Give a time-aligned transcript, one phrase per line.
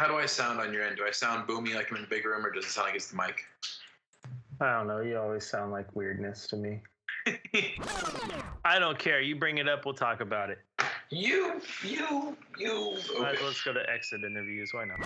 [0.00, 0.96] how do I sound on your end?
[0.96, 2.94] Do I sound boomy like I'm in a big room, or does it sound like
[2.94, 3.44] it's the mic?
[4.58, 5.00] I don't know.
[5.02, 6.80] You always sound like weirdness to me.
[8.64, 9.20] I don't care.
[9.20, 10.58] You bring it up, we'll talk about it.
[11.10, 12.72] you, you, you.
[12.72, 13.44] All right, Okay.
[13.44, 14.72] let's go to exit interviews.
[14.72, 14.98] Why not?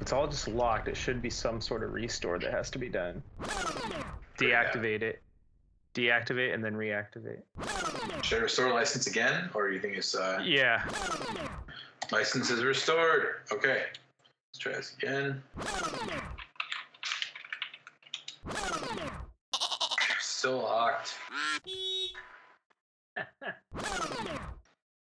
[0.00, 0.88] It's all just locked.
[0.88, 3.22] It should be some sort of restore that has to be done.
[4.38, 5.22] Deactivate it.
[5.94, 7.42] Deactivate and then reactivate.
[8.28, 10.84] Should I restore license again, or you think it's uh, Yeah.
[12.12, 13.36] license is restored?
[13.50, 13.84] Okay.
[14.50, 15.42] Let's try this again.
[20.20, 21.14] Still locked.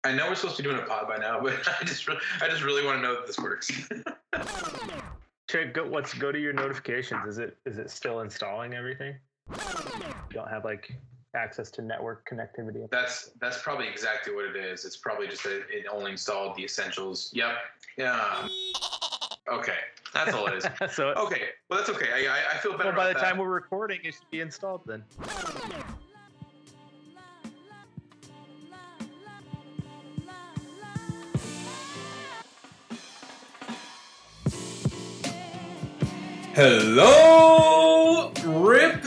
[0.05, 2.17] I know we're supposed to be doing a pod by now, but I just, re-
[2.41, 3.69] I just really want to know that this works.
[5.49, 5.73] Check.
[5.73, 5.85] Go.
[5.85, 7.27] What's go to your notifications?
[7.27, 9.15] Is it is it still installing everything?
[9.49, 9.57] You
[10.31, 10.93] don't have like
[11.37, 12.89] access to network connectivity.
[12.89, 14.83] That's that's probably exactly what it is.
[14.85, 17.31] It's probably just that it only installed the essentials.
[17.33, 17.51] Yep.
[17.97, 18.47] Yeah.
[19.51, 19.77] Okay.
[20.13, 20.65] That's all it is.
[20.93, 21.43] so Okay.
[21.69, 22.27] Well, that's okay.
[22.27, 23.43] I, I, I feel better Well, by the about time that.
[23.43, 25.03] we're recording, it should be installed then.
[36.59, 39.06] Hello, Rip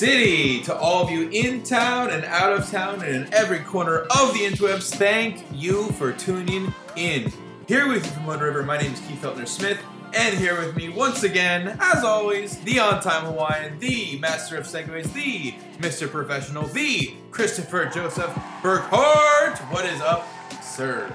[0.00, 3.98] City, to all of you in town and out of town and in every corner
[3.98, 4.94] of the interwebs.
[4.94, 7.30] Thank you for tuning in.
[7.68, 9.78] Here with you from Mud River, my name is Keith Feltner Smith,
[10.14, 15.12] and here with me once again, as always, the on-time Hawaiian, the master of segues,
[15.12, 15.52] the
[15.86, 16.10] Mr.
[16.10, 18.30] Professional, the Christopher Joseph
[18.62, 19.58] Burkhart.
[19.70, 20.26] What is up,
[20.62, 21.14] sir?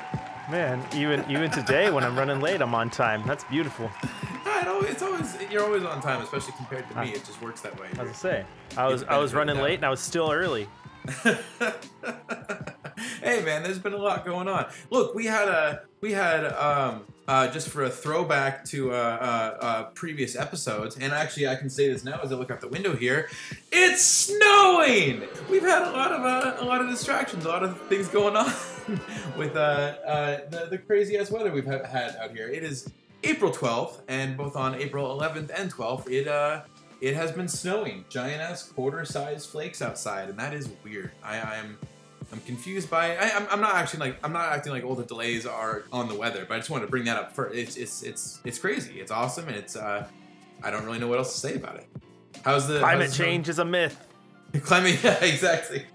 [0.52, 3.23] Man, even even today when I'm running late, I'm on time.
[3.25, 3.89] That's beautiful.
[4.64, 7.09] It's always you're always on time, especially compared to me.
[7.09, 7.88] It just works that way.
[8.00, 8.45] I say,
[8.78, 10.67] I was I was running late and I was still early.
[13.22, 14.67] hey man, there's been a lot going on.
[14.89, 19.66] Look, we had a we had um uh, just for a throwback to uh, uh,
[19.66, 22.68] uh, previous episodes, and actually I can say this now as I look out the
[22.68, 23.30] window here.
[23.72, 25.24] It's snowing.
[25.50, 28.35] We've had a lot of uh, a lot of distractions, a lot of things going
[28.35, 28.46] on
[29.38, 29.59] with uh,
[30.06, 32.47] uh, the, the crazy ass weather we've ha- had out here.
[32.47, 32.90] It is
[33.24, 36.62] April 12th, and both on April 11th and 12th, it uh
[37.02, 41.12] it has been snowing, giant ass quarter size flakes outside, and that is weird.
[41.24, 41.78] I I'm
[42.31, 43.16] I'm confused by.
[43.18, 46.08] I, I'm, I'm not actually like I'm not acting like all the delays are on
[46.08, 47.56] the weather, but I just wanted to bring that up first.
[47.56, 49.00] It's it's it's it's crazy.
[49.00, 50.08] It's awesome, and it's uh
[50.64, 51.88] I don't really know what else to say about it.
[52.44, 54.05] How's the Climate how's the change is a myth.
[54.64, 55.86] Climate, yeah, exactly.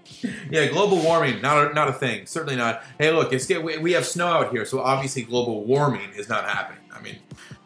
[0.49, 2.25] Yeah, global warming, not a, not a thing.
[2.25, 2.83] Certainly not.
[2.99, 6.29] Hey, look, it's get we, we have snow out here, so obviously global warming is
[6.29, 6.83] not happening.
[6.93, 7.17] I mean,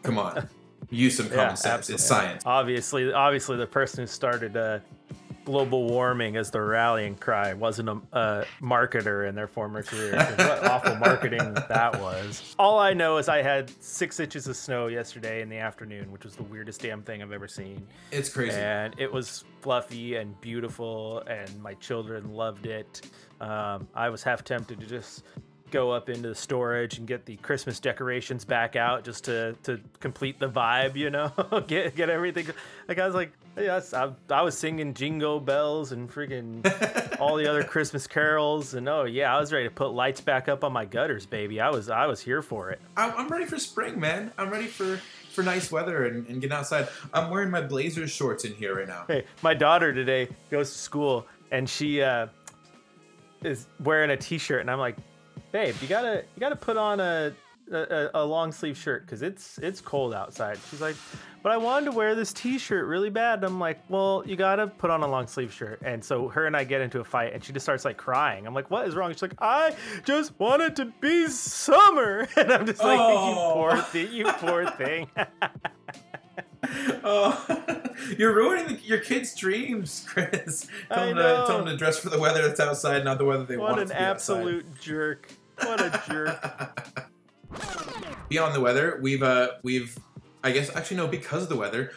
[0.04, 0.48] come on,
[0.90, 1.90] use some common Yeah, sense.
[1.90, 2.44] It's science.
[2.46, 4.80] Obviously, obviously, the person who started uh,
[5.46, 10.16] global warming as the rallying cry wasn't a, a marketer in their former career.
[10.38, 12.56] what awful marketing that was.
[12.60, 16.26] All I know is I had six inches of snow yesterday in the afternoon, which
[16.26, 17.88] was the weirdest damn thing I've ever seen.
[18.12, 18.58] It's crazy.
[18.58, 23.02] and it was fluffy and beautiful and my children loved it
[23.42, 25.24] um, i was half tempted to just
[25.72, 29.80] go up into the storage and get the christmas decorations back out just to to
[30.00, 31.32] complete the vibe you know
[31.68, 32.48] get get everything
[32.88, 36.62] like i was like yes I, I was singing jingle bells and freaking
[37.20, 40.48] all the other christmas carols and oh yeah i was ready to put lights back
[40.48, 43.46] up on my gutters baby i was i was here for it I'm, I'm ready
[43.46, 44.32] for spring, man.
[44.38, 45.00] I'm ready for
[45.32, 46.88] for nice weather and, and getting outside.
[47.14, 49.04] I'm wearing my Blazers shorts in here right now.
[49.08, 52.28] Hey, my daughter today goes to school and she uh,
[53.44, 54.96] is wearing a t-shirt, and I'm like,
[55.52, 57.34] babe, you gotta you gotta put on a
[57.72, 60.60] a, a long sleeve shirt because it's it's cold outside.
[60.70, 60.96] She's like,
[61.42, 63.40] but I wanted to wear this t-shirt really bad.
[63.40, 65.82] And I'm like, well, you gotta put on a long sleeve shirt.
[65.84, 68.46] And so her and I get into a fight, and she just starts like crying.
[68.46, 69.12] I'm like, what is wrong?
[69.14, 73.30] She's like, I just want it to be summer, and I'm just like, Oh.
[73.30, 75.08] you poor thing, you poor thing.
[77.08, 77.46] Oh,
[78.18, 80.68] you're ruining the, your kids' dreams, Chris.
[80.90, 81.46] Tell I them, to, know.
[81.46, 83.80] tell them to dress for the weather that's outside, not the weather they what want
[83.80, 84.38] it an to be outside.
[84.38, 85.32] absolute jerk.
[85.60, 87.10] What a jerk.
[88.30, 89.98] beyond the weather, we've uh we've
[90.44, 91.92] I guess actually no, because of the weather,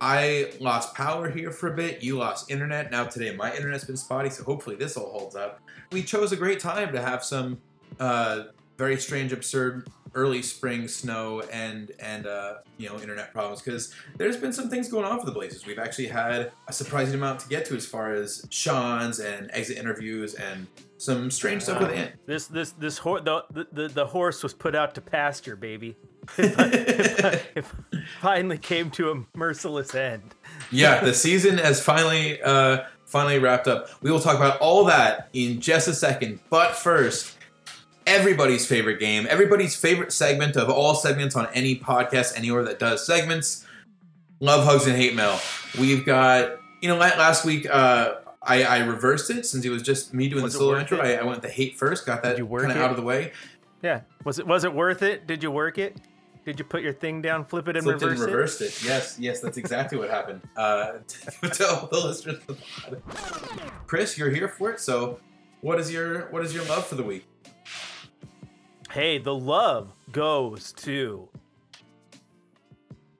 [0.00, 2.02] I lost power here for a bit.
[2.02, 2.90] You lost internet.
[2.90, 5.60] Now today my internet's been spotty, so hopefully this all holds up.
[5.92, 7.60] We chose a great time to have some
[8.00, 8.44] uh
[8.78, 14.36] very strange, absurd early spring snow and and uh, you know internet problems because there's
[14.36, 15.66] been some things going on for the Blazers.
[15.66, 19.78] We've actually had a surprising amount to get to as far as Schonz and exit
[19.78, 20.66] interviews and
[20.98, 22.12] some strange stuff with Ant.
[22.26, 25.96] This this this horse the, the the horse was put out to pasture, baby.
[26.36, 27.64] it
[28.20, 30.34] finally came to a merciless end.
[30.70, 33.88] yeah, the season has finally uh, finally wrapped up.
[34.02, 36.40] We will talk about all that in just a second.
[36.50, 37.37] But first,
[38.08, 43.04] everybody's favorite game, everybody's favorite segment of all segments on any podcast anywhere that does
[43.06, 43.64] segments.
[44.40, 45.38] Love hugs and hate mail.
[45.78, 50.14] We've got you know last week uh, I, I reversed it since it was just
[50.14, 50.98] me doing Was the it solo intro.
[50.98, 53.32] I, I went the hate first, got that kind of out of the way.
[53.82, 54.02] Yeah.
[54.24, 55.26] Was it was it worth it?
[55.26, 55.96] Did you work it?
[56.44, 58.32] Did you put your thing down, flip it, and Flipped it reverse and it?
[58.32, 58.82] reversed it.
[58.82, 60.40] Yes, yes, that's exactly what happened.
[60.56, 60.92] Uh,
[61.52, 62.38] tell the listeners.
[62.38, 63.02] of the pod.
[63.86, 64.80] Chris, you're here for it.
[64.80, 65.20] So,
[65.60, 67.26] what is your what is your love for the week?
[68.98, 71.28] Hey, the love goes to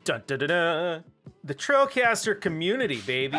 [0.02, 1.04] dun, dun, dun, dun,
[1.44, 3.38] the Trailcaster community, baby.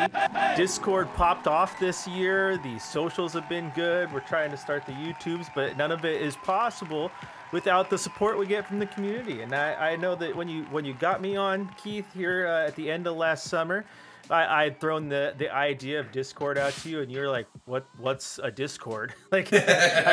[0.55, 2.57] Discord popped off this year.
[2.59, 4.13] The socials have been good.
[4.13, 7.11] We're trying to start the YouTubes, but none of it is possible
[7.51, 9.41] without the support we get from the community.
[9.41, 12.67] And I, I know that when you when you got me on, Keith, here uh,
[12.67, 13.83] at the end of last summer,
[14.29, 17.85] I, I'd thrown the, the idea of Discord out to you, and you're like, "What?
[17.97, 19.63] What's a Discord?" like I've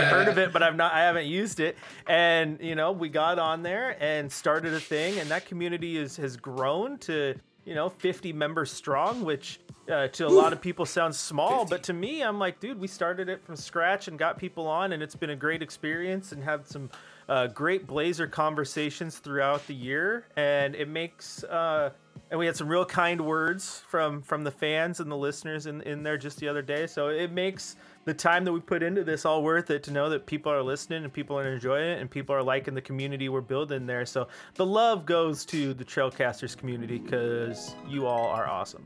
[0.04, 1.76] heard of it, but I've not, I haven't used it.
[2.06, 6.16] And you know, we got on there and started a thing, and that community is
[6.16, 7.34] has grown to
[7.64, 9.60] you know 50 members strong, which
[9.90, 11.70] uh, to a lot of people sounds small, 50.
[11.70, 14.92] but to me, I'm like, dude, we started it from scratch and got people on,
[14.92, 16.90] and it's been a great experience, and had some
[17.28, 21.44] uh, great Blazer conversations throughout the year, and it makes.
[21.44, 21.90] Uh,
[22.30, 25.80] and we had some real kind words from from the fans and the listeners in,
[25.82, 29.04] in there just the other day so it makes the time that we put into
[29.04, 32.00] this all worth it to know that people are listening and people are enjoying it
[32.00, 35.84] and people are liking the community we're building there so the love goes to the
[35.84, 38.84] trailcasters community because you all are awesome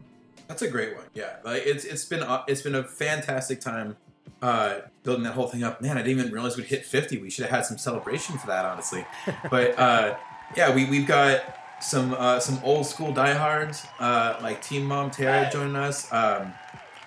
[0.48, 1.04] That's a great one.
[1.14, 3.96] Yeah, like it's it's been a- it's been a fantastic time
[4.42, 5.81] uh, building that whole thing up.
[5.81, 7.19] Man, I didn't even realize we'd hit 50.
[7.19, 9.04] We should have had some celebration for that, honestly.
[9.50, 10.16] But uh,
[10.56, 11.40] yeah, we we've got
[11.81, 16.11] some uh, some old school diehards uh, like Team Mom Tara joining us.
[16.12, 16.53] Um,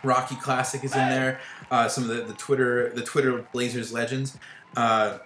[0.03, 1.39] Rocky Classic is in there.
[1.71, 4.37] Uh, some of the, the Twitter the Twitter Blazers legends.
[4.75, 5.19] Uh,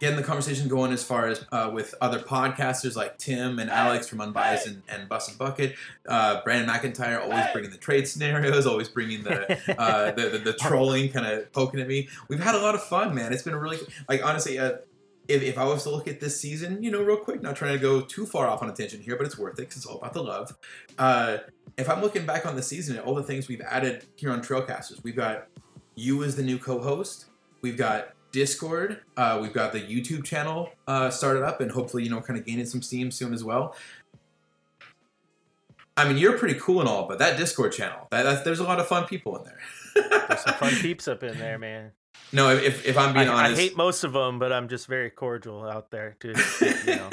[0.00, 4.06] getting the conversation going as far as uh, with other podcasters like Tim and Alex
[4.06, 5.74] from Unbiased and, and Bus and Bucket.
[6.06, 10.52] Uh, Brandon McIntyre always bringing the trade scenarios, always bringing the uh, the, the, the
[10.52, 12.08] trolling, kind of poking at me.
[12.28, 13.32] We've had a lot of fun, man.
[13.32, 13.78] It's been really
[14.08, 14.58] like honestly.
[15.28, 17.74] If, if I was to look at this season, you know, real quick, not trying
[17.74, 19.86] to go too far off on a tangent here, but it's worth it because it's
[19.86, 20.56] all about the love.
[20.98, 21.38] Uh,
[21.76, 24.42] if I'm looking back on the season and all the things we've added here on
[24.42, 25.48] Trailcasters, we've got
[25.94, 27.26] you as the new co-host.
[27.60, 29.00] We've got Discord.
[29.16, 32.46] Uh, we've got the YouTube channel uh, started up and hopefully, you know, kind of
[32.46, 33.76] gaining some steam soon as well.
[35.96, 38.78] I mean, you're pretty cool and all, but that Discord channel, that, there's a lot
[38.78, 40.28] of fun people in there.
[40.28, 41.90] there's some fun peeps up in there man
[42.32, 44.86] no, if, if I'm being I honest, I hate most of them but i'm just
[44.86, 46.34] very cordial out there to you
[46.96, 47.10] know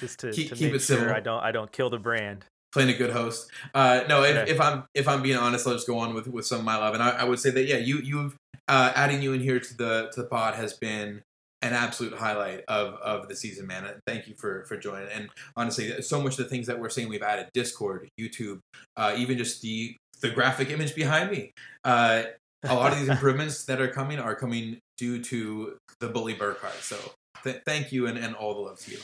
[0.00, 1.12] just to, Keep- to keep make it sure civil.
[1.14, 3.50] i don't i don't kill the brand playing a good host.
[3.72, 4.44] Uh, no, if, Yeah.
[4.54, 6.76] if I'm if I'm being honest, I'll just go on with with some of my
[6.76, 8.36] love, and I, I would say that yeah, you you've
[8.68, 11.22] uh, adding you in here to the to the pod has been
[11.62, 13.88] an absolute highlight of of the season, man.
[14.06, 15.08] Thank you for for joining.
[15.08, 18.58] And honestly, so much of the things that we're saying we've added: Discord, YouTube,
[18.98, 21.52] uh, even just the the graphic image behind me.
[21.82, 22.24] Uh,
[22.68, 26.74] a lot of these improvements that are coming are coming due to the bully Burkhardt.
[26.82, 26.96] So
[27.44, 28.98] th- thank you and, and all the love to you.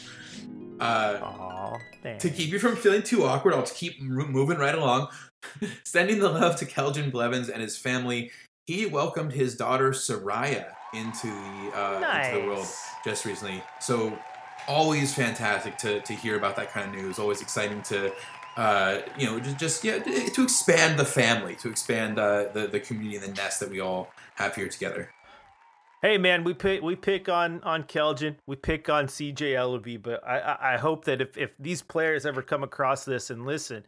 [0.81, 1.79] Uh, Aw,
[2.19, 5.09] to keep you from feeling too awkward, I'll just keep mo- moving right along.
[5.85, 8.31] Sending the love to Keljin Blevins and his family.
[8.67, 12.67] He welcomed his daughter Soraya into the uh, into the world
[13.05, 13.63] just recently.
[13.81, 14.17] So
[14.69, 17.19] always fantastic to, to hear about that kind of news.
[17.19, 18.13] Always exciting to
[18.57, 22.81] uh, you know just, just yeah to expand the family, to expand uh, the the
[22.81, 25.11] community and the nest that we all have here together.
[26.03, 30.27] Hey man, we pick we pick on on Keljin, we pick on CJ Elleby, but
[30.27, 33.85] I, I I hope that if if these players ever come across this and listen,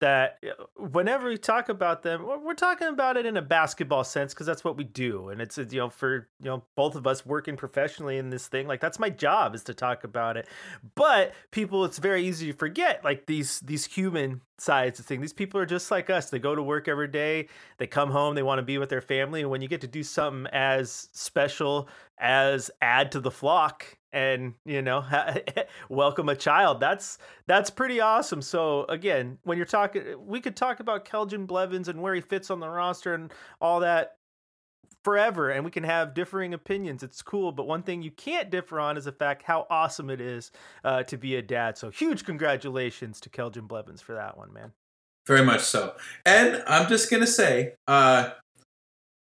[0.00, 4.34] that uh, whenever we talk about them, we're talking about it in a basketball sense
[4.34, 7.24] because that's what we do, and it's you know for you know both of us
[7.24, 10.46] working professionally in this thing, like that's my job is to talk about it.
[10.94, 15.20] But people, it's very easy to forget like these these human sides of things.
[15.20, 16.30] These people are just like us.
[16.30, 17.48] They go to work every day
[17.78, 19.86] they come home they want to be with their family and when you get to
[19.86, 21.88] do something as special
[22.18, 25.04] as add to the flock and you know
[25.90, 26.80] welcome a child.
[26.80, 28.40] That's that's pretty awesome.
[28.40, 32.50] So again when you're talking we could talk about Keljin Blevins and where he fits
[32.50, 34.16] on the roster and all that
[35.04, 37.02] forever and we can have differing opinions.
[37.02, 40.20] It's cool but one thing you can't differ on is the fact how awesome it
[40.20, 40.50] is
[40.82, 41.76] uh, to be a dad.
[41.76, 44.72] So huge congratulations to Keljin Blevins for that one man.
[45.26, 45.94] Very much so.
[46.24, 48.30] And I'm just gonna say, uh,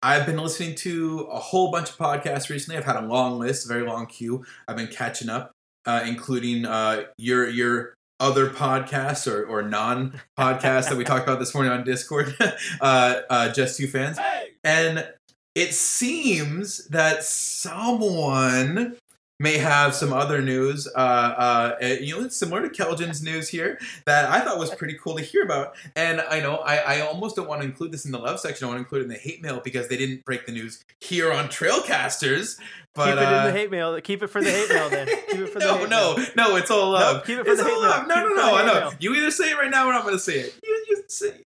[0.04, 2.78] I've been listening to a whole bunch of podcasts recently.
[2.78, 4.46] I've had a long list, a very long queue.
[4.68, 5.54] I've been catching up,
[5.86, 11.40] uh, including uh, your your other podcasts or, or non podcasts that we talked about
[11.40, 12.36] this morning on Discord.
[12.82, 14.20] uh, uh, just two fans,
[14.66, 15.08] and
[15.56, 18.98] it seems that someone
[19.40, 20.88] may have some other news.
[20.88, 24.74] Uh, uh, uh, you know, it's similar to Keljin's news here that I thought was
[24.76, 25.76] pretty cool to hear about.
[25.96, 28.66] And I know I, I almost don't want to include this in the love section.
[28.66, 30.84] I want to include it in the hate mail because they didn't break the news
[31.02, 32.60] here on Trailcasters.
[32.96, 34.00] But keep it uh, in the hate mail.
[34.02, 35.08] Keep it for the hate mail then.
[35.08, 36.28] Keep it for the no, no, mail.
[36.36, 37.16] no, it's all love.
[37.18, 37.82] Nope, keep it for it's the hate mail.
[37.82, 38.08] love.
[38.08, 38.92] No, Keep no, no, I know.
[39.00, 40.56] You either say it right now or I'm going to say it.
[40.64, 41.48] You, you say it.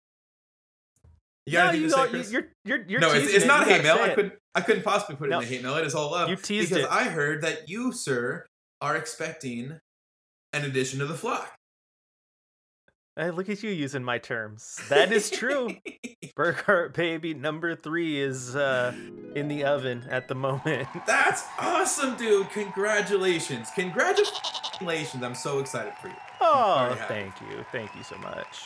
[1.46, 2.32] You got No, anything you go, Chris?
[2.32, 3.46] you're you're you're no, it's, it's it.
[3.46, 3.98] not You hate mail.
[4.00, 4.34] I couldn't.
[4.54, 5.38] I couldn't possibly put it No.
[5.40, 5.76] in the hate mail.
[5.76, 6.28] It is all love.
[6.28, 6.90] You teased because it.
[6.90, 8.46] I heard that you, sir,
[8.80, 9.78] are expecting
[10.52, 11.52] an addition to the flock.
[13.18, 14.78] Hey, look at you using my terms.
[14.90, 15.70] That is true.
[16.36, 18.92] Burkhart baby number three is uh,
[19.34, 20.86] in the oven at the moment.
[21.06, 22.50] That's awesome, dude.
[22.50, 23.68] Congratulations.
[23.74, 25.22] Congratulations.
[25.22, 26.14] I'm so excited for you.
[26.42, 28.58] Oh, thank you, thank you so much.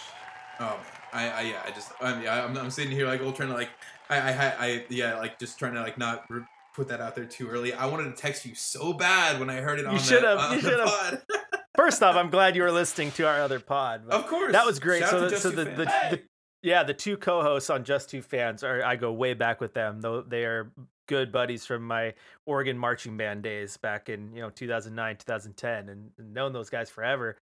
[0.59, 0.77] Oh man,
[1.13, 3.55] I, I yeah, I just, I'm, yeah, I'm, I'm sitting here like, all trying to
[3.55, 3.71] like,
[4.09, 6.43] I, I, had- I, yeah, like just trying to like not re-
[6.75, 7.73] put that out there too early.
[7.75, 10.39] I wanted to text you so bad when I heard it You on the, should've,
[10.39, 11.25] on you should've.
[11.77, 14.03] First off, I'm glad you were listening to our other pod.
[14.09, 15.01] of course, that was great.
[15.01, 16.21] Shout So, the, so the, the, the
[16.63, 20.01] yeah, the two co-hosts on Just Two Fans are I go way back with them.
[20.03, 20.71] Though they are
[21.09, 22.13] good buddies from my
[22.45, 26.91] Oregon marching band days back in you know 2009, 2010, and, and known those guys
[26.91, 27.37] forever.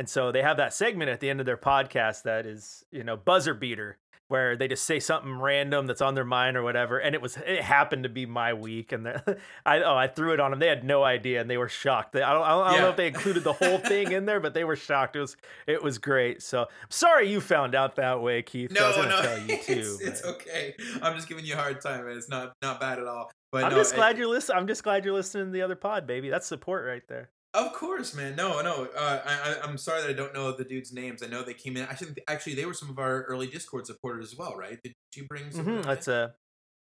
[0.00, 3.04] And so they have that segment at the end of their podcast that is you
[3.04, 6.96] know buzzer beater where they just say something random that's on their mind or whatever.
[6.98, 10.32] And it was it happened to be my week, and the, I oh I threw
[10.32, 10.58] it on them.
[10.58, 12.12] They had no idea, and they were shocked.
[12.12, 14.40] They, I don't, I don't, don't know if they included the whole thing in there,
[14.40, 15.16] but they were shocked.
[15.16, 16.40] It was it was great.
[16.40, 18.70] So I'm sorry you found out that way, Keith.
[18.70, 19.98] No, gonna no, tell you too.
[20.00, 20.76] it's, it's okay.
[21.02, 23.30] I'm just giving you a hard time, and it's not not bad at all.
[23.52, 24.56] But I'm no, just it- glad you're listening.
[24.56, 26.30] I'm just glad you're listening to the other pod, baby.
[26.30, 27.28] That's support right there.
[27.52, 28.36] Of course, man.
[28.36, 28.88] No, no.
[28.96, 31.22] Uh, I, I, I'm sorry that I don't know the dudes' names.
[31.22, 31.82] I know they came in.
[31.82, 34.80] I Actually, actually, they were some of our early Discord supporters as well, right?
[34.82, 35.66] Did you bring some?
[35.66, 36.34] of hmm That's a.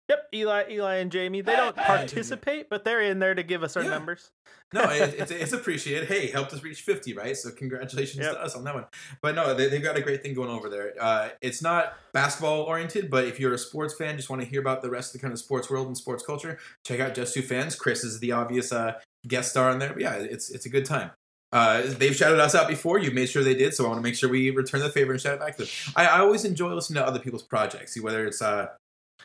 [0.09, 1.41] Yep, Eli, Eli, and Jamie.
[1.41, 3.89] They don't participate, but they're in there to give us our Yeah.
[3.89, 4.31] numbers.
[4.73, 6.07] no, it, it's it's appreciated.
[6.07, 7.35] Hey, helped us reach 50, right?
[7.35, 8.33] So congratulations Yep.
[8.35, 8.85] to us on that one.
[9.21, 10.93] But no, they, they've got a great thing going over there.
[10.99, 14.61] Uh, it's not basketball oriented, but if you're a sports fan, just want to hear
[14.61, 17.33] about the rest of the kind of sports world and sports culture, check out Just
[17.33, 17.75] Two Fans.
[17.75, 18.93] Chris is the obvious uh,
[19.27, 19.93] guest star on there.
[19.93, 21.11] But yeah, it's it's a good time.
[21.53, 22.99] Uh, they've shouted us out before.
[22.99, 25.13] You've made sure they did, so I want to make sure we return the favor
[25.13, 25.71] and shout it back to them.
[25.95, 28.67] I, I always enjoy listening to other people's projects, see whether it's uh,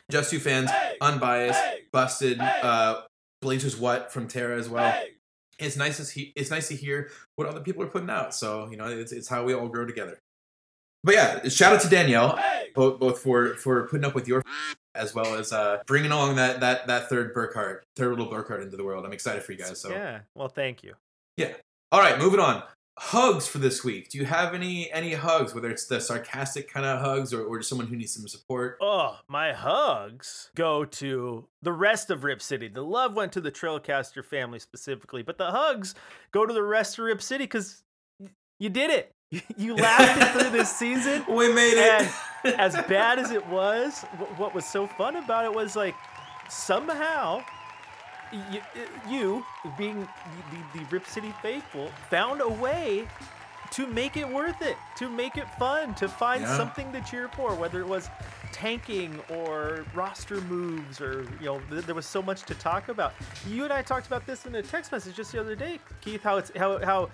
[0.09, 3.01] Just Two Fans, Unbiased, Busted, uh,
[3.41, 5.03] Blazers What from Terra as well.
[5.59, 8.33] It's nice to see, it's nice to hear what other people are putting out.
[8.33, 10.17] So you know, it's, it's how we all grow together.
[11.03, 12.39] But yeah, shout out to Danielle,
[12.75, 14.41] both, both for for putting up with your
[14.95, 18.77] as well as uh, bringing along that that that third Burkhardt, third little Burkhardt into
[18.77, 19.05] the world.
[19.05, 19.79] I'm excited for you guys.
[19.79, 20.19] So yeah.
[20.35, 20.93] Well, thank you.
[21.37, 21.53] Yeah.
[21.91, 22.63] All right, moving on.
[22.97, 24.09] Hugs for this week.
[24.09, 25.53] Do you have any any hugs?
[25.53, 28.77] Whether it's the sarcastic kind of hugs or, or just someone who needs some support.
[28.81, 32.67] Oh, my hugs go to the rest of Rip City.
[32.67, 35.95] The love went to the Trailcaster family specifically, but the hugs
[36.31, 37.83] go to the rest of Rip City because
[38.59, 39.11] you did it.
[39.57, 41.23] You lasted through this season.
[41.29, 42.09] We made it.
[42.59, 44.01] as bad as it was,
[44.37, 45.95] what was so fun about it was like
[46.49, 47.43] somehow
[48.51, 48.61] you,
[49.09, 49.45] you
[49.77, 50.01] being
[50.73, 53.07] the, the Rip City faithful, found a way
[53.71, 56.57] to make it worth it, to make it fun, to find Yeah.
[56.57, 58.09] something to cheer for, whether it was
[58.51, 63.13] tanking or roster moves or you know th- there was so much to talk about
[63.47, 66.21] you and i talked about this in a text message just the other day keith
[66.21, 67.09] how it's how how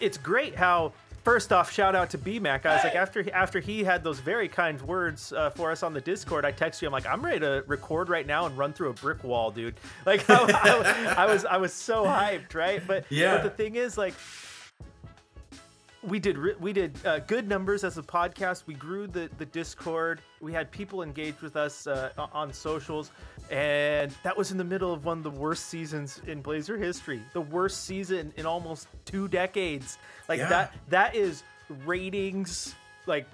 [0.00, 0.90] it's great how
[1.28, 4.48] first off shout out to bmac i was like after after he had those very
[4.48, 7.38] kind words uh, for us on the discord i text you i'm like i'm ready
[7.40, 9.74] to record right now and run through a brick wall dude.
[10.06, 10.36] Like I,
[11.18, 12.82] I- I was i was so hyped right?
[12.86, 13.34] But Yeah.
[13.36, 14.14] but the thing is like
[16.08, 18.64] we did re- we did uh, good numbers as a podcast.
[18.66, 20.20] We grew the the Discord.
[20.40, 23.10] We had people engage with us uh, on socials,
[23.50, 27.22] and that was in the middle of one of the worst seasons in Blazer history.
[27.32, 29.98] The worst season in almost two decades.
[30.28, 30.48] Like Yeah.
[30.48, 31.42] that that is
[31.86, 32.74] ratings
[33.06, 33.26] like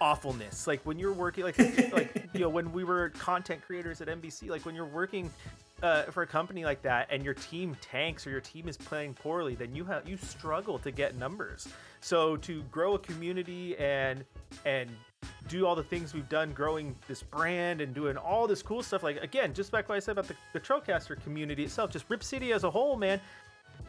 [0.00, 0.66] awfulness.
[0.66, 1.58] Like when you're working like
[1.92, 4.48] like you know when we were content creators at NBC.
[4.48, 5.30] Like when you're working
[5.82, 9.14] uh, for a company like that and your team tanks or your team is playing
[9.14, 11.68] poorly, then you have you struggle to get numbers.
[12.00, 14.24] So to grow a community and
[14.64, 14.90] and
[15.48, 19.02] do all the things we've done, growing this brand and doing all this cool stuff.
[19.02, 22.22] Like again, just back what I said about the, the Trailcaster community itself, just Rip
[22.22, 23.20] City as a whole, man.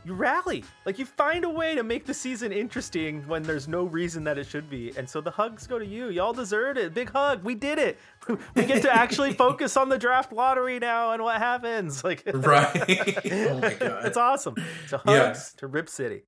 [0.09, 3.83] You rally, like you find a way to make the season interesting when there's no
[3.83, 4.91] reason that it should be.
[4.97, 6.09] And so the hugs go to you.
[6.09, 6.95] Y'all deserved it.
[6.95, 7.43] Big hug.
[7.43, 7.99] We did it.
[8.55, 12.03] We get to actually focus on the draft lottery now and what happens.
[12.09, 13.21] Like Right.
[13.31, 14.05] oh my god.
[14.07, 14.55] it's awesome.
[14.87, 15.27] So Yeah.
[15.27, 16.23] hugs to Rip City.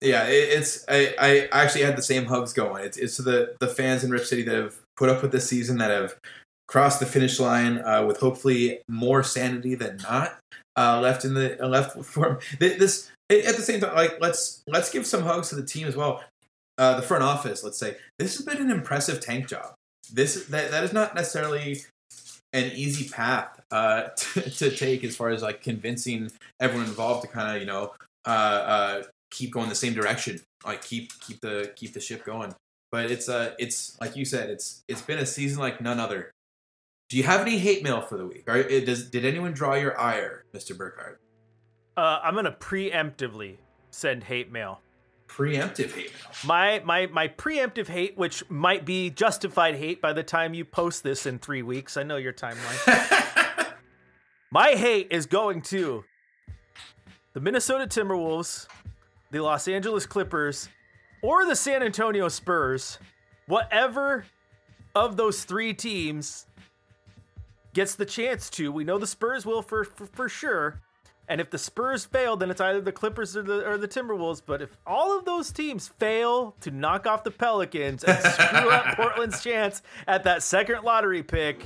[0.00, 2.84] Yeah, it, it's I, I actually had the same hugs going.
[2.84, 5.78] It's it's the the fans in Rip City that have put up with this season,
[5.78, 6.14] that have
[6.68, 10.38] crossed the finish line uh, with hopefully more sanity than not
[10.78, 12.38] uh, left in the uh, left for 'em.
[12.60, 15.86] Th- This at the same time, like let's let's give some hugs to the team
[15.86, 16.22] as well.
[16.78, 19.74] Uh, the front office, let's say, this has been an impressive tank job.
[20.12, 21.82] This that that is not necessarily
[22.52, 26.30] an easy path uh, to, to take as far as like convincing
[26.60, 27.92] everyone involved to kind of you know
[28.26, 32.54] uh, uh, keep going the same direction, like keep keep the keep the ship going.
[32.92, 36.30] But it's uh it's like you said, it's it's been a season like none other.
[37.08, 38.48] Do you have any hate mail for the week?
[38.48, 40.76] Or does did anyone draw your ire, Mr.
[40.76, 41.20] Burkhardt?
[41.96, 43.56] Uh, I'm gonna preemptively
[43.90, 44.80] send hate mail.
[45.26, 46.32] Preemptive hate mail.
[46.44, 51.02] My my my preemptive hate, which might be justified hate by the time you post
[51.02, 51.96] this in three weeks.
[51.96, 53.72] I know your timeline.
[54.50, 56.04] My hate is going to
[57.34, 58.66] the Minnesota Timberwolves,
[59.30, 60.70] the Los Angeles Clippers,
[61.22, 62.98] or the San Antonio Spurs.
[63.46, 64.24] Whatever
[64.94, 66.46] of those three teams
[67.78, 68.72] gets the chance to.
[68.72, 70.80] We know the Spurs will for for, for sure.
[71.28, 74.42] And if the Spurs fail, then it's either the Clippers or the or the Timberwolves.
[74.44, 78.84] But if all of those teams fail to knock off the Pelicans and screw up
[78.96, 81.64] Portland's chance at that second lottery pick,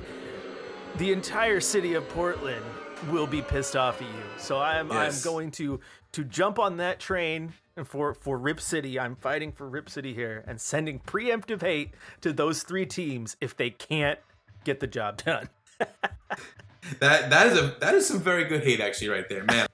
[0.98, 2.62] the entire city of Portland
[3.10, 4.22] will be pissed off at you.
[4.36, 5.24] So I'm Yes.
[5.24, 5.80] I'm going to
[6.12, 9.00] to jump on that train and for for Rip City.
[9.00, 13.56] I'm fighting for Rip City here and sending preemptive hate to those three teams if
[13.56, 14.18] they can't
[14.64, 15.48] get the job done.
[17.00, 19.66] That that is a that is some very good hate actually right there, man.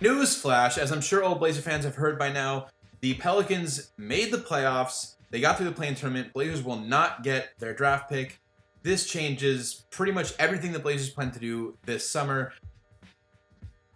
[0.00, 2.68] News flash, as I'm sure all Blazer fans have heard by now,
[3.00, 5.16] the Pelicans made the playoffs.
[5.30, 6.32] They got through the play-in tournament.
[6.32, 8.40] Blazers will not get their draft pick.
[8.82, 12.52] This changes pretty much everything the Blazers plan to do this summer.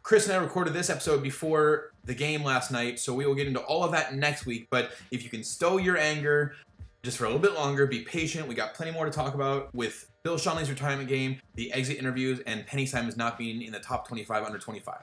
[0.03, 3.49] Chris and I recorded this episode before the game last night, so we will get
[3.49, 4.69] into all of that next week.
[4.71, 6.55] But if you can stow your anger
[7.03, 8.47] just for a little bit longer, be patient.
[8.47, 12.41] We got plenty more to talk about with Bill Schonely's retirement game, the exit interviews,
[12.49, 14.97] and Anfernee Simons not being in the top 25 under 25.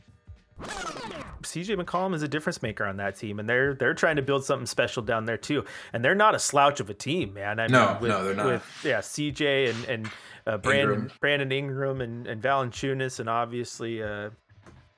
[1.43, 4.43] CJ McCollum is a difference maker on that team, and they're they're trying to build
[4.43, 5.63] something special down there too.
[5.93, 7.62] And they're not a slouch of a team, man.
[7.62, 8.45] I No, mean, with, no, they're not.
[8.47, 10.09] With, yeah, CJ and and
[10.45, 11.12] uh, Brandon Ingram.
[11.21, 14.29] Brandon Ingram and and Valanciunas, and obviously uh,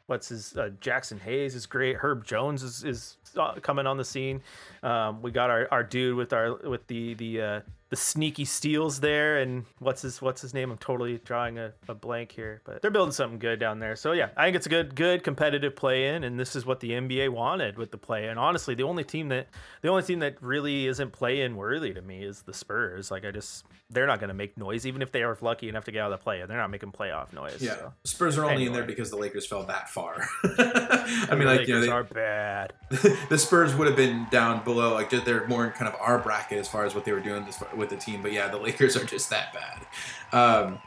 [0.07, 1.97] what's his uh, Jaxson Hayes is great.
[1.97, 4.41] Herb Jones is is uh, coming on the scene.
[4.81, 7.61] Um, we got our, our dude with our with the the uh,
[7.95, 10.69] the sneaky steals there, and what's his what's his name?
[10.69, 13.95] I'm totally drawing a, a blank here, but they're building something good down there.
[13.95, 16.81] So yeah, I think it's a good good competitive play in, and this is what
[16.81, 18.27] the NBA wanted with the play.
[18.27, 19.47] And honestly, the only team that
[19.81, 23.12] the only team that really isn't play in worthy to me is the Spurs.
[23.12, 25.86] Like I just they're not going to make noise, even if they are lucky enough
[25.86, 26.41] to get out of the play.
[26.41, 27.62] And they're not making playoff noise.
[27.62, 27.93] Yeah, so.
[28.03, 30.27] Spurs are only in there because the Lakers fell that far.
[30.43, 32.73] I The mean, like you know, they, are bad.
[33.29, 36.58] the Spurs would have been down below, like they're more in kind of our bracket
[36.58, 38.21] as far as what they were doing this, with the team.
[38.21, 39.86] But yeah, the Lakers are just that bad.
[40.34, 40.80] Um,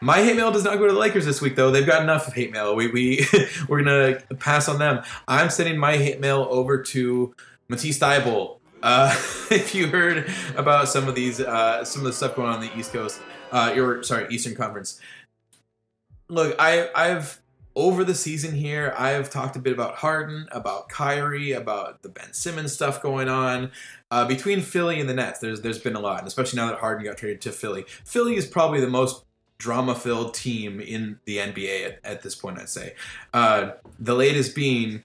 [0.00, 1.70] my hate mail does not go to the Lakers this week, though.
[1.70, 2.76] They've got enough of hate mail.
[2.76, 3.26] We we
[3.68, 5.02] we're gonna pass on them.
[5.26, 7.34] I'm sending my hate mail over to
[7.68, 8.58] Matisse Thybulle.
[8.82, 9.10] Uh,
[9.50, 12.60] if you heard about some of these, uh, some of the stuff going on, on
[12.60, 13.20] the East Coast,
[13.50, 15.00] uh, or sorry, Eastern Conference.
[16.28, 17.40] Look, I I've
[17.78, 22.32] over the season here, I've talked a bit about Harden, about Kyrie, about the Ben
[22.32, 23.70] Simmons stuff going on.
[24.10, 26.78] Uh, between Philly and the Nets, there's there's been a lot, and especially now that
[26.78, 27.84] Harden got traded to Philly.
[28.04, 29.24] Philly is probably the most
[29.58, 32.94] drama-filled team in the NBA at, at this point, I'd say.
[33.34, 35.02] Uh, the latest being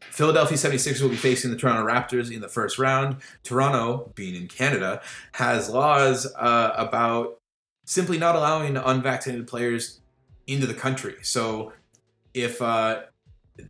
[0.00, 3.16] Philadelphia 76ers will be facing the Toronto Raptors in the first round.
[3.44, 7.38] Toronto, being in Canada, has laws uh, about
[7.84, 10.00] simply not allowing unvaccinated players
[10.46, 11.16] into the country.
[11.22, 11.72] So
[12.32, 13.02] if uh,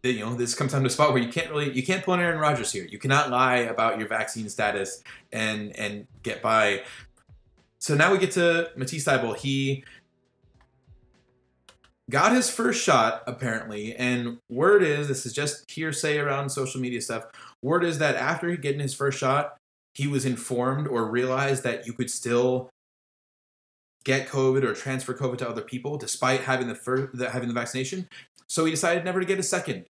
[0.03, 2.15] you know this comes down to a spot where you can't really you can't pull
[2.15, 2.85] an Aaron Rodgers here.
[2.85, 6.83] You cannot lie about your vaccine status and and get by.
[7.79, 9.37] So now we get to Matisse Thybulle.
[9.37, 9.85] He
[12.11, 17.01] got his first shot apparently, and word is this is just hearsay around social media
[17.01, 17.25] stuff.
[17.63, 19.57] Word is that after he getting his first shot,
[19.95, 22.71] he was informed or realized that you could still
[24.05, 28.09] get COVID or transfer COVID to other people despite having the first having the vaccination.
[28.49, 29.87] So he decided never to get a second.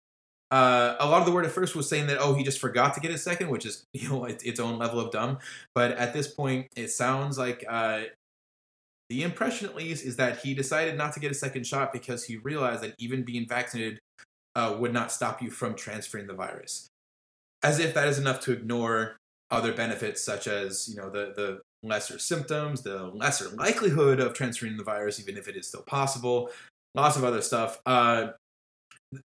[0.50, 2.94] Uh, a lot of the word at first was saying that oh he just forgot
[2.94, 5.38] to get a second, which is you know its, its own level of dumb.
[5.74, 8.02] But at this point, it sounds like uh,
[9.08, 12.24] the impression at least is that he decided not to get a second shot because
[12.24, 13.98] he realized that even being vaccinated
[14.56, 16.88] uh, would not stop you from transferring the virus.
[17.62, 19.16] As if that is enough to ignore
[19.50, 24.76] other benefits such as you know the the lesser symptoms, the lesser likelihood of transferring
[24.76, 26.50] the virus, even if it is still possible.
[26.94, 27.80] Lots of other stuff.
[27.86, 28.28] Uh,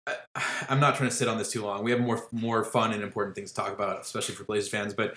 [0.07, 0.15] I-
[0.69, 1.83] I'm not trying to sit on this too long.
[1.83, 4.93] We have more more fun and important things to talk about, especially for Blazers fans.
[4.93, 5.15] But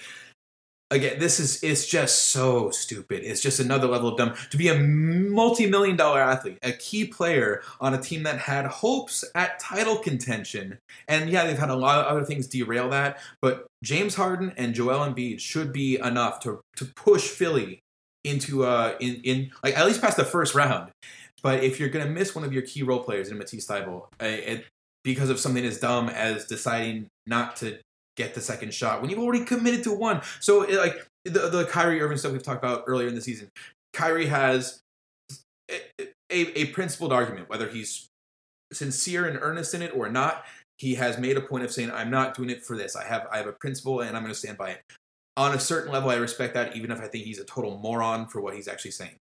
[0.90, 3.22] again, this is it's just so stupid.
[3.24, 7.62] It's just another level of dumb to be a multi-million dollar athlete, a key player
[7.80, 10.78] on a team that had hopes at title contention.
[11.08, 14.74] And yeah, they've had a lot of other things derail that, but James Harden and
[14.74, 17.80] Joel Embiid should be enough to to push Philly
[18.24, 20.90] into uh in in like at least past the first round.
[21.42, 24.60] But if you're gonna miss one of your key role players in Matisse Thybulle, uh,
[25.02, 27.78] because of something as dumb as deciding not to
[28.16, 30.20] get the second shot when you've already committed to one.
[30.40, 33.48] So it, like the the Kyrie Irving stuff we've talked about earlier in the season,
[33.92, 34.80] Kyrie has
[35.70, 35.80] a,
[36.30, 38.08] a, a principled argument whether he's
[38.72, 40.44] sincere and earnest in it or not.
[40.78, 42.96] He has made a point of saying, "I'm not doing it for this.
[42.96, 44.82] I have I have a principle and I'm going to stand by it."
[45.36, 48.26] On a certain level, I respect that, even if I think he's a total moron
[48.26, 49.16] for what he's actually saying.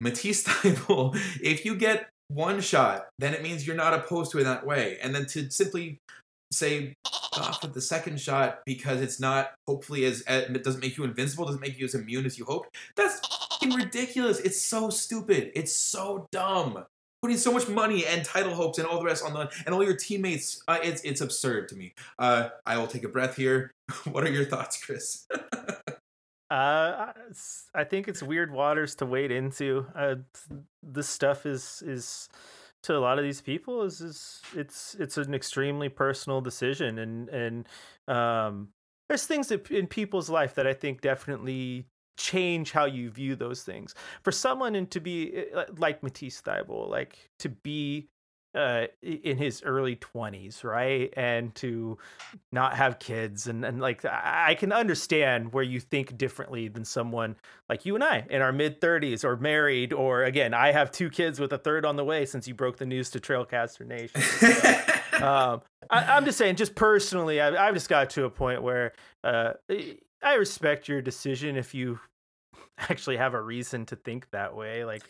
[0.00, 4.44] Matisse Thybulle, if you get one shot, then it means you're not opposed to it
[4.44, 4.98] that way.
[5.02, 5.98] And then to simply
[6.50, 6.94] say
[7.34, 11.04] off with the second shot because it's not hopefully as, as it doesn't make you
[11.04, 12.76] invincible, doesn't make you as immune as you hoped.
[12.96, 13.20] That's
[13.62, 14.38] ridiculous.
[14.40, 15.52] It's so stupid.
[15.54, 16.84] It's so dumb.
[17.20, 19.82] Putting so much money and title hopes and all the rest on the and all
[19.82, 21.92] your teammates, uh, it's it's absurd to me.
[22.16, 23.72] Uh, I will take a breath here.
[24.04, 25.26] what are your thoughts, Chris?
[26.50, 27.12] Uh,
[27.74, 29.86] I think it's weird waters to wade into.
[29.94, 30.16] Uh,
[30.82, 32.28] this stuff is is
[32.84, 37.28] to a lot of these people is is it's it's an extremely personal decision, and
[37.28, 37.68] and
[38.08, 38.68] um,
[39.08, 43.62] there's things that in people's life that I think definitely change how you view those
[43.62, 43.94] things.
[44.22, 48.08] For someone and to be eh, like Matisse Thybulle, like to be
[48.54, 51.12] uh, in his early 20s, right?
[51.16, 51.98] And to
[52.52, 53.46] not have kids.
[53.46, 57.36] And, and like, I can understand where you think differently than someone
[57.68, 59.92] like you and I in our mid 30s or married.
[59.92, 62.78] Or again, I have two kids with a third on the way since you broke
[62.78, 64.20] the news to Trailcaster Nation.
[65.18, 68.62] So, um, I, am just saying, just personally, I, I've just got to a point
[68.62, 68.92] where
[69.24, 69.54] uh,
[70.22, 71.98] I respect your decision if you
[72.78, 74.84] actually have a reason to think that way.
[74.84, 75.02] Like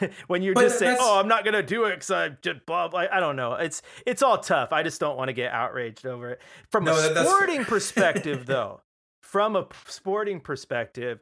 [0.26, 2.88] when you're but just saying, "Oh, I'm not gonna do it because I just blah
[2.88, 3.54] blah." I don't know.
[3.54, 4.72] It's it's all tough.
[4.72, 6.42] I just don't want to get outraged over it.
[6.70, 8.80] From no, a sporting perspective, though,
[9.22, 11.20] from a sporting perspective,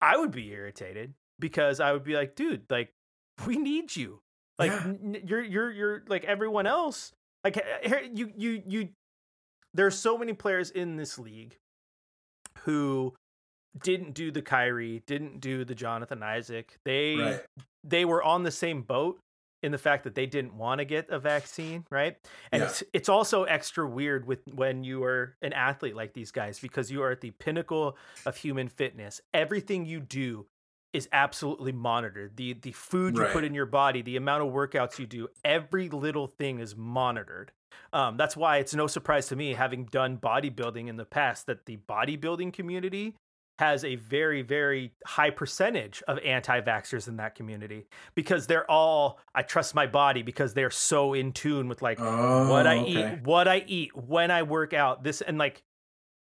[0.00, 2.92] I would be irritated because I would be like, "Dude, like
[3.46, 4.20] we need you.
[4.58, 4.84] Like yeah.
[4.84, 7.12] n- you're you're you're like everyone else.
[7.44, 7.64] Like
[8.12, 8.88] you you you."
[9.74, 11.58] There's so many players in this league
[12.60, 13.14] who
[13.82, 16.78] didn't do the Kyrie, didn't do the Jonathan Isaac.
[16.84, 17.40] They right.
[17.84, 19.20] they were on the same boat
[19.62, 22.16] in the fact that they didn't want to get a vaccine, right?
[22.52, 22.68] And yeah.
[22.68, 26.90] it's it's also extra weird with when you are an athlete like these guys because
[26.90, 29.20] you are at the pinnacle of human fitness.
[29.34, 30.46] Everything you do
[30.92, 32.36] is absolutely monitored.
[32.36, 33.32] The the food you right.
[33.32, 37.52] put in your body, the amount of workouts you do, every little thing is monitored.
[37.92, 41.66] Um, that's why it's no surprise to me, having done bodybuilding in the past, that
[41.66, 43.14] the bodybuilding community
[43.58, 49.42] has a very very high percentage of anti-vaxxers in that community because they're all I
[49.42, 53.14] trust my body because they're so in tune with like oh, what I okay.
[53.14, 55.62] eat, what I eat, when I work out, this and like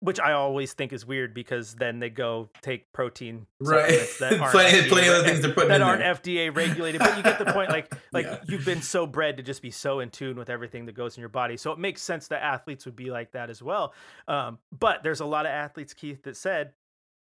[0.00, 4.09] which I always think is weird because then they go take protein right.
[4.18, 6.14] that aren't plenty, FDA, plenty of other things they're putting that aren't there.
[6.14, 7.00] FDA regulated.
[7.00, 7.68] But you get the point.
[7.68, 8.38] Like like yeah.
[8.48, 11.20] you've been so bred to just be so in tune with everything that goes in
[11.20, 13.92] your body, so it makes sense that athletes would be like that as well.
[14.26, 16.72] Um, but there's a lot of athletes, Keith, that said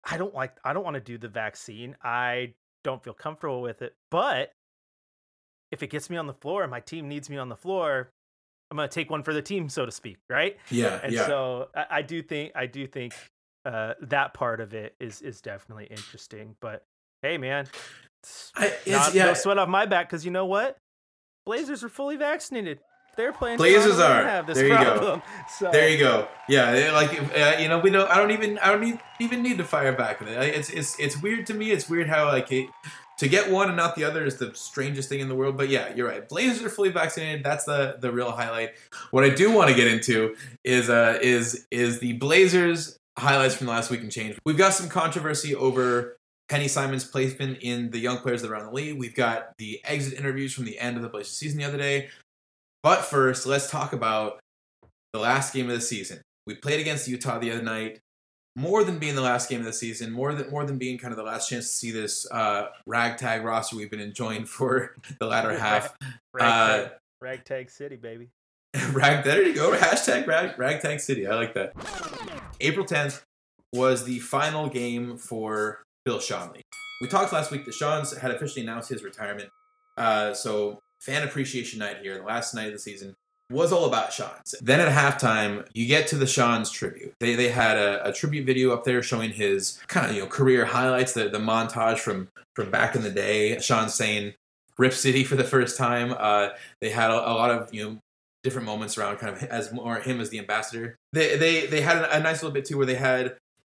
[0.04, 1.96] I don't like I don't want to do the vaccine.
[2.02, 3.94] I don't feel comfortable with it.
[4.10, 4.52] But
[5.70, 8.10] if it gets me on the floor and my team needs me on the floor,
[8.70, 10.56] I'm gonna take one for the team, so to speak, right?
[10.70, 11.00] Yeah.
[11.02, 11.26] And yeah.
[11.26, 13.14] so I, I, do think I do think
[13.64, 16.56] uh, that part of it is is definitely interesting.
[16.60, 16.82] But
[17.22, 17.66] hey, man,
[18.56, 19.26] I, not, yeah.
[19.26, 20.78] no sweat off my back because you know what?
[21.44, 22.78] Blazers are fully vaccinated
[23.16, 23.58] they're playing.
[23.58, 24.22] Blazers are.
[24.22, 25.20] Have this there you problem.
[25.20, 25.22] go.
[25.58, 25.70] So.
[25.70, 26.28] There you go.
[26.48, 28.10] Yeah, like uh, you know, we don't.
[28.10, 28.58] I don't even.
[28.58, 30.22] I don't need, even need to fire back.
[30.22, 31.70] It's it's it's weird to me.
[31.70, 32.68] It's weird how like it,
[33.18, 35.56] to get one and not the other is the strangest thing in the world.
[35.56, 36.26] But yeah, you're right.
[36.26, 37.44] Blazers are fully vaccinated.
[37.44, 38.72] That's the the real highlight.
[39.10, 43.66] What I do want to get into is uh is is the Blazers highlights from
[43.66, 44.38] the last week and change.
[44.44, 46.16] We've got some controversy over
[46.52, 48.98] Anfernee Simons' placement in the young players that are on the league.
[48.98, 52.08] We've got the exit interviews from the end of the Blazers season the other day.
[52.82, 54.40] But first, let's talk about
[55.12, 56.20] the last game of the season.
[56.46, 58.00] We played against Utah the other night.
[58.54, 61.10] More than being the last game of the season, more than more than being kind
[61.10, 65.26] of the last chance to see this uh, ragtag roster we've been enjoying for the
[65.26, 65.96] latter half.
[66.34, 66.88] Ragtag, uh,
[67.22, 68.28] ragtag City, baby.
[68.92, 69.72] rag, there you go.
[69.72, 71.26] Hashtag rag, ragtag City.
[71.26, 71.72] I like that.
[72.60, 73.22] April 10th
[73.72, 76.60] was the final game for Bill Schonely.
[77.00, 79.48] We talked last week that Schonz had officially announced his retirement.
[79.96, 83.16] Uh, so fan appreciation night here, the last night of the season.
[83.50, 84.54] was all about Schonz.
[84.62, 87.12] Then at halftime, you get to the Schonz tribute.
[87.18, 90.28] They they had a, a tribute video up there showing his kind of you know
[90.28, 93.58] career highlights, the the montage from from back in the day.
[93.58, 94.34] Sean saying
[94.78, 96.14] "Rip City" for the first time.
[96.16, 97.98] Uh, they had a, a lot of you know
[98.44, 100.96] different moments around kind of as more him as the ambassador.
[101.12, 103.36] They they they had a, a nice little bit too where they had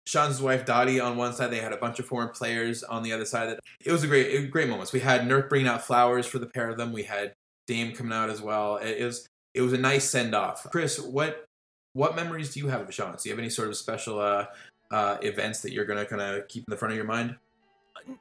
[0.07, 1.51] Schonz wife Dottie on one side.
[1.51, 3.59] They had a bunch of foreign players on the other side.
[3.85, 4.93] It was a great, great moments.
[4.93, 6.93] We had Nurk bringing out flowers for the pair of them.
[6.93, 7.35] We had
[7.67, 8.77] Dame coming out as well.
[8.77, 10.67] It, was it was a nice send off.
[10.71, 11.45] Chris, what
[11.95, 13.23] what memories do you have of Schonz?
[13.23, 14.47] Do you have any sort of special uh,
[14.91, 17.37] uh, events that you're gonna kind of keep in the front of your mind?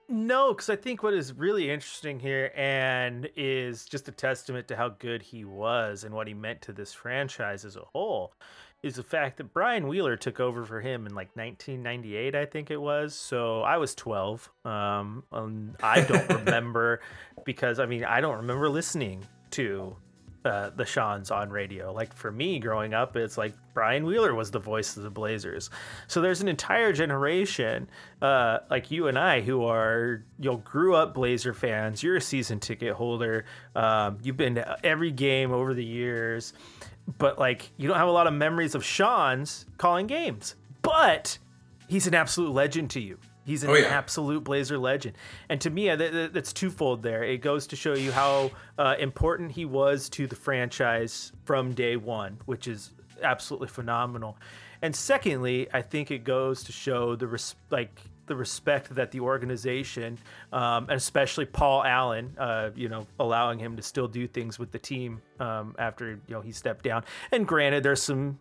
[0.07, 4.75] No, because I think what is really interesting here and is just a testament to
[4.75, 8.33] how good he was and what he meant to this franchise as a whole
[8.83, 12.71] is the fact that Brian Wheeler took over for him in like 1998, I think
[12.71, 13.13] it was.
[13.15, 14.49] So I was 12.
[14.65, 17.01] Um, um I don't remember
[17.45, 19.95] because I mean I don't remember listening to
[20.43, 21.93] uh, the Schonz on radio.
[21.93, 25.69] Like for me growing up, it's like Brian Wheeler was the voice of the Blazers.
[26.07, 27.87] So there's an entire generation,
[28.21, 32.01] uh, like you and I, who are you know grew up Blazer fans.
[32.01, 33.45] You're a season ticket holder.
[33.75, 36.53] Um, you've been to every game over the years
[37.17, 40.55] but like you don't have a lot of memories of Schonz calling games.
[40.81, 41.37] But
[41.87, 43.17] he's an absolute legend to you.
[43.43, 43.87] He's an oh, yeah.
[43.87, 45.17] absolute Blazer legend.
[45.49, 47.23] And to me, that's twofold there.
[47.23, 51.97] It goes to show you how uh, important he was to the franchise from day
[51.97, 52.91] one, which is
[53.23, 54.37] absolutely phenomenal.
[54.81, 57.99] And secondly, I think it goes to show the res- like
[58.31, 60.17] the respect that the organization,
[60.53, 64.71] um, and especially Paul Allen, uh, you know, allowing him to still do things with
[64.71, 67.03] the team um, after you know he stepped down.
[67.33, 68.39] And granted, there's some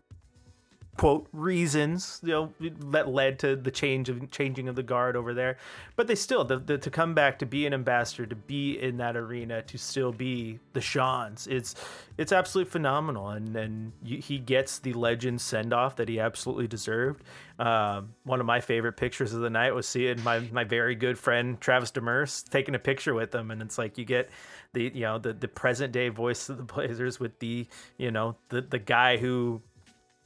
[1.01, 5.33] quote reasons you know that led to the change of changing of the guard over
[5.33, 5.57] there.
[5.97, 8.99] But they still the, the, to come back to be an ambassador to be in
[8.99, 11.75] that arena to still be the Schonz it's
[12.21, 13.31] it's absolutely phenomenal.
[13.31, 17.25] And and he gets the legend send off that he absolutely deserved.
[17.59, 21.19] Um, one of my favorite pictures of the night was seeing my my very good
[21.19, 23.51] friend Travis Demers taking a picture with him.
[23.51, 24.29] And it's like you get
[24.75, 28.37] the you know the the present day voice of the Blazers with the you know
[28.51, 29.63] the the guy who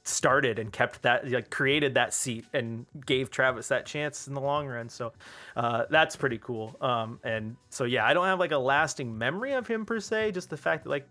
[0.04, 4.40] started and kept that like created that seat and gave Travis that chance in the
[4.40, 4.88] long run.
[4.88, 5.12] So
[5.56, 6.76] uh, that's pretty cool.
[6.80, 10.32] Um, and so yeah, I don't have like a lasting memory of him per se.
[10.32, 11.08] Just the fact that like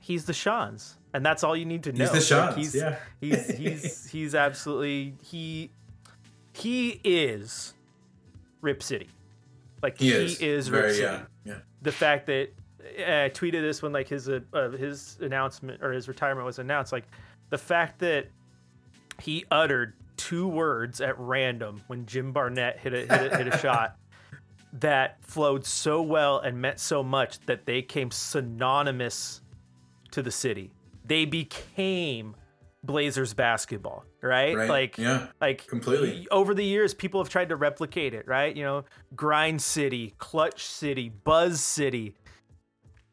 [0.00, 2.10] he's the Schonz, and that's all you need to know.
[2.10, 2.46] He's the Schonz.
[2.48, 2.96] Like, he's, yeah.
[3.20, 5.70] he's he's he's absolutely he
[6.54, 7.74] he is
[8.62, 9.08] Rip City.
[9.82, 11.04] Like he, he is, is Rip Very, City.
[11.04, 11.58] Yeah, yeah.
[11.82, 12.48] The fact that
[12.98, 16.92] I tweeted this when like his uh, uh, his announcement or his retirement was announced.
[16.92, 17.04] Like
[17.52, 18.28] the fact that
[19.20, 23.58] he uttered two words at random when Jim Barnett hit a hit a, hit a
[23.62, 23.98] shot
[24.72, 29.42] that flowed so well and meant so much that they came synonymous
[30.12, 30.72] to the city.
[31.04, 32.36] They became
[32.82, 34.56] Blazers basketball, right?
[34.56, 34.70] right?
[34.70, 36.26] Like, yeah, like completely.
[36.30, 38.56] Over the years, people have tried to replicate it, right?
[38.56, 38.84] You know,
[39.14, 42.14] Grind City, Clutch City, Buzz City.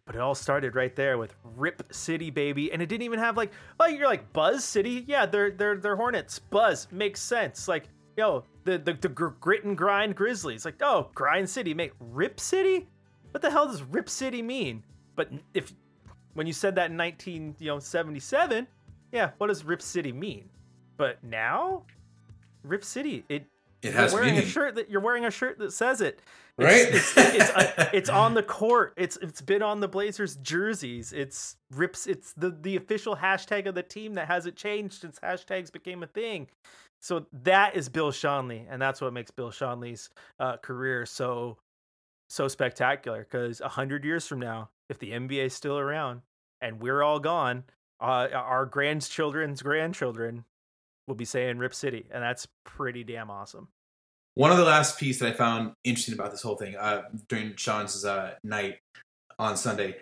[0.09, 3.37] But it all started right there with Rip City, baby, and it didn't even have
[3.37, 6.39] like, like you're like Buzz City, yeah, they're they're they're Hornets.
[6.39, 7.67] Buzz makes sense.
[7.67, 12.39] Like, yo, the the, the grit and grind Grizzlies, like, oh, Grind City, make Rip
[12.39, 12.87] City.
[13.29, 14.81] What the hell does Rip City mean?
[15.15, 15.73] But if
[16.33, 18.65] when you said that in 19 you know 77,
[19.11, 20.49] yeah, what does Rip City mean?
[20.97, 21.83] But now,
[22.63, 23.45] Rip City, it
[23.81, 24.47] it has you're wearing meaning.
[24.47, 26.21] a shirt that you're wearing a shirt that says it
[26.59, 26.87] right?
[26.89, 28.93] It's, it's, it's, uh, it's, on the court.
[28.97, 31.13] It's it's been on the Blazers jerseys.
[31.13, 32.07] It's rips.
[32.07, 36.07] It's the the official hashtag of the team that hasn't changed since hashtags became a
[36.07, 36.47] thing.
[37.01, 41.57] So that is Bill Schonely, and that's what makes Bill Schonely's uh, career so
[42.29, 43.19] so spectacular.
[43.19, 46.21] Because a hundred years from now, if the NBA is still around
[46.61, 47.63] and we're all gone,
[48.01, 50.43] uh, our grandchildren's grandchildren
[51.09, 53.67] will be saying Rip City, and that's pretty damn awesome.
[54.35, 57.53] One of the last piece that I found interesting about this whole thing uh, during
[57.53, 58.77] Schonz uh, night
[59.37, 59.97] on Sunday,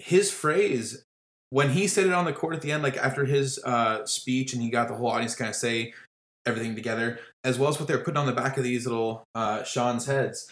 [0.00, 1.04] his phrase
[1.50, 4.54] when he said it on the court at the end, like after his uh, speech,
[4.54, 5.94] and he got the whole audience kind of say
[6.46, 9.60] everything together, as well as what they're putting on the back of these little uh,
[9.60, 10.50] Schonz heads.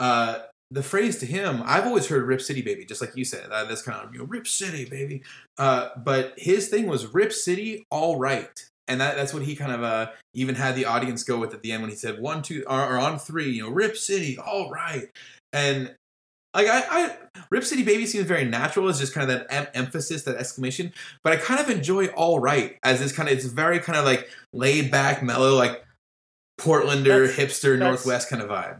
[0.00, 0.40] Uh,
[0.72, 3.48] the phrase to him, I've always heard "Rip City, baby," just like you said.
[3.50, 5.22] Uh, that's kind of you know, "Rip City, baby."
[5.56, 8.50] Uh, but his thing was "Rip City, all right."
[8.88, 11.62] And that, that's what he kind of uh, even had the audience go with at
[11.62, 14.38] the end when he said one, two, or, or on three, you know, Rip City,
[14.38, 15.08] all right,
[15.52, 15.94] and
[16.54, 17.16] like I, I,
[17.50, 20.92] Rip City Baby seems very natural it's just kind of that em- emphasis, that exclamation.
[21.22, 24.04] But I kind of enjoy All Right as this kind of it's very kind of
[24.04, 25.84] like laid back, mellow, like
[26.60, 28.78] Portlander, that's, hipster, that's, Northwest kind of vibe.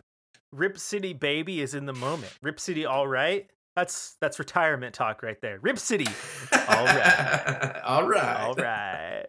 [0.52, 2.32] Rip City Baby is in the moment.
[2.42, 5.58] Rip City All Right That's that's retirement talk right there.
[5.60, 6.06] rip City.
[6.52, 7.80] All right.
[7.84, 8.40] All right.
[8.40, 9.26] All right.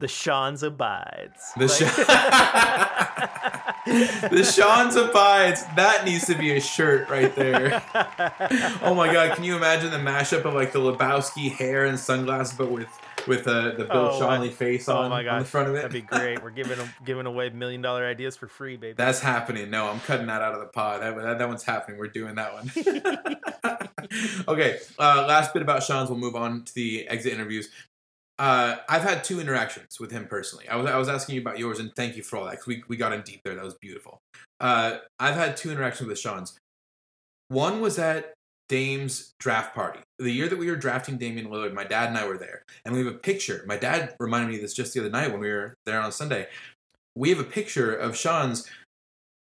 [0.00, 1.52] The Schonz abides.
[1.58, 1.84] The Sha-
[4.30, 5.62] the Schonz abides.
[5.76, 7.82] That needs to be a shirt right there.
[8.82, 12.56] Oh my god, can you imagine the mashup of like the Lebowski hair and sunglasses,
[12.56, 12.88] but with
[13.26, 15.82] with uh, the Bill Oh face oh on, my on the front of it?
[15.82, 16.42] That'd be great.
[16.42, 18.94] We're giving giving away million dollar ideas for free, baby.
[18.94, 19.70] That's happening.
[19.70, 21.02] No, I'm cutting that out of the pod.
[21.02, 21.98] That, that, that one's happening.
[21.98, 23.78] We're doing that one.
[24.48, 24.78] okay.
[24.98, 26.08] Uh, last bit about Schonz.
[26.08, 27.68] We'll move on to the exit interviews.
[28.40, 30.66] Uh, I've had two interactions with him personally.
[30.66, 32.66] I was, I was asking you about yours, and thank you for all that because
[32.66, 33.54] we, we got in deep there.
[33.54, 34.18] That was beautiful.
[34.58, 36.56] Uh, I've had two interactions with Schonz.
[37.48, 38.32] One was at
[38.70, 40.00] Dame's draft party.
[40.18, 42.94] The year that we were drafting Damian Lillard, my dad and I were there, and
[42.94, 43.62] we have a picture.
[43.66, 46.10] My dad reminded me of this just the other night when we were there on
[46.10, 46.46] Sunday.
[47.14, 48.66] We have a picture of Schonz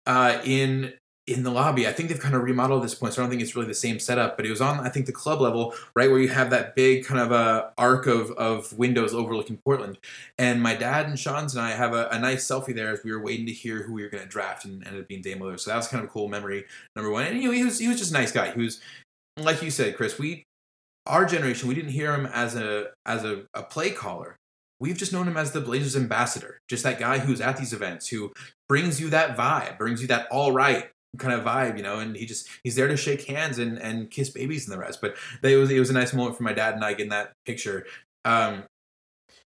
[0.05, 0.95] uh, in
[1.31, 1.87] in the lobby.
[1.87, 3.75] I think they've kind of remodeled this point, so I don't think it's really the
[3.75, 4.37] same setup.
[4.37, 7.05] But it was on, I think, the club level, right where you have that big
[7.05, 9.99] kind of a arc of of windows overlooking Portland.
[10.39, 13.13] And my dad and Schonz and I have a, a nice selfie there as we
[13.13, 15.39] were waiting to hear who we were going to draft, and ended up being Dame
[15.39, 15.61] Lillard.
[15.61, 16.65] So that was kind of a cool memory.
[16.97, 18.51] Number one, and you know, he was he was just a nice guy.
[18.51, 18.81] He was
[19.39, 20.19] like you said, Chris.
[20.19, 20.45] We
[21.07, 24.37] our generation, we didn't hear him as a as a, a play caller.
[24.79, 28.09] We've just known him as the Blazers ambassador, just that guy who's at these events,
[28.09, 28.33] who
[28.67, 31.99] brings you that vibe, brings you that all right kind of vibe, you know.
[31.99, 35.01] And he just he's there to shake hands and and kiss babies and the rest.
[35.01, 37.33] But it was it was a nice moment for my dad and I getting that
[37.47, 37.87] picture.
[38.25, 38.65] Um,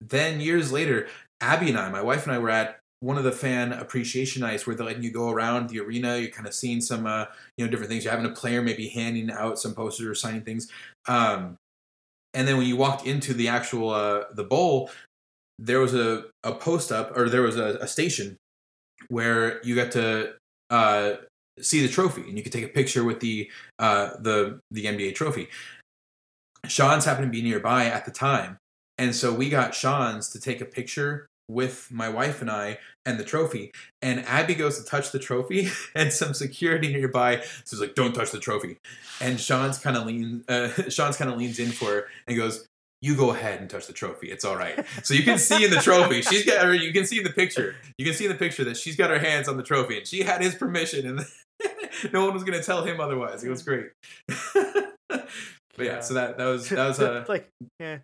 [0.01, 1.07] then years later,
[1.41, 4.65] Abby and I, my wife and I, were at one of the fan appreciation nights
[4.65, 6.17] where they're letting you go around the arena.
[6.17, 7.25] You're kind of seeing some, uh,
[7.57, 8.03] you know, different things.
[8.03, 10.69] You're having a player maybe handing out some posters or signing things.
[11.07, 11.57] Um,
[12.33, 14.89] and then when you walked into the actual uh, the bowl,
[15.59, 18.37] there was a, a post up or there was a, a station
[19.09, 20.33] where you got to
[20.69, 21.13] uh,
[21.59, 25.15] see the trophy and you could take a picture with the uh, the the NBA
[25.15, 25.47] trophy.
[26.67, 28.57] Schonz happened to be nearby at the time,
[28.97, 33.19] and so we got Schonz to take a picture with my wife and I and
[33.19, 33.71] the trophy.
[34.01, 38.31] And Abby goes to touch the trophy, and some security nearby says like, "Don't touch
[38.31, 38.77] the trophy."
[39.19, 42.65] And Schonz kind of lean, uh, Schonz kind of leans in for her and goes,
[43.03, 44.31] "You go ahead and touch the trophy.
[44.31, 47.05] It's all right." So you can see in the trophy, she's got, or you can
[47.05, 49.47] see in the picture, you can see in the picture that she's got her hands
[49.47, 51.25] on the trophy, and she had his permission, and
[52.13, 53.43] no one was going to tell him otherwise.
[53.43, 53.65] It was mm.
[53.65, 53.85] great.
[55.09, 57.99] but yeah, so that that was that was uh, a like, yeah,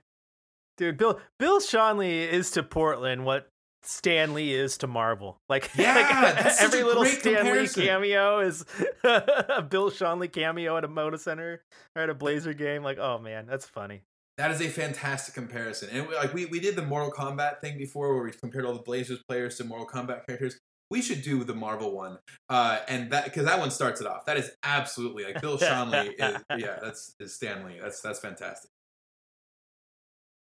[0.78, 0.98] dude.
[0.98, 3.48] Bill Bill Schonely is to Portland what
[3.84, 5.40] Stanley is to Marvel.
[5.48, 8.66] Like, Yeah, like, every little Stanley cameo is
[9.04, 11.62] a Bill Schonely cameo at a Moda Center
[11.96, 12.84] or at a Blazer game.
[12.84, 14.02] Like, oh man, that's funny.
[14.40, 15.90] That is a fantastic comparison.
[15.92, 18.72] And we, like we, we did the Mortal Kombat thing before where we compared all
[18.72, 20.58] the Blazers players to Mortal Kombat characters.
[20.90, 22.20] We should do the Marvel one.
[22.48, 24.26] Uh, and that because that one starts it off.
[24.28, 27.80] That is absolutely like Bill Schonely is yeah, that's is Stanley.
[27.82, 28.72] That's that's fantastic.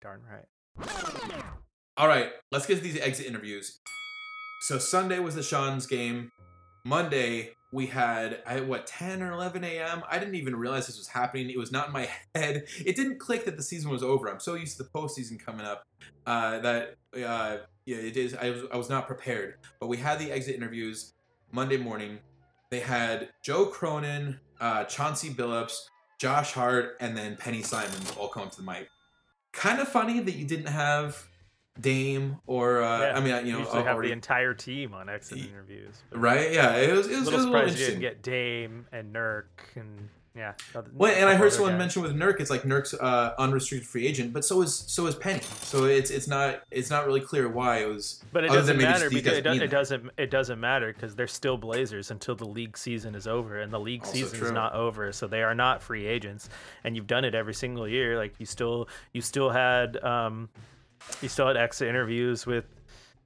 [0.01, 1.43] Darn right.
[1.97, 3.77] All right, let's get to these exit interviews.
[4.62, 6.32] So Sunday was the Schonz game.
[6.86, 10.03] Monday we had at what 10 or 11 a.m.
[10.10, 11.49] I didn't even realize this was happening.
[11.49, 12.65] It was not in my head.
[12.86, 14.29] It didn't click that the season was over.
[14.29, 15.86] I'm so used to the postseason coming up
[16.25, 18.36] uh, that uh, yeah, it is.
[18.36, 19.55] I was I was not prepared.
[19.79, 21.13] But we had the exit interviews
[21.51, 22.19] Monday morning.
[22.69, 25.77] They had Joe Cronin, uh, Chauncey Billups,
[26.19, 28.89] Josh Hart, and then Penny Simons all come up to the mic.
[29.51, 31.27] Kind of funny that you didn't have
[31.79, 35.10] Dame or uh, Yeah, I mean, you know, usually have already- the entire team on
[35.10, 35.95] exit interviews.
[36.12, 36.51] right?
[36.51, 37.07] Yeah, it was.
[37.07, 37.99] It was, it little was a little surprised you interesting.
[38.01, 40.53] didn't get Dame and Nurk and yeah.
[40.93, 41.79] Well, and I heard someone guys.
[41.79, 45.13] mention with Nurk, it's like Nurk's uh, unrestricted free agent, but so is so is
[45.15, 45.41] Penny.
[45.63, 48.23] So it's it's not it's not really clear why it was.
[48.31, 51.27] But it doesn't matter because it, do- being it doesn't it doesn't matter because they're
[51.27, 54.73] still Blazers until the league season is over, and the league Also season is not
[54.73, 56.47] over, so they are not free agents.
[56.86, 58.17] And you've done it every single year.
[58.17, 60.47] Like you still you still had um,
[61.21, 62.65] you still had exit interviews with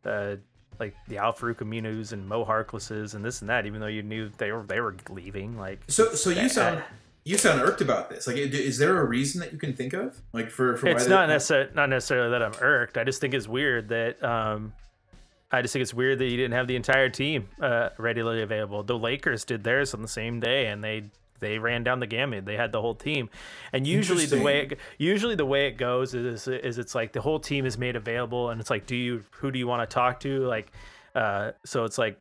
[0.05, 0.35] uh,
[0.79, 4.29] like the Al-Farouq Aminus and Mo Harklesses and this and that, even though you knew
[4.37, 5.57] they were they were leaving.
[5.57, 6.83] Like So so you sound
[7.23, 8.27] you sound irked about this.
[8.27, 11.27] Like, is there a reason that you can think of, like for for it's not
[11.27, 12.97] necessarily not necessarily that I'm irked.
[12.97, 14.73] I just think it's weird that um,
[15.51, 18.83] I just think it's weird that you didn't have the entire team uh, readily available.
[18.83, 21.05] The Lakers did theirs on the same day, and they
[21.39, 22.45] they ran down the gamut.
[22.45, 23.29] They had the whole team,
[23.73, 27.21] and usually the way it, usually the way it goes is is it's like the
[27.21, 29.93] whole team is made available, and it's like, do you who do you want to
[29.93, 30.45] talk to?
[30.45, 30.71] Like,
[31.13, 32.19] uh, so it's like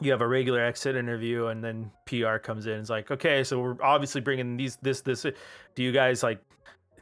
[0.00, 2.80] you have a regular exit interview and then PR comes in.
[2.80, 5.22] It's like, okay, so we're obviously bringing these, this, this.
[5.22, 6.40] Do you guys like,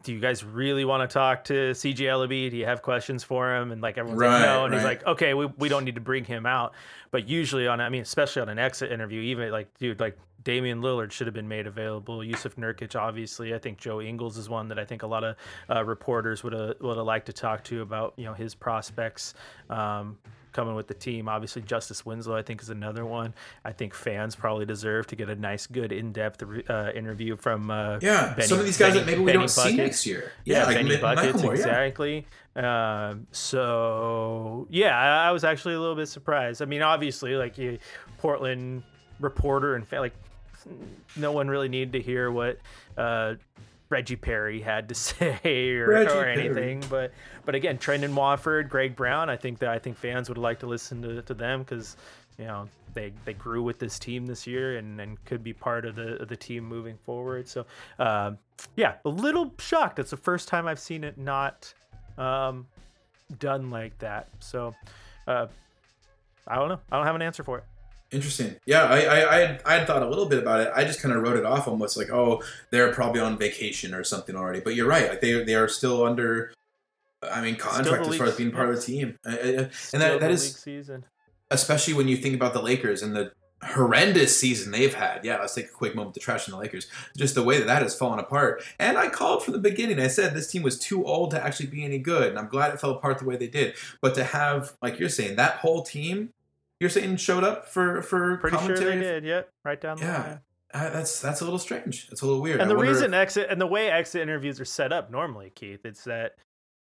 [0.03, 2.51] do you guys really want to talk to CJ Elleby?
[2.51, 3.71] Do you have questions for him?
[3.71, 4.65] And like everyone's Right, like, no.
[4.65, 6.75] And he's like, okay, we, we don't need to bring him out.
[7.13, 10.81] But usually on, I mean, especially on an exit interview, even like, dude, like Damian
[10.81, 12.23] Lillard should have been made available.
[12.25, 13.55] Yusuf Nurkic, obviously.
[13.55, 15.37] I think Joe Ingles is one that I think a lot of
[15.71, 19.35] uh, reporters would have would have liked to talk to about you know his prospects.
[19.71, 20.19] Um,
[20.53, 21.29] coming with the team.
[21.29, 23.35] Obviously, Justice Winslow, I think, is another one.
[23.65, 27.71] I think fans probably deserve to get a nice, good, in-depth uh, interview from.
[27.71, 30.07] Uh, yeah, Benny, some of these guys Benny, that maybe we Benny don't see next
[30.07, 30.33] year.
[30.45, 31.53] Yeah, like Benny Ma- Buckets, Macklemore, yeah.
[31.53, 32.27] exactly.
[32.55, 36.61] Um, so yeah, I, I was actually a little bit surprised.
[36.63, 37.79] I mean, obviously, like you,
[38.19, 38.83] Portland
[39.21, 40.13] reporter and like
[41.17, 42.59] no one really needed to hear what
[42.97, 43.35] uh,
[43.89, 46.83] Reggie Perry had to say or, or anything.
[46.91, 47.13] But
[47.45, 50.67] but again, Trendon Watford, Greg Brown, I think that I think fans would like to
[50.67, 51.97] listen to, to them because
[52.39, 55.85] you know they they grew with this team this year and, and could be part
[55.85, 57.47] of the of the team moving forward.
[57.47, 57.67] So
[57.99, 58.39] um,
[58.77, 59.99] yeah, a little shocked.
[59.99, 61.73] It's the first time I've seen it not
[62.19, 62.67] um,
[63.39, 64.29] done like that.
[64.41, 64.75] So
[65.27, 65.47] uh,
[66.47, 66.81] I don't know.
[66.91, 67.65] I don't have an answer for it.
[68.13, 68.57] Interesting.
[68.67, 70.71] Yeah, I, I, I, had, I had thought a little bit about it.
[70.75, 74.05] I just kind of wrote it off almost like, oh, they're probably on vacation or
[74.05, 74.61] something already.
[74.61, 75.09] But you're right.
[75.09, 76.53] Like they, they are still under,
[77.23, 79.17] I mean, contract as far as being part of the team.
[79.27, 81.07] Uh, uh, And Still that, that is, season.
[81.51, 83.33] especially when you think about the Lakers and the
[83.63, 85.25] horrendous season they've had.
[85.25, 86.89] Yeah, let's take a quick moment to trash on the Lakers.
[87.17, 88.63] Just the way that that has fallen apart.
[88.79, 90.01] And I called from the beginning.
[90.01, 92.75] I said this team was too old to actually be any good, and I'm glad
[92.75, 93.75] it fell apart the way they did.
[94.01, 96.31] But to have, like you're saying, that whole team,
[96.83, 98.97] you're saying showed up for for Pretty sure commentary.
[98.97, 99.25] they did.
[99.25, 100.23] Yep, right down the Yeah.
[100.23, 100.41] line.
[100.75, 102.09] Uh, that's that's a little strange.
[102.11, 102.61] It's a little weird.
[102.61, 105.85] And the reason if- exit and the way exit interviews are set up normally, Keith,
[105.87, 106.35] it's that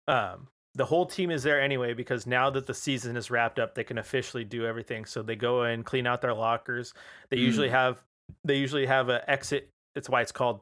[0.09, 3.75] um, the whole team is there anyway because now that the season is wrapped up,
[3.75, 5.05] they can officially do everything.
[5.05, 6.93] So they go in, clean out their lockers.
[7.31, 7.73] They usually Mm.
[7.73, 8.03] have
[8.45, 9.69] they usually have a exit.
[9.95, 10.61] That's why it's called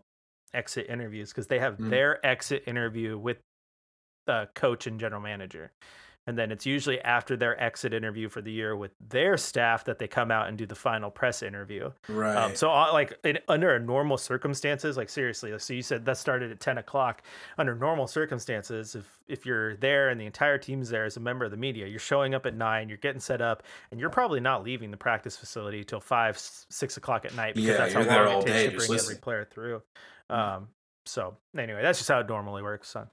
[0.52, 1.88] exit interviews because they have Mm.
[1.90, 3.38] their exit interview with
[4.26, 5.70] the coach and general manager.
[6.26, 9.98] And then it's usually after their exit interview for the year with their staff that
[9.98, 11.90] they come out and do the final press interview.
[12.08, 12.36] right.
[12.36, 16.16] Um, so, uh, like in, under normal circumstances, like seriously, like, so you said that
[16.16, 17.22] started at ten o'clock.
[17.58, 21.44] Under normal circumstances, if if you're there and the entire team's there as a member
[21.44, 24.40] of the media, you're showing up at nine, you're getting set up, and you're probably
[24.40, 28.24] not leaving the practice facility till five, six o'clock at night because Yeah, that's how
[28.24, 29.82] long it takes to bring every player through.
[30.30, 30.68] Um,
[31.04, 33.08] so anyway, that's just how it normally works, son.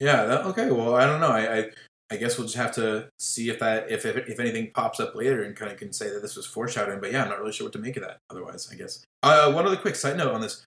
[0.00, 0.24] Yeah.
[0.24, 0.70] That, okay.
[0.70, 1.30] Well, I don't know.
[1.30, 1.70] I, I
[2.10, 5.14] I guess we'll just have to see if that if if, if anything pops up
[5.14, 7.00] later and kind of can say that this was foreshadowing.
[7.00, 8.18] But yeah, I'm not really sure what to make of that.
[8.30, 9.04] Otherwise, I guess.
[9.22, 10.64] Uh, one other quick side note on this.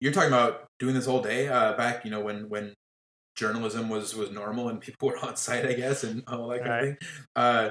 [0.00, 2.72] You're talking about doing this all day uh, back, you know, when when
[3.36, 6.72] journalism was was normal and people were on site, I guess, and all that kind
[6.72, 6.96] of thing.
[7.36, 7.70] Uh,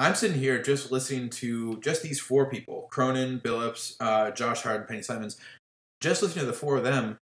[0.00, 4.80] I'm sitting here just listening to just these four people: Cronin, Billups, uh, Josh Hart,
[4.80, 5.38] and Penny Simons.
[6.00, 7.18] Just listening to the four of them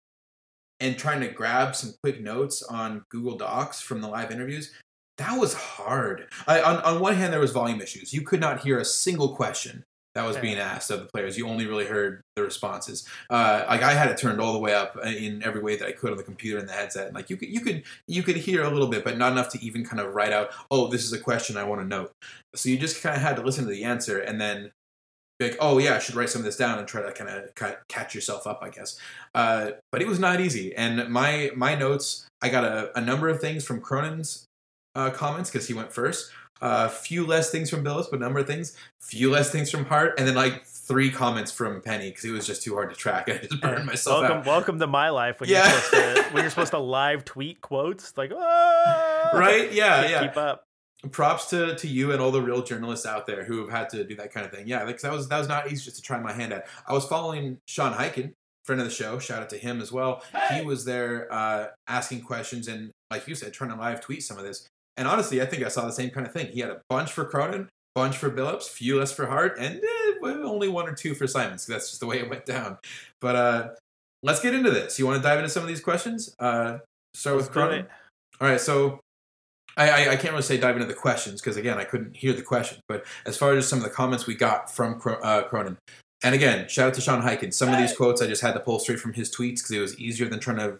[0.83, 4.71] and trying to grab some quick notes on Google Docs from the live interviews.
[5.17, 6.27] That was hard.
[6.47, 8.13] I, on on one hand, there was volume issues.
[8.13, 9.83] You could not hear a single question
[10.15, 11.37] that was being asked of the players.
[11.37, 13.07] You only really heard the responses.
[13.29, 15.91] Uh, like I had it turned all the way up in every way that I
[15.91, 17.07] could on the computer and the headset.
[17.07, 19.49] And like you could you could you could hear a little bit, but not enough
[19.49, 20.51] to even kind of write out.
[20.69, 22.11] Oh, this is a question I want to note.
[22.55, 24.71] So you just kind of had to listen to the answer and then
[25.39, 27.29] be like, oh yeah, I should write some of this down and try to kind
[27.29, 27.53] of
[27.87, 28.99] catch yourself up, I guess.
[29.33, 30.75] Uh, but it was not easy.
[30.75, 34.45] And my my notes, I got a, a number of things from Cronin's
[34.95, 36.31] uh, comments because he went first.
[36.65, 38.77] A few less things from Billups, but a number of things.
[39.01, 42.47] Few less things from Hart, and then like three comments from Penny because it was
[42.47, 43.27] just too hard to track.
[43.29, 44.45] I just burned myself welcome, out.
[44.45, 45.69] welcome to my life when Yeah.
[45.69, 49.73] you're supposed to when you're supposed to live tweet quotes like, oh, Right?
[49.73, 50.21] Yeah, yeah.
[50.27, 50.63] keep up.
[51.11, 54.03] Props to, to you and all the real journalists out there who have had to
[54.03, 54.67] do that kind of thing.
[54.67, 56.67] Yeah, like that was that was not easy just to try my hand at.
[56.87, 58.31] I was following Sean Highkin,
[58.63, 59.19] friend of the show.
[59.19, 60.23] Shout out to him as well.
[60.53, 64.37] He was there uh, asking questions and, like you said, trying to live tweet some
[64.37, 64.67] of this.
[64.97, 66.47] And honestly, I think I saw the same kind of thing.
[66.47, 70.13] He had a bunch for Cronin, bunch for Billups, few less for Hart, and eh,
[70.23, 71.65] only one or two for Simons.
[71.65, 72.77] That's just the way it went down.
[73.19, 73.69] But uh,
[74.21, 74.99] let's get into this.
[74.99, 76.33] You want to dive into some of these questions?
[76.39, 76.77] Uh,
[77.13, 77.87] start with Let's do Cronin.
[78.39, 78.99] All right, so
[79.77, 82.33] I, I, I can't really say dive into the questions because again I couldn't hear
[82.33, 82.79] the question.
[82.87, 85.77] But as far as some of the comments we got from uh, Cronin,
[86.23, 87.53] and again shout out to Sean Highkin.
[87.53, 89.79] Some of these quotes I just had to pull straight from his tweets because it
[89.79, 90.79] was easier than trying to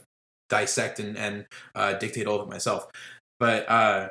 [0.49, 2.87] dissect and, and uh, dictate all of it myself.
[3.39, 4.09] But uh,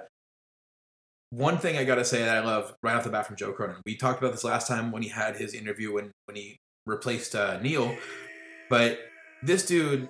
[1.31, 3.77] one thing I gotta say that I love right off the bat from Joe Cronin.
[3.87, 6.57] We talked about this last time when he had his interview when when he
[6.87, 7.97] replaced uh, Neil,
[8.69, 8.99] but
[9.43, 10.09] this dude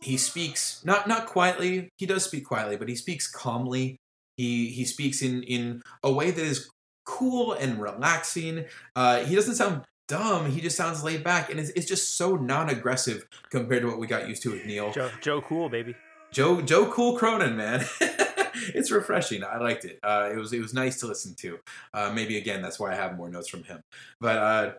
[0.00, 3.96] he speaks not not quietly he does speak quietly but he speaks calmly
[4.38, 6.70] he he speaks in in a way that is
[7.04, 8.64] cool and relaxing
[8.96, 12.36] uh he doesn't sound dumb he just sounds laid back and it's, it's just so
[12.36, 15.94] non-aggressive compared to what we got used to with neil Joe, Joe Cool, baby.
[16.32, 17.84] joe joe cool cronin man
[18.74, 19.44] it's refreshing.
[19.44, 19.98] I liked it.
[20.02, 21.58] Uh, it was it was nice to listen to.
[21.94, 23.80] Uh, maybe again, that's why I have more notes from him.
[24.20, 24.72] But uh,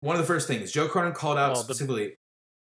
[0.00, 2.16] one of the first things Joe Cronin called out Well, specifically.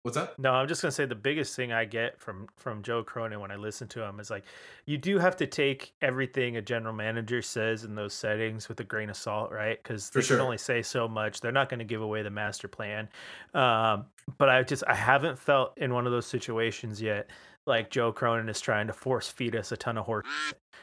[0.04, 0.40] What's that?
[0.40, 3.52] No, I'm just gonna say the biggest thing I get from from Joe Cronin when
[3.52, 4.46] I listen to him is like,
[4.86, 8.84] you do have to take everything a general manager says in those settings with a
[8.84, 9.82] grain of salt, right?
[9.82, 10.38] Because they sure.
[10.38, 11.40] can only say so much.
[11.40, 13.10] They're not going to give away the master plan.
[13.54, 14.06] Um,
[14.40, 17.30] but I just I haven't felt in one of those situations yet
[17.68, 20.26] like Joe Cronin is trying to force feed us a ton of horse.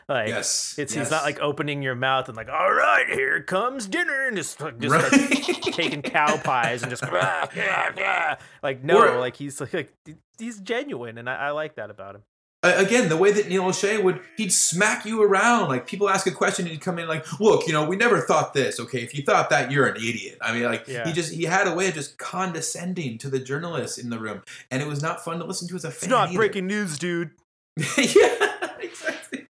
[0.09, 1.07] Like yes, it's yes.
[1.07, 4.61] he's not like opening your mouth and like, all right, here comes dinner, and just
[4.61, 5.43] like, just Right.
[5.75, 9.93] taking cow pies and just "Rah, rah, rah." like no, Or- like he's like, like
[10.39, 12.23] he's genuine, and I, I like that about him.
[12.61, 15.69] Uh, again, the way that Neil Olshey would, he'd smack you around.
[15.69, 18.21] Like people ask a question, and he'd come in like, "Look, you know, we never
[18.21, 18.81] thought this.
[18.81, 21.07] Okay, if you thought that, you're an idiot." I mean, like Yeah.
[21.07, 24.43] he just he had a way of just condescending to the journalists in the room,
[24.73, 25.97] and it was not fun to listen to as a fan.
[25.99, 26.37] It's not either.
[26.37, 27.31] breaking news, dude.
[27.97, 29.47] yeah, exactly.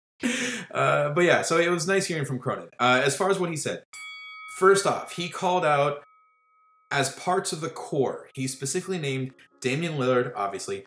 [0.71, 2.69] Uh, but yeah, so it was nice hearing from Cronin.
[2.79, 3.83] Uh, as far as what he said,
[4.57, 6.03] first off, he called out
[6.89, 8.29] as parts of the core.
[8.33, 10.85] He specifically named Damian Lillard, obviously,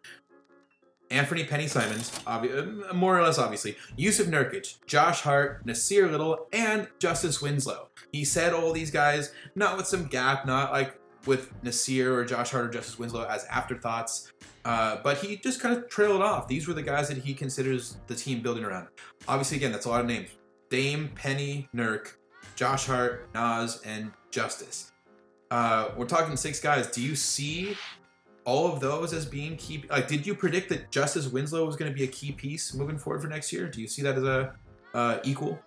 [1.11, 6.47] Anfernee Penny Simons, obvi- uh, more or less obviously, Yusuf Nurkic, Josh Hart, Nasir Little,
[6.53, 7.89] and Justice Winslow.
[8.13, 12.51] He said all these guys, not with some gap, not like with Nasir or Josh
[12.51, 14.33] Hart or Justice Winslow as afterthoughts.
[14.65, 16.49] Uh, but he just kind of trailed off.
[16.49, 18.89] These were the guys that he considers the team building around.
[19.29, 20.31] Obviously, again, that's a lot of names:
[20.71, 22.15] Dame, Penny, Nurk,
[22.57, 24.93] Josh Hart, Nas, and Justice.
[25.53, 26.89] Uh, we're talking six guys.
[26.89, 27.77] Do you see
[28.47, 29.85] all of those as being key?
[29.91, 32.97] Like, did you predict that Justice Winslow was going to be a key piece moving
[32.97, 33.69] forward for next year?
[33.69, 34.55] Do you see that as a
[34.95, 35.59] uh, equal?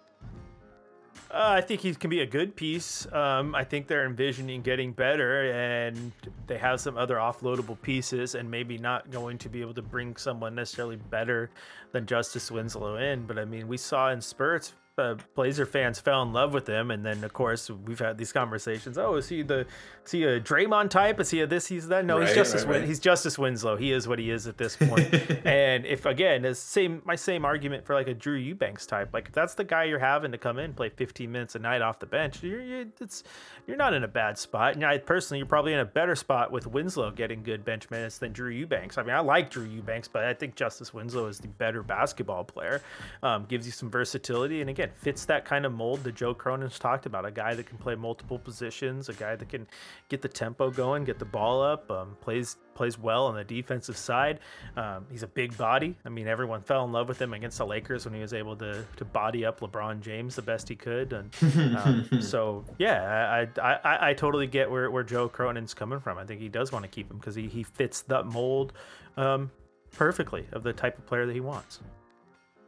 [1.32, 3.06] Uh, I think he can be a good piece.
[3.14, 6.12] Um, I think they're envisioning getting better, and
[6.48, 10.16] they have some other offloadable pieces, and maybe not going to be able to bring
[10.16, 11.52] someone necessarily better
[11.92, 13.28] than Justice Winslow in.
[13.28, 14.74] But I mean, we saw in spurts.
[15.00, 18.32] Uh, Blazer fans fell in love with him, and then of course we've had these
[18.32, 18.98] conversations.
[18.98, 19.66] Oh, is he the
[20.06, 21.20] is he a Draymond type?
[21.20, 21.68] Is he a this?
[21.68, 22.04] He's that?
[22.06, 22.64] No, Right, he's Justice.
[22.64, 22.88] right, Win- right.
[22.88, 23.78] He's Justice Winslow.
[23.78, 25.12] He is what he is at this point.
[25.46, 29.10] and if again, it's same my same argument for like a Drew Eubanks type.
[29.14, 31.82] Like if that's the guy you're having to come in play 15 minutes a night
[31.82, 33.24] off the bench, you're you're, it's,
[33.66, 34.76] you're not in a bad spot.
[34.76, 38.18] And I personally, you're probably in a better spot with Winslow getting good bench minutes
[38.18, 38.98] than Drew Eubanks.
[38.98, 42.44] I mean, I like Drew Eubanks, but I think Justice Winslow is the better basketball
[42.44, 42.82] player.
[43.24, 46.80] Um, gives you some versatility, and again, fits that kind of mold that Joe Cronin's
[46.80, 47.26] talked about.
[47.26, 49.68] A guy that can play multiple positions, a guy that can
[50.10, 53.98] get the tempo going, get the ball up, um, plays plays well on the defensive
[53.98, 54.40] side.
[54.78, 55.98] Um, he's a big body.
[56.06, 58.56] I mean, everyone fell in love with him against the Lakers when he was able
[58.58, 61.14] to to body up LeBron James the best he could.
[61.14, 61.36] And
[61.78, 66.18] um, so, yeah, I, I I I totally get where where Joe Cronin's coming from.
[66.18, 68.74] I think he does want to keep him because he he fits that mold
[69.18, 69.52] um,
[69.92, 71.80] perfectly of the type of player that he wants.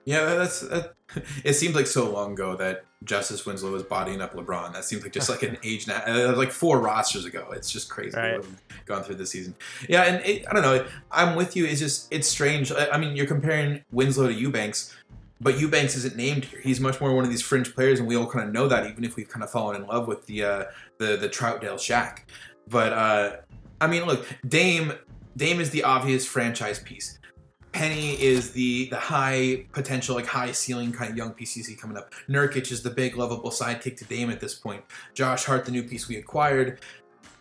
[0.06, 0.62] Yeah, that's.
[0.62, 0.93] That,
[1.43, 4.74] it seems like so long ago that Justice Winslow was bodying up LeBron.
[4.74, 7.49] That seems like just like an age now, uh, like four rosters ago.
[7.52, 8.41] It's just crazy Right.
[8.86, 9.54] gone through this season.
[9.89, 10.86] Yeah, and it, I don't know.
[11.12, 11.66] I'm with you.
[11.66, 12.72] It's just it's strange.
[12.72, 14.95] I I mean, you're comparing Winslow to Eubanks,
[15.41, 16.62] but Eubanks isn't named here.
[16.62, 18.89] He's much more one of these fringe players, and we all kind of know that,
[18.89, 20.64] even if we've kind of fallen in love with the uh,
[20.97, 22.20] the the Troutdale Shaq.
[22.70, 23.36] But uh,
[23.82, 24.93] I mean, look, Dame
[25.36, 27.18] Dame is the obvious franchise piece.
[27.72, 32.13] Penny is the the high potential, like high ceiling kind of young PCC coming up.
[32.28, 34.84] Nurkic is the big lovable sidekick to Dame at this point.
[35.13, 36.80] Josh Hart, the new piece we acquired.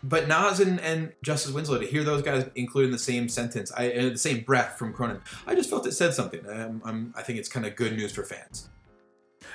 [0.03, 3.71] But Nas and, and Justice Winslow, to hear those guys included in the same sentence,
[3.77, 6.41] I, uh, the same breath from Cronin, I just felt it said something.
[6.49, 8.69] Um, I'm, I think it's kind of good news for fans.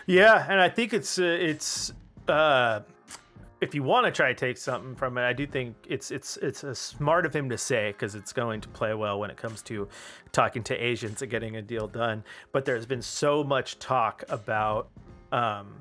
[0.07, 1.93] Yeah, and I think it's uh, it's
[2.29, 2.81] uh,
[3.61, 6.37] if you want to try to take something from it, I do think it's it's
[6.39, 9.63] it's smart of him to say because it's going to play well when it comes
[9.63, 9.89] to
[10.33, 12.23] talking to Asians and getting a deal done.
[12.53, 14.89] But there's been so much talk about
[15.33, 15.75] um,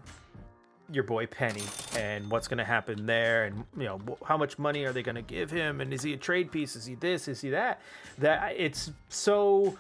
[0.90, 1.64] your boy Penny
[1.98, 5.16] and what's going to happen there, and you know how much money are they going
[5.16, 6.78] to give him, and is he a trade piece?
[6.78, 7.28] Is he this?
[7.28, 7.82] Is he that?
[8.20, 9.78] That it's so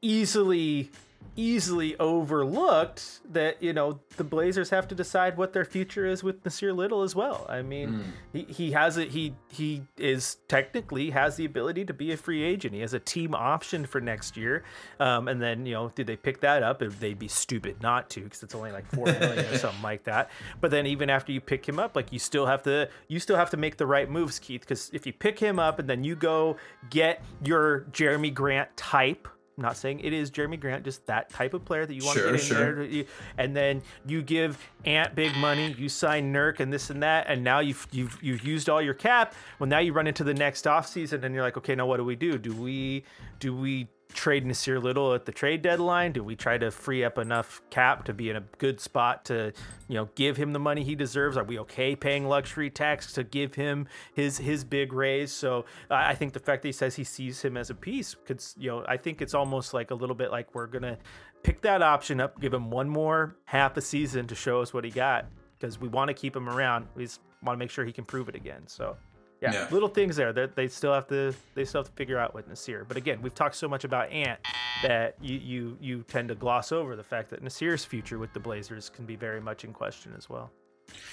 [0.00, 0.90] easily
[1.36, 6.44] easily overlooked that you know the Blazers have to decide what their future is with
[6.44, 7.46] Nasir Little as well.
[7.48, 9.08] I mean, he, he has it.
[9.10, 12.74] He he is technically has the ability to be a free agent.
[12.74, 14.64] He has a team option for next year,
[15.00, 16.82] um, and then you know did they pick that up?
[16.82, 20.04] If they'd be stupid not to because it's only like four million or something like
[20.04, 20.30] that.
[20.60, 23.36] But then even after you pick him up, like you still have to you still
[23.36, 24.62] have to make the right moves, Keith.
[24.62, 26.56] Because if you pick him up and then you go
[26.90, 29.28] get your Jerami Grant type.
[29.56, 32.18] I'm not saying it is Jerami Grant, just that type of player that you want
[32.18, 32.86] Sure, to get in sure.
[32.86, 33.04] there.
[33.36, 37.44] And then you give Ant big money, you sign Nurk and this and that, and
[37.44, 39.34] now you've you've you've used all your cap.
[39.58, 42.04] Well, now you run into the next offseason and you're like, okay, now what do
[42.04, 42.38] we do?
[42.38, 43.04] Do we
[43.40, 46.12] do we trade Nasir Little at the trade deadline?
[46.12, 49.52] Do we try to free up enough cap to be in a good spot to,
[49.88, 51.36] you know, give him the money he deserves?
[51.36, 55.32] Are we okay paying luxury tax to give him his his big raise?
[55.32, 58.14] So I I think the fact that he says he sees him as a piece
[58.26, 60.98] could, you know, I think it's almost like a little bit like we're gonna
[61.42, 64.84] pick that option up, give him one more half a season to show us what
[64.84, 65.26] he got
[65.58, 66.86] because we want to keep him around.
[66.94, 68.62] We just want to make sure he can prove it again.
[68.66, 68.96] So
[69.42, 69.68] yeah, Yeah.
[69.70, 72.48] little things there that they still have to they still have to figure out with
[72.48, 72.84] Nasir.
[72.86, 74.38] But again, we've talked so much about Ant
[74.82, 78.40] that you you you tend to gloss over the fact that Nasir's future with the
[78.40, 80.50] Blazers can be very much in question as well.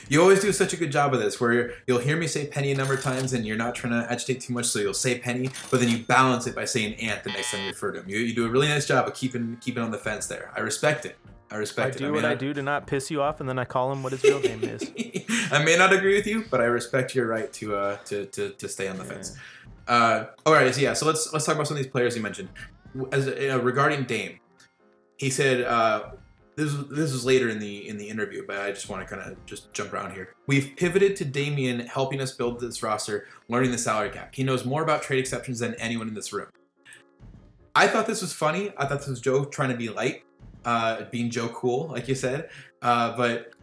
[0.09, 2.71] You always do such a good job of this, where you'll hear me say Penny
[2.71, 5.19] a number of times, and you're not trying to agitate too much, so you'll say
[5.19, 7.99] Penny, but then you balance it by saying Ant the next time you refer to
[8.01, 8.09] him.
[8.09, 10.51] You, you do a really nice job of keeping keeping on the fence there.
[10.55, 11.15] I respect it.
[11.51, 11.99] I I respect it.
[11.99, 14.03] do may what I do to not piss you off, and then I call him
[14.03, 14.83] what his real name is.
[15.51, 18.49] I may not agree with you, but I respect your right to uh to to,
[18.51, 19.35] to stay on the fence.
[19.87, 22.21] Uh, all right, so yeah, so let's let's talk about some of these players you
[22.21, 22.49] mentioned.
[23.11, 24.39] As uh, regarding Dame,
[25.17, 26.11] he said uh,
[26.55, 29.15] this was, this was later in the in the interview, but I just want to
[29.15, 30.35] kind of just jump around here.
[30.45, 34.35] We've pivoted to Damian helping us build this roster, learning the salary cap.
[34.35, 36.47] He knows more about trade exceptions than anyone in this room.
[37.75, 38.71] I thought this was funny.
[38.77, 40.23] I thought this was Joe trying to be light,
[40.69, 42.49] uh, being Joe cool, like you said.
[42.81, 43.53] Uh, but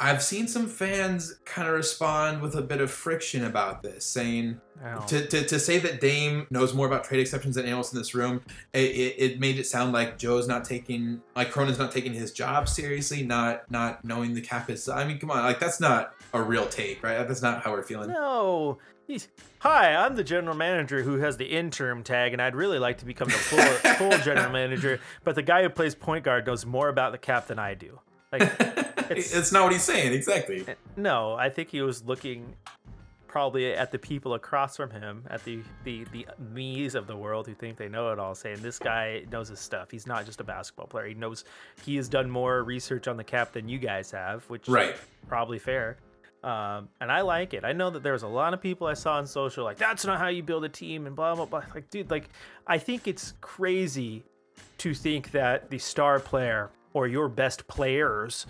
[0.00, 4.60] I've seen some fans kind of respond with a bit of friction about this, saying
[5.06, 7.98] to, to, to say that Dame knows more about trade exceptions than anyone else in
[7.98, 11.92] this room, it, it, it made it sound like Joe's not taking, like Cronin's not
[11.92, 14.88] taking his job seriously, not not knowing the cap is.
[14.88, 17.26] I mean, come on, like that's not a real take, right?
[17.26, 18.10] That's not how we're feeling.
[18.10, 18.78] No.
[19.06, 19.28] He's,
[19.60, 23.04] Hi, I'm the general manager who has the interim tag, and I'd really like to
[23.04, 23.58] become the full,
[24.10, 24.98] full general manager.
[25.24, 28.00] But the guy who plays point guard knows more about the cap than I do.
[28.32, 28.42] Like,
[29.10, 30.64] It's- it's not what he's saying exactly.
[30.66, 32.54] Uh, no, I think he was looking
[33.28, 37.46] probably at the people across from him, at the the the me's of the world
[37.46, 39.90] who think they know it all, saying this guy knows his stuff.
[39.90, 41.06] He's not just a basketball player.
[41.08, 41.44] He knows
[41.84, 44.96] he has done more research on the cap than you guys have, which Right.
[45.28, 45.98] probably fair.
[46.44, 47.64] Um, and I like it.
[47.64, 50.18] I know that there's a lot of people I saw on social like that's not
[50.18, 51.62] how you build a team and blah blah blah.
[51.74, 52.28] Like, dude, like
[52.66, 54.22] I think it's crazy
[54.78, 58.46] to think that the star player or your best players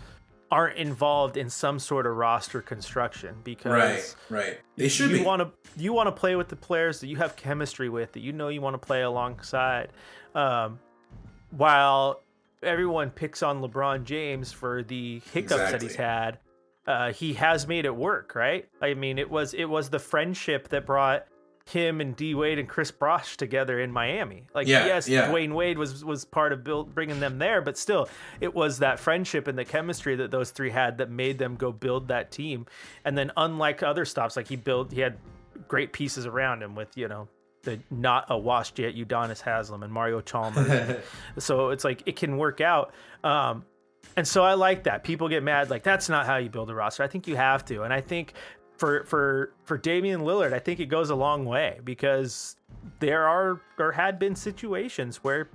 [0.51, 4.61] aren't involved in some sort of roster construction because Right, right.
[4.75, 7.37] They should you want to you want to play with the players that you have
[7.37, 9.91] chemistry with that you know you want to play alongside
[10.35, 10.81] um,
[11.53, 12.23] while
[12.61, 16.39] everyone picks on LeBron James for the hiccups that he's had
[16.87, 20.68] uh, he has made it work right I mean it was it was the friendship
[20.68, 21.26] that brought
[21.66, 24.45] him and D Wade and Chris Bosh together in Miami.
[24.55, 25.28] Like Yeah, yes, yeah.
[25.28, 28.09] Dwyane Wade was was part of build, bringing them there, but still,
[28.41, 31.72] it was that friendship and the chemistry that those three had that made them go
[31.72, 32.66] build that team.
[33.05, 35.16] And then, unlike other stops, like he built, he had
[35.66, 37.28] great pieces around him with you know
[37.62, 40.99] the not a washed yet Udonis Haslam and Mario Chalmers.
[41.39, 42.93] so it's like it can work out.
[43.22, 43.64] Um,
[44.17, 45.05] and so I like that.
[45.05, 47.03] People get mad like that's not how you build a roster.
[47.03, 47.83] I think you have to.
[47.83, 48.35] And I think
[48.77, 52.57] for for for Damian Lillard, I think it goes a long way because
[53.01, 55.49] there are or had been situations where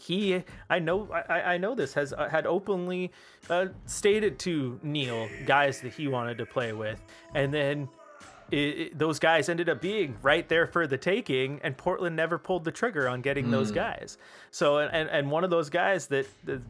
[0.00, 3.10] he I know I, I know this has uh, had openly
[3.50, 7.02] uh, stated to Neil guys that he wanted to play with
[7.34, 7.88] and then
[8.52, 12.38] it, it- those guys ended up being right there for the taking and Portland never
[12.38, 14.18] pulled the trigger on getting those guys
[14.52, 16.62] so and and one of those guys that the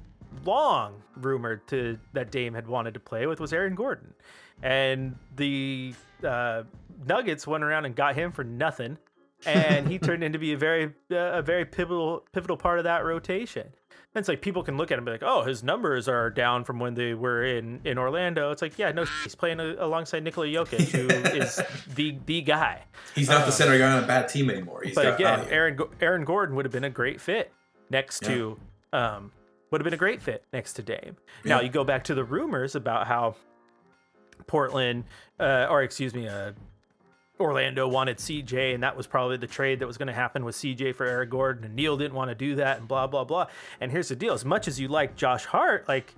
[0.44, 4.14] long rumored to that Dame had wanted to play with was Aaron Gordon
[4.62, 5.94] and the
[6.26, 6.62] uh,
[7.06, 8.96] Nuggets went around and got him for nothing
[9.46, 13.04] and he turned into be a very uh, a very pivotal pivotal part of that
[13.04, 13.66] rotation.
[14.14, 16.28] And it's like people can look at him and be like, "Oh, his numbers are
[16.28, 19.74] down from when they were in in Orlando." It's like, yeah, no, he's playing a,
[19.78, 21.60] alongside Nikola Jokic, who is
[21.94, 22.84] the the guy.
[23.14, 24.82] He's not the center guy on a bad team anymore.
[24.84, 25.52] He's But got again, value.
[25.52, 27.52] Aaron Aaron Gordon would have been a great fit
[27.90, 28.28] next Yeah.
[28.28, 28.58] to
[28.92, 29.32] um
[29.72, 31.16] would have been a great fit next to Dame.
[31.44, 33.34] Now you go back to the rumors about how
[34.46, 35.04] Portland
[35.40, 36.52] uh, or excuse me, uh,
[37.40, 40.54] Orlando wanted CJ, and that was probably the trade that was going to happen with
[40.54, 43.46] CJ for Eric Gordon, and Neil didn't want to do that, and blah blah blah.
[43.80, 46.14] And here's the deal: as much as you like Josh Hart, like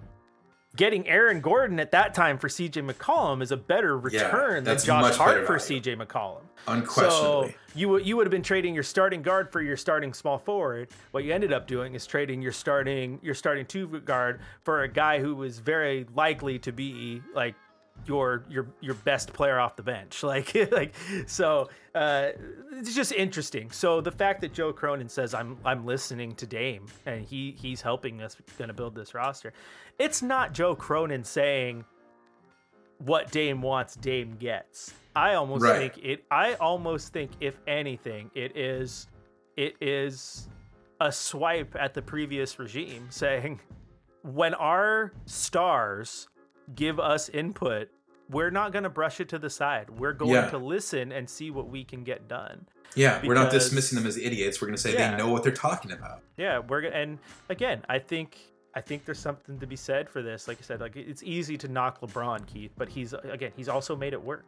[0.77, 4.65] getting Aaron Gordon at that time for CJ McCollum is a better Yeah, return than
[4.65, 5.57] that's Josh Hart for.
[5.57, 6.43] CJ McCollum.
[6.67, 7.51] Unquestionably.
[7.51, 10.39] So you would you would have been trading your starting guard for your starting small
[10.39, 10.89] forward.
[11.11, 14.89] What you ended up doing is trading your starting your starting two guard for a
[14.89, 17.55] guy who was very likely to be like
[18.07, 20.23] your your your best player off the bench.
[20.25, 20.95] Like like
[21.27, 22.29] so uh,
[22.73, 23.71] it's just interesting.
[23.71, 27.81] So the fact that Joe Cronin says I'm I'm listening to Dame and he he's
[27.83, 29.53] helping us going to build this roster.
[29.99, 31.85] It's not Joe Cronin saying
[32.99, 34.95] what Dame wants, Dame gets.
[35.17, 35.93] I almost Right.
[35.93, 36.25] think it.
[36.31, 39.07] I almost think, if anything, it is,
[39.57, 40.49] it is
[41.01, 43.61] a swipe at the previous regime saying,
[44.23, 46.29] when our stars
[46.75, 47.89] give us input,
[48.31, 49.91] we're not going to brush it to the side.
[49.91, 50.51] We're going Yeah.
[50.51, 52.67] to listen and see what we can get done.
[52.95, 54.61] Yeah, we're not dismissing them as idiots.
[54.63, 55.11] We're going to say Yeah.
[55.11, 56.23] they know what they're talking about.
[56.37, 58.39] Yeah, we're gonna and again, I think
[58.77, 60.49] I think there's something to be said for this.
[60.49, 63.95] Like I said, like it's easy to knock LeBron, Keith, but he's again, he's also
[63.95, 64.45] made it work.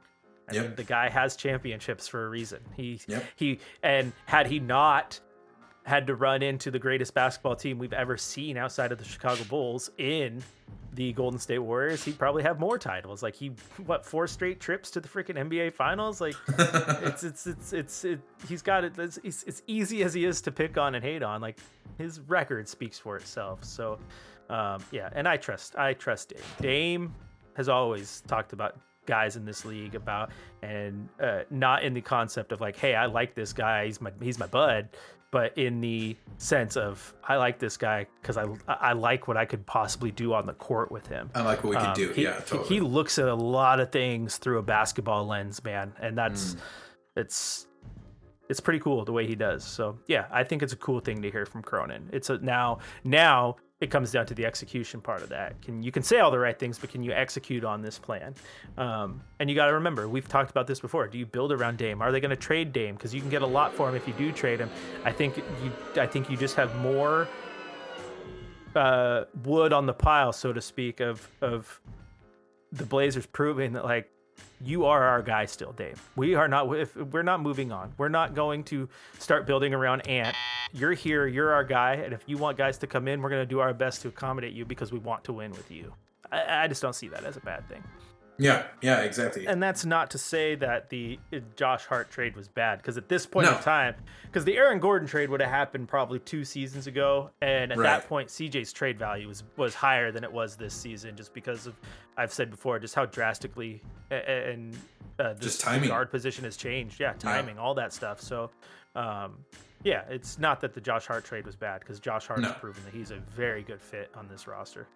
[0.49, 0.65] I Yep.
[0.65, 2.61] mean, the guy has championships for a reason.
[2.77, 3.25] He Yep.
[3.37, 5.21] he and had he not
[5.85, 9.45] had to run into the greatest basketball team we've ever seen outside of the Chicago
[9.45, 10.43] Bulls in
[10.97, 13.23] the Golden State Warriors, he'd probably have more titles.
[13.23, 13.53] Like he
[13.87, 16.21] what four straight trips to the freaking NBA finals?
[16.21, 20.25] Like it's it's it's it's it, he's got it it's, it's, it's easy as he
[20.25, 21.59] is to pick on and hate on like
[21.99, 23.99] his record speaks for itself so
[24.51, 27.15] um yeah and i trust i trust dame dame
[27.55, 28.77] has always talked about
[29.07, 30.31] guys in this league about
[30.63, 34.11] and uh, not in the concept of like hey i like this guy he's my
[34.21, 34.89] he's my bud
[35.37, 39.45] but in the sense of i like this guy because I, I like what i
[39.45, 42.13] could possibly do on the court with him I like what we can um, do.
[42.13, 42.69] He, yeah, he- totally.
[42.69, 46.61] he looks at a lot of things through a basketball lens, man, and that's Mm.
[47.17, 47.67] it's
[48.49, 49.65] it's pretty cool the way he does.
[49.65, 52.09] So yeah, I think it's a cool thing to hear from Cronin.
[52.13, 55.61] It's a now now it comes down to the execution part of that.
[55.61, 58.35] Can you can say all the right things, but can you execute on this plan?
[58.79, 61.07] Um, and you got to remember, we've talked about this before.
[61.09, 62.01] Do you build around Dame?
[62.01, 62.95] Are they going to trade Dame?
[62.95, 64.71] Because you can get a lot for him if you do trade him.
[65.05, 67.29] I think you I think you just have more
[68.75, 71.81] uh, wood on the pile, so to speak, of of
[72.73, 74.11] the Blazers proving that like
[74.61, 76.03] you are our guy still, Dave.
[76.17, 76.75] We are not.
[76.75, 80.37] If we're not moving on, we're not going to start building around Ant.
[80.73, 81.27] You're here.
[81.27, 83.61] You're our guy, and if you want guys to come in, we're going to do
[83.61, 85.93] our best to accommodate you because we want to win with you.
[86.33, 87.83] I, I just don't see that as a bad thing.
[88.39, 89.47] Yeah, yeah, exactly.
[89.47, 93.09] And that's not to say that the uh, Josh Hart trade was bad, because at
[93.09, 93.57] this point No.
[93.57, 97.73] in time, because the Aaron Gordon trade would have happened probably two seasons ago, and
[97.73, 97.85] at Right.
[98.01, 101.67] that point, CJ's trade value was was higher than it was this season, just because
[101.67, 101.75] of
[102.17, 104.77] I've said before, just how drastically and
[105.19, 105.89] uh, the Just timing.
[105.89, 107.01] guard position has changed.
[107.01, 108.21] Yeah, timing, all that stuff.
[108.21, 108.51] So.
[108.95, 109.45] Um,
[109.85, 112.59] yeah, it's not that the Josh Hart trade was bad because Josh Hart has No.
[112.59, 114.87] proven that he's a very good fit on this roster.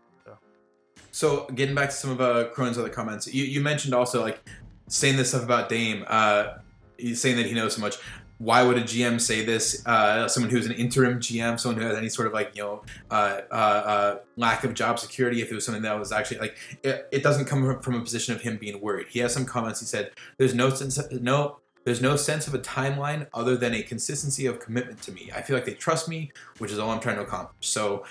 [1.12, 4.40] So getting back to some of uh, Cronin's other comments, you, you mentioned also like
[4.88, 6.04] saying this stuff about Dame.
[6.06, 6.58] Uh,
[6.96, 7.96] he's saying that he knows so much.
[8.38, 9.84] Why would a GM say this?
[9.86, 12.82] Uh, someone who's an interim GM, someone who has any sort of like you know
[13.10, 15.42] uh, uh, uh, lack of job security.
[15.42, 18.00] If it was something that was actually like it, it doesn't come from- from a
[18.00, 19.08] position of him being worried.
[19.08, 19.80] He has some comments.
[19.80, 23.82] He said, "There's no sense, no." There's no sense of a timeline other than a
[23.82, 25.30] consistency of commitment to me.
[25.34, 27.66] I feel like they trust me, which is all I'm trying to accomplish.
[27.66, 28.04] So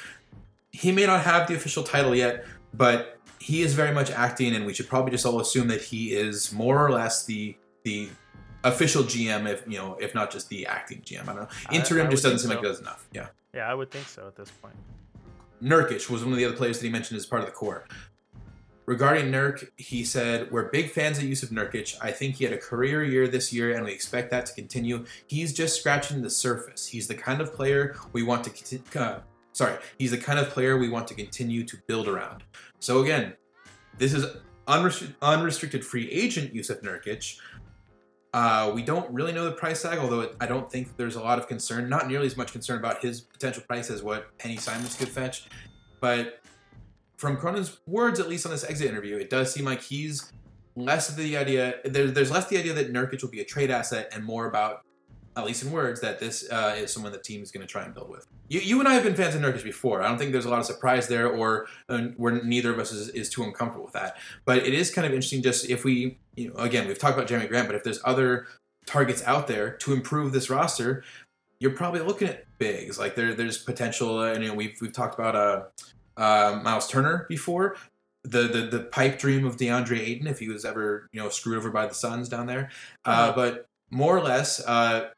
[0.72, 4.66] he may not have the official title yet, but he is very much acting, and
[4.66, 8.10] we should probably just all assume that he is more or less the the
[8.64, 11.24] official GM, if you know, if not just the acting GM.
[11.24, 11.48] I don't know.
[11.70, 12.66] I- Interim I just doesn't seem like so.
[12.66, 13.08] it does enough.
[13.14, 13.28] Yeah.
[13.54, 14.76] Yeah, I would think so at this point.
[15.64, 17.86] Nurkic was one of the other players that he mentioned as part of the core.
[18.86, 21.96] Regarding Nurk, he said, We're big fans of Yusuf Nurkic.
[22.02, 25.06] I think he had a career year this year, and we expect that to continue.
[25.28, 26.88] He's just scratching the surface.
[26.88, 29.20] He's the kind of player we want to uh,
[29.54, 32.44] sorry, he's the kind of player we want to continue to build around.
[32.80, 33.34] So again,
[33.98, 34.26] this is
[34.68, 37.40] unrestri- unrestricted free agent Yusuf Nurkic.
[38.32, 41.22] Uh, we don't really know the price tag, although it, I don't think there's a
[41.22, 41.90] lot of concern.
[41.90, 45.48] Not nearly as much concern about his potential price as what Penny Simons could fetch.
[46.00, 46.40] But
[47.18, 50.32] from Cronin's words, at least on this exit interview, it does seem like he's
[50.76, 51.76] less of the idea.
[51.84, 54.86] There, there's less the idea that Nurkic will be a trade asset, and more about,
[55.40, 57.84] at least in words, that this uh, is someone the team is going to try
[57.84, 58.28] and build with.
[58.48, 60.02] You, you and I have been fans of Nurkic before.
[60.02, 62.92] I don't think there's a lot of surprise there, or uh, where neither of us
[62.92, 64.18] is, is too uncomfortable with that.
[64.46, 65.42] But it is kind of interesting.
[65.42, 68.48] Just if we, you know, again, we've talked about Jerami Grant, but if there's other
[68.86, 71.04] targets out there to improve this roster,
[71.60, 72.98] you're probably looking at bigs.
[72.98, 74.20] Like there, there's potential.
[74.20, 75.64] Uh, and, you know, we've we've talked about uh,
[76.18, 77.76] uh, Miles Turner before.
[78.26, 81.58] The, the the pipe dream of DeAndre Ayton if he was ever you know screwed
[81.58, 82.70] over by the Suns down there,
[83.06, 83.32] uh, Uh-huh.
[83.34, 85.10] but more or less, uh,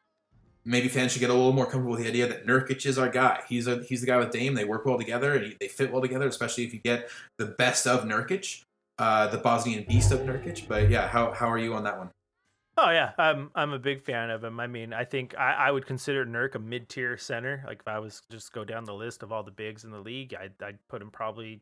[0.66, 3.10] maybe fans should get a little more comfortable with the idea that Nurkic is our
[3.10, 3.42] guy.
[3.48, 4.54] He's a he's the guy with Dame.
[4.54, 7.46] They work well together and he, they fit well together, especially if you get the
[7.46, 8.64] best of Nurkic,
[9.00, 10.68] uh, the Bosnian beast of Nurkic.
[10.68, 12.10] But yeah, how how are you on that one?
[12.78, 14.60] Oh yeah, I'm I'm a big fan of him.
[14.60, 17.64] I mean, I think I, I would consider Nurk a mid tier center.
[17.68, 20.00] Like if I was just go down the list of all the bigs in the
[20.00, 21.62] league, I'd I'd put him probably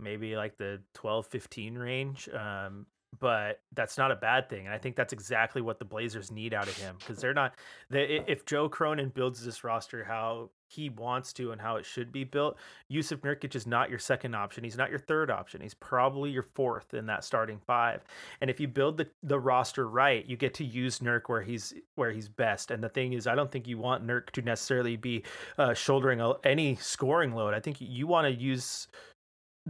[0.00, 2.28] maybe like the 12, 15 range.
[2.30, 2.86] Um,
[3.18, 4.66] but that's not a bad thing.
[4.66, 7.54] And I think that's exactly what the Blazers need out of him because they're not.
[7.88, 12.12] They, if Joe Cronin builds this roster how he wants to and how it should
[12.12, 12.56] be built,
[12.90, 14.62] Jusuf Nurkic is not your second option.
[14.62, 15.60] He's not your third option.
[15.60, 18.04] He's probably your fourth in that starting five.
[18.40, 21.74] And if you build the, the roster right, you get to use Nurk where he's
[21.96, 22.70] where he's best.
[22.70, 25.24] And the thing is, I don't think you want Nurk to necessarily be
[25.58, 27.54] uh, shouldering any scoring load.
[27.54, 28.86] I think you want to use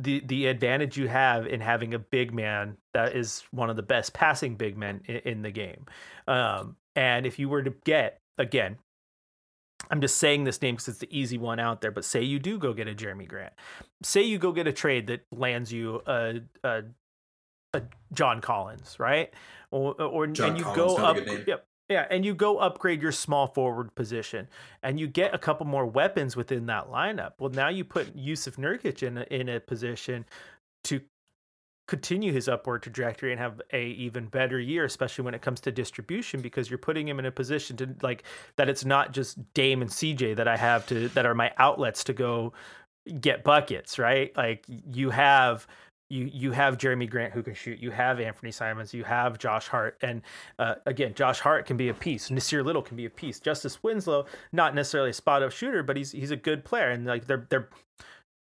[0.02, 3.82] the the advantage you have in having a big man that is one of the
[3.82, 5.86] best passing big men in, in the game.
[6.26, 8.78] Um, and if you were to get again,
[9.90, 11.90] I'm just saying this name because it's the easy one out there.
[11.90, 13.52] But say you do go get a Jerami Grant,
[14.02, 16.82] say you go get a trade that lands you a a,
[17.74, 17.82] a
[18.12, 19.32] John Collins, right?
[19.70, 23.10] Or or John and you Collins, go up, yep, yeah, and you go upgrade your
[23.10, 24.46] small forward position,
[24.82, 27.32] and you get a couple more weapons within that lineup.
[27.38, 30.24] Well, now you put Yusuf Nurkic in a, in a position
[30.84, 31.00] to
[31.88, 35.72] continue his upward trajectory and have a even better year, especially when it comes to
[35.72, 38.22] distribution, because you're putting him in a position to like
[38.54, 38.68] that.
[38.68, 42.12] It's not just Dame and CJ that I have to that are my outlets to
[42.12, 42.52] go
[43.20, 44.34] get buckets, right?
[44.36, 45.66] Like you have
[46.10, 47.78] you you have Jerami Grant who can shoot.
[47.78, 48.92] You have Anfernee Simons.
[48.92, 49.96] You have Josh Hart.
[50.02, 50.22] And
[50.58, 52.30] uh, again, Josh Hart can be a piece.
[52.30, 53.40] Nasir Little can be a piece.
[53.40, 56.90] Justice Winslow, not necessarily a spot up shooter, but he's he's a good player.
[56.90, 57.68] And like they're they're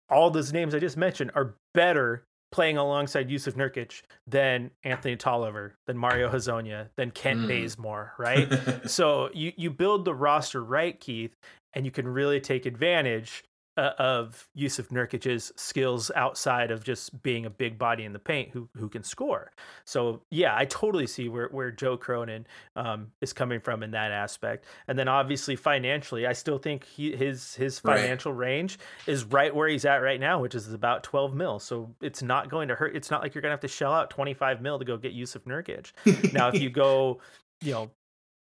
[0.09, 5.73] all those names I just mentioned are better playing alongside Yusuf Nurkic than Anthony Tolliver,
[5.87, 7.47] than Mario Hezonja, than Kent Mm.
[7.47, 8.87] Bazemore, right?
[8.89, 11.33] so you you build the roster right, Keith,
[11.73, 13.43] and you can really take advantage
[13.77, 18.49] uh, of Yusuf Nurkic's skills outside of just being a big body in the paint
[18.51, 19.51] who who can score.
[19.85, 22.45] So yeah, I totally see where where Joe Cronin
[22.75, 24.65] um, is coming from in that aspect.
[24.87, 27.97] And then obviously financially, I still think he, his his Right.
[27.99, 31.59] financial range is right where he's at right now, which is about 12 mil.
[31.59, 32.95] So it's not going to hurt.
[32.95, 35.43] It's not like you're gonna have to shell out 25 mil to go get Yusuf
[35.45, 35.91] Nurkic.
[36.31, 37.19] Now, if you go,
[37.61, 37.91] you know,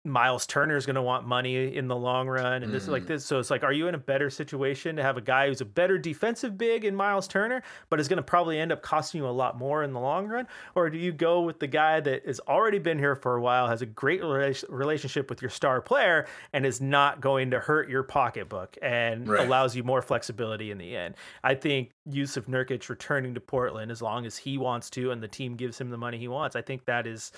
[0.07, 3.05] Miles Turner is going to want money in the long run, and this is like
[3.05, 3.09] Mm.
[3.09, 3.25] this.
[3.25, 5.65] So it's like, are you in a better situation to have a guy who's a
[5.65, 9.27] better defensive big in Miles Turner, but is going to probably end up costing you
[9.27, 12.27] a lot more in the long run, or do you go with the guy that
[12.27, 15.81] has already been here for a while, has a great rela- relationship with your star
[15.81, 19.47] player, and is not going to hurt your pocketbook and Right.
[19.47, 21.15] allows you more flexibility in the end?
[21.43, 25.29] I think Yusuf Nurkic returning to Portland as long as he wants to, and the
[25.29, 26.55] team gives him the money he wants.
[26.57, 27.33] I think that is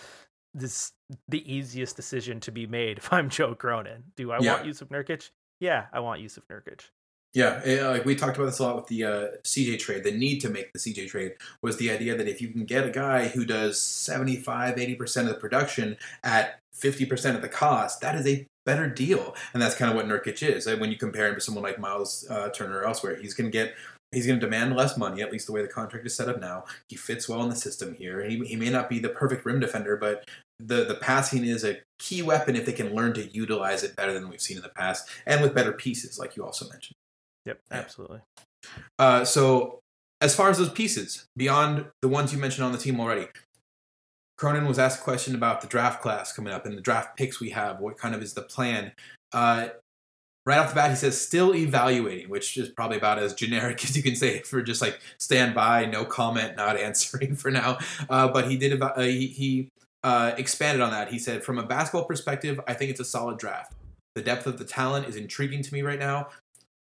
[0.55, 0.93] this
[1.29, 4.05] the easiest decision to be made if I'm Joe Cronin.
[4.17, 4.55] Do I Yeah.
[4.55, 5.31] want Yusuf Nurkic?
[5.61, 6.89] Yeah, I want Yusuf Nurkic.
[7.35, 10.05] Yeah, eh, like we talked about this a lot with the uh, CJ trade.
[10.05, 12.87] The need to make the CJ trade was the idea that if you can get
[12.87, 18.15] a guy who does 75, 80% of the production at 50% of the cost, that
[18.15, 19.35] is a better deal.
[19.53, 20.67] And that's kind of what Nurkic is.
[20.67, 23.53] When you compare him to someone like Miles uh, Turner or elsewhere, he's going to
[23.53, 23.75] get.
[24.17, 26.41] He's going to demand less money, at least the way the contract is set up
[26.41, 26.65] now.
[26.89, 28.25] He fits well in the system here.
[28.25, 30.27] He, he may not be the perfect rim defender, but
[30.59, 34.15] the, the passing is a key weapon if they can learn to utilize it better
[34.15, 36.97] than we've seen in the past, and with better pieces, like you also mentioned.
[37.45, 38.21] Yep, absolutely.
[38.99, 39.81] Uh, so,
[40.23, 43.27] as far as those pieces, beyond the ones you mentioned on the team already,
[44.39, 47.39] Cronin was asked a question about the draft class coming up and the draft picks
[47.39, 47.81] we have.
[47.81, 48.93] What kind of is the plan?
[49.35, 49.69] Uh,
[50.47, 53.97] right off the bat, he says still evaluating, which is probably about as generic as
[53.97, 57.79] you can say for just like stand by, no comment, not answering for now.
[58.09, 58.81] Uh, but he did.
[58.81, 59.69] Uh, he he
[60.05, 61.09] uh, expanded on that.
[61.09, 63.73] He said, from a basketball perspective, I think it's a solid draft.
[64.15, 66.29] The depth of the talent is intriguing to me right now.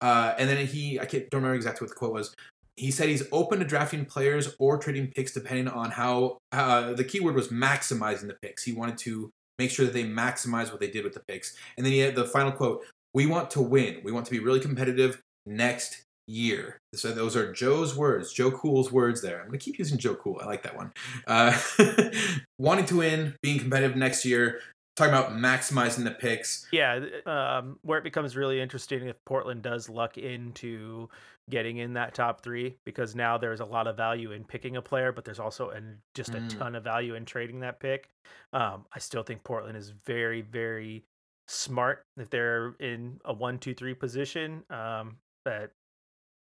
[0.01, 2.35] Uh, and then he, I can't, don't remember exactly what the quote was.
[2.77, 6.39] He said he's open to drafting players or trading picks depending on how.
[6.51, 8.65] Uh, the keyword was maximizing the picks.
[8.65, 11.57] He wanted to make sure that they maximize what they did with the picks.
[11.77, 12.85] And then he had the final quote:
[13.15, 14.01] "We want to win.
[14.05, 18.93] We want to be really competitive next year." So those are Joe's words, Joe Cool's
[18.93, 19.23] words.
[19.23, 20.39] There, I'm going to keep using Joe Cool.
[20.43, 20.93] I like that one.
[21.27, 21.59] Uh,
[22.59, 24.61] wanting to win, being competitive next year.
[24.97, 26.69] Talking about maximizing the picks.
[26.71, 31.09] Yeah, um, where it becomes really interesting if Portland does luck into
[31.51, 34.83] getting in that top three, because now there's a lot of value in picking a
[34.83, 36.59] player, but there's also an, just a Mm.
[36.59, 38.09] ton of value in trading that pick.
[38.53, 41.03] Um, I still think Portland is very, very
[41.47, 44.63] smart if they're in a one, two, three position.
[44.71, 45.73] Um, but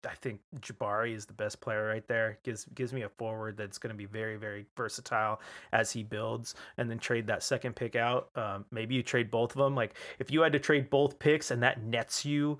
[0.06, 2.40] I think Jabari is the best player right there.
[2.44, 5.42] gives gives me a forward that's going to be very very versatile
[5.74, 8.30] as he builds, and then trade that second pick out.
[8.36, 9.76] Um, maybe you trade both of them.
[9.76, 12.60] Like if you had to trade both picks and that nets you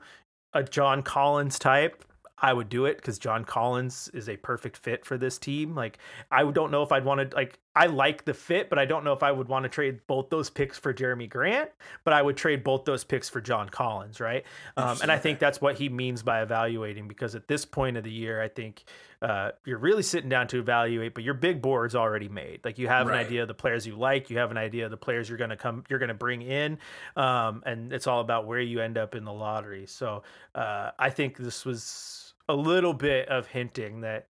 [0.54, 2.04] a John Collins type.
[2.44, 5.76] I would do it because John Collins is a perfect fit for this team.
[5.76, 6.00] Like,
[6.32, 9.06] I don't know if I'd want to like I like the fit, but I don't
[9.06, 11.70] know if I would want to trade both those picks for Jerami Grant,
[12.04, 14.44] but I would trade both those picks for John Collins, right?
[14.76, 18.04] Um, and I think that's what he means by evaluating because at this point of
[18.04, 18.84] the year, I think
[19.22, 22.60] uh, you're really sitting down to evaluate, but your big board's already made.
[22.66, 23.22] Like you have Right.
[23.22, 25.38] an idea of the players you like, you have an idea of the players you're
[25.38, 26.78] going to come, you're going to bring in,
[27.16, 29.86] um, and it's all about where you end up in the lottery.
[29.86, 30.24] So
[30.56, 34.28] uh, I think this was a little bit of hinting that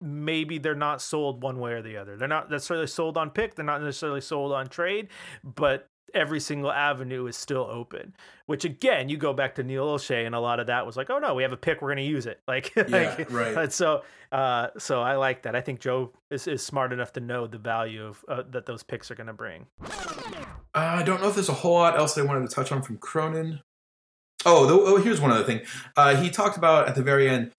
[0.00, 2.16] maybe they're not sold one way or the other.
[2.16, 5.08] They're not necessarily sold on pick, they're not necessarily sold on trade,
[5.44, 8.14] but every single avenue is still open.
[8.46, 11.10] Which again, you go back to Neil Olshey and a lot of that was like,
[11.10, 12.40] oh no, we have a pick, we're going to use it.
[12.48, 13.72] Like, Yeah, like, right.
[13.72, 15.54] so, uh, so I like that.
[15.54, 18.82] I think Joe is, is smart enough to know the value of uh, that those
[18.82, 19.66] picks are going to bring.
[19.80, 19.88] Uh,
[20.74, 22.98] I don't know if there's a whole lot else they wanted to touch on from
[22.98, 23.60] Cronin.
[24.44, 25.60] Oh, though, oh, here's one other thing.
[25.96, 27.52] Uh, he talked about at the very end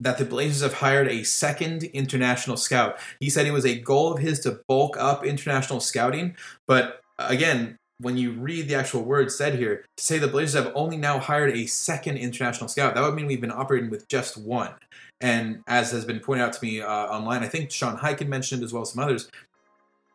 [0.00, 2.98] that the Blazers have hired a second international scout.
[3.20, 6.36] He said it was a goal of his to bulk up international scouting,
[6.66, 10.72] but again, when you read the actual words said here, to say the Blazers have
[10.74, 14.36] only now hired a second international scout, that would mean we've been operating with just
[14.36, 14.74] one.
[15.20, 18.62] And as has been pointed out to me uh, online, I think Sean Highkin mentioned
[18.62, 19.30] as well as some others,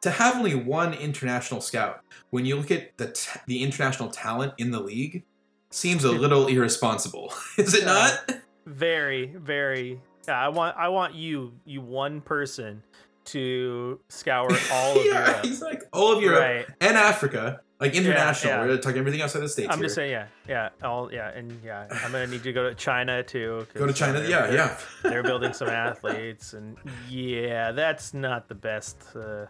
[0.01, 4.53] to have only one international scout, when you look at the t- the international talent
[4.57, 5.23] in the league,
[5.71, 7.33] seems a little irresponsible.
[7.57, 8.41] Is it not?
[8.69, 9.99] Very, very.
[10.27, 12.83] Yeah, I want I want you, you one person,
[13.25, 15.45] to scour all of yeah, Europe.
[15.45, 16.65] he's like all of Europe Right.
[16.81, 18.53] and Africa, like international.
[18.53, 18.65] yeah.
[18.65, 19.69] We're talking everything outside the states.
[19.71, 19.85] I'm here.
[19.85, 21.87] just saying, yeah, yeah, all, yeah, and yeah.
[21.89, 23.65] I'm gonna need to go to China too.
[23.73, 24.19] Go to China.
[24.21, 24.77] Yeah, they're- yeah.
[25.03, 26.77] They're building some athletes, and
[27.09, 29.45] yeah, that's not the best, uh,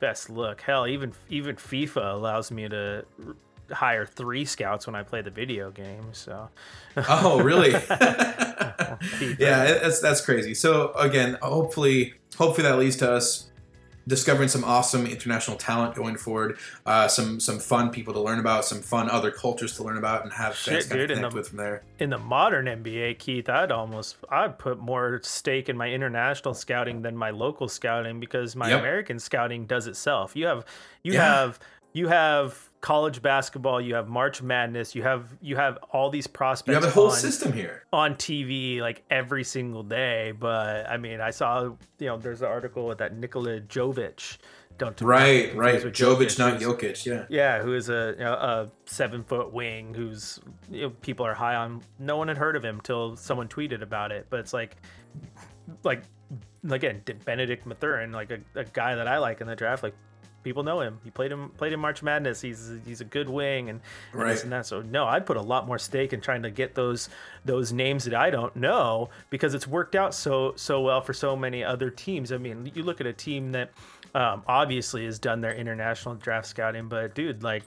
[0.00, 0.60] best look.
[0.62, 3.04] Hell, even even FIFA allows me to
[3.70, 6.08] hire three scouts when I play the video game.
[6.12, 6.48] So,
[6.96, 7.72] Oh, really?
[9.38, 10.54] Yeah, that's that's crazy.
[10.54, 13.44] So again, hopefully, hopefully that leads to us
[14.06, 16.58] discovering some awesome international talent going forward.
[16.86, 20.24] Uh, some some fun people to learn about, some fun other cultures to learn about,
[20.24, 21.82] and have fans Shit, of dude, connect the- with from there.
[21.98, 27.02] in the modern NBA, Keith, I'd almost I'd put more stake in my international scouting
[27.02, 28.80] than my local scouting because my Yep.
[28.80, 30.34] American scouting does itself.
[30.34, 30.64] You have
[31.02, 31.22] you Yeah.
[31.40, 31.58] have
[31.92, 36.68] you have college basketball, you have March Madness, you have you have all these prospects
[36.68, 37.84] You have a whole on, system here.
[37.92, 40.32] on TV like every single day.
[40.38, 41.62] But I mean, I saw
[41.98, 44.38] you know there's an article with that Nikola Jovic.
[44.78, 45.82] Don't Right, right.
[45.82, 47.04] with Jovic, not Jokic.
[47.04, 47.24] Yeah.
[47.28, 50.38] yeah, who is a you know, a seven foot wing who's
[50.70, 51.82] you know, people are high on.
[51.98, 54.26] No one had heard of him till someone tweeted about it.
[54.30, 54.76] But it's like,
[55.82, 56.04] like
[56.70, 59.82] again, Benedict Mathurin, like a, a guy that I like in the draft.
[59.82, 59.96] Like
[60.42, 60.98] people know him.
[61.04, 62.40] He played him played in March Madness.
[62.40, 63.80] He's he's a good wing and,
[64.12, 64.30] and Right.
[64.30, 64.66] this and that.
[64.66, 67.08] So no, I'd put a lot more stake in trying to get those
[67.44, 71.36] those names that I don't know because it's worked out so so well for so
[71.36, 72.32] many other teams.
[72.32, 73.70] I mean, you look at a team that
[74.14, 77.62] um, obviously has done their international draft scouting, but dude, like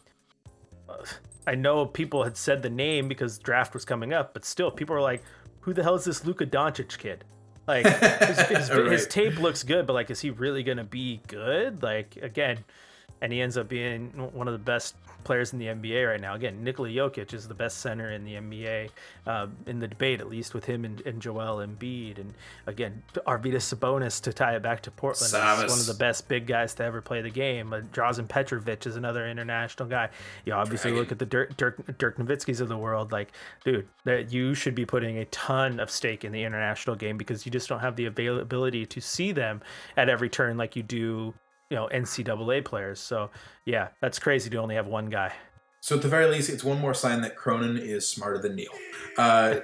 [1.48, 4.96] I know people had said the name because draft was coming up, but still, people
[4.96, 5.24] are like,
[5.62, 7.24] "Who the hell is this Luka Doncic kid?"
[7.68, 11.84] Like his, his, his tape looks good, but like, is he really gonna be good?
[11.84, 12.64] Like again,
[13.22, 16.36] and he ends up being one of the best players in the NBA right now.
[16.36, 18.90] Again, Nikola Jokic is the best center in the NBA
[19.28, 22.20] uh, in the debate, at least with him and, and Joel Embiid.
[22.20, 22.34] And
[22.68, 26.48] again, Arvydas Sabonis to tie it back to Portland is one of the best big
[26.48, 27.74] guys to ever play the game.
[27.74, 30.10] Uh, Drazen Petrovic is another international guy.
[30.46, 31.00] You obviously Dragon.
[31.04, 33.12] look at the Dirk, Dirk, Dirk Nowitzki's of the world.
[33.12, 33.32] Like,
[33.64, 37.46] dude, that you should be putting a ton of stake in the international game because
[37.46, 39.62] you just don't have the availability to see them
[39.98, 41.34] at every turn like you do,
[41.72, 43.00] you know, NCAA players.
[43.00, 43.32] So,
[43.66, 45.32] yeah, that's crazy to only have one guy.
[45.80, 48.72] So at the very least, it's one more sign that Cronin is smarter than Neil.
[49.18, 49.62] Uh,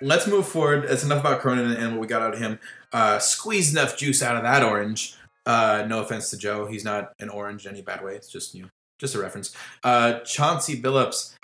[0.00, 0.88] let's move forward.
[0.88, 2.58] That's enough about Cronin and what we got out of him.
[2.92, 5.16] Uh, squeeze enough juice out of that orange.
[5.46, 8.14] Uh, no offense to Joe, he's not an orange in any bad way.
[8.14, 9.54] It's just you know, just a reference.
[9.84, 11.34] Uh, Chauncey Billups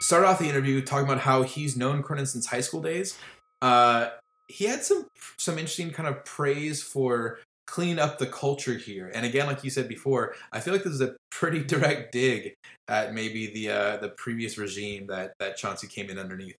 [0.00, 3.18] started off the interview talking about how he's known Cronin since high school days.
[3.62, 4.08] Uh,
[4.48, 9.10] he had some some interesting kind of praise for clean up the culture here.
[9.14, 12.54] And again, like you said before, I feel like this is a pretty direct dig
[12.88, 16.56] at maybe the uh, the previous regime that that Chauncey came in underneath.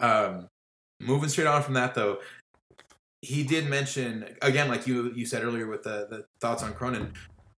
[0.00, 0.48] Um,
[1.00, 2.18] moving straight on from that though,
[3.22, 7.12] he did mention again, like you you said earlier with the the thoughts on Cronin.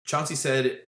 [0.05, 0.83] Chauncey said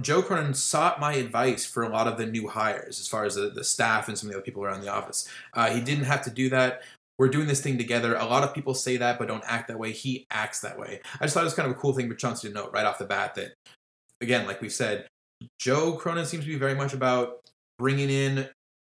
[0.00, 3.36] Joe Cronin sought my advice for a lot of the new hires, as far as
[3.36, 5.28] the, the staff and some of the other people around the office.
[5.54, 6.82] Uh, he didn't have to do that.
[7.18, 8.14] We're doing this thing together.
[8.14, 9.92] A lot of people say that, but don't act that way.
[9.92, 11.00] He acts that way.
[11.20, 12.86] I just thought it was kind of a cool thing for Chauncey to note right
[12.86, 13.54] off the bat that,
[14.20, 15.06] again, like we said,
[15.58, 17.40] Joe Cronin seems to be very much about
[17.78, 18.48] bringing in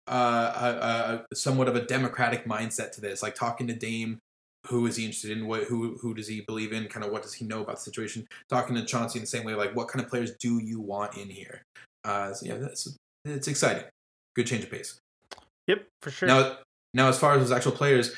[0.08, 4.20] uh, a, a, somewhat of a democratic mindset to this, like talking to Dame
[4.68, 5.48] who is he interested in?
[5.48, 6.88] What who who does he believe in?
[6.88, 8.28] Kind of what does he know about the situation?
[8.50, 11.18] Talking to Chauncey in the same way, like what kind of players do you want
[11.18, 11.64] in here?
[12.04, 12.96] Uh, so yeah, that's
[13.26, 13.84] it's exciting.
[14.36, 15.00] Good change of pace.
[15.68, 16.28] Yep, for sure.
[16.28, 16.58] Now,
[16.94, 18.14] now as far as those actual players,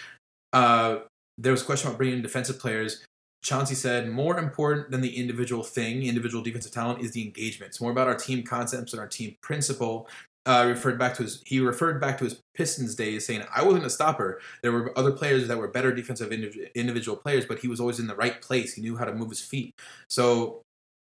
[0.53, 0.99] uh,
[1.37, 3.03] there was a question about bringing in defensive players.
[3.43, 7.71] Chauncey said, more important than the individual thing, individual defensive talent, is the engagement.
[7.71, 10.07] It's more about our team concepts and our team principle.
[10.45, 13.85] Uh, referred back to his, he referred back to his Pistons days, saying, "I wasn't
[13.85, 14.41] a stopper.
[14.61, 17.97] There were other players that were better defensive indiv- individual players, but he was always
[17.99, 18.73] in the right place.
[18.73, 19.73] He knew how to move his feet."
[20.09, 20.61] So,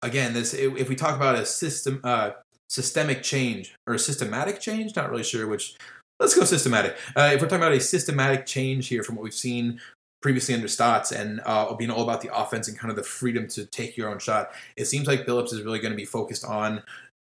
[0.03, 2.31] again, this if we talk about a system, uh,
[2.71, 5.77] systemic change or systematic change, not really sure which.
[6.19, 6.97] Let's go systematic.
[7.14, 9.81] Uh, if we're talking about a systematic change here from what we've seen
[10.23, 13.47] previously under Stotts and uh, being all about the offense and kind of the freedom
[13.49, 16.45] to take your own shot, it seems like Billups is really going to be focused
[16.45, 16.83] on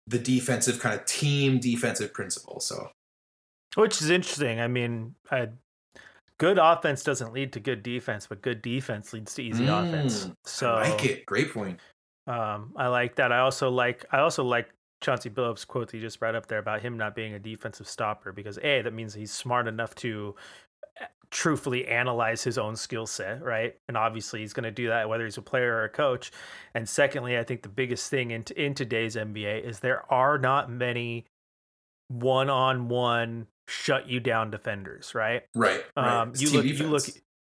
[0.08, 2.60] the defensive kind of team defensive principle.
[2.60, 2.90] So,
[3.76, 4.60] which is interesting.
[4.60, 5.48] I mean, a
[6.38, 10.30] good offense doesn't lead to good defense, but good defense leads to easy mm, offense.
[10.44, 11.26] So, I like it.
[11.26, 11.80] Great point.
[12.28, 13.32] Um, I like that.
[13.32, 14.06] I also like.
[14.12, 14.70] I also like
[15.04, 17.88] Chauncey Billups' quote that you just brought up there about him not being a defensive
[17.88, 20.36] stopper because a that means he's smart enough to
[21.30, 23.76] truthfully analyze his own skill set, right?
[23.88, 26.32] And obviously he's going to do that whether he's a player or a coach.
[26.74, 30.72] And secondly, I think the biggest thing in in today's NBA is there are not
[30.72, 31.26] many
[32.08, 35.44] one-on-one shut you down defenders, right?
[35.56, 35.84] Right.
[35.98, 36.22] right.
[36.22, 36.80] Um, you look defense.
[36.80, 37.04] you look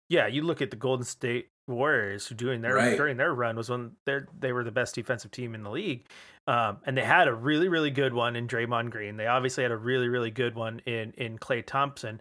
[0.09, 2.97] yeah, you look at the Golden State Warriors who doing their right.
[2.97, 6.07] during their run was when they they were the best defensive team in the league.
[6.45, 9.15] Um, and they had a really, really good one in Draymond Green.
[9.15, 12.19] They obviously had a really, really good one in in Klay Thompson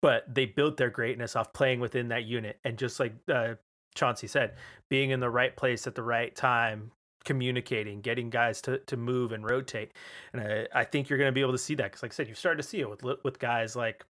[0.00, 3.54] but they built their greatness off playing within that unit and just like uh,
[3.94, 4.54] Chauncey said,
[4.88, 6.92] being in the right place at the right time,
[7.24, 9.92] communicating, getting guys to, to move and rotate.
[10.32, 12.14] And I, I think you're going to be able to see that because, like I
[12.14, 14.04] said, you've started to see it with with guys like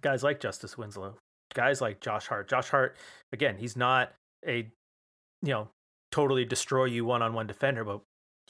[0.00, 1.16] guys like Justice Winslow,
[1.54, 2.48] guys like Josh Hart.
[2.48, 2.96] Josh Hart,
[3.32, 4.12] again, he's not
[4.46, 4.66] a
[5.42, 5.68] you know
[6.10, 8.00] totally destroy you one on one defender, but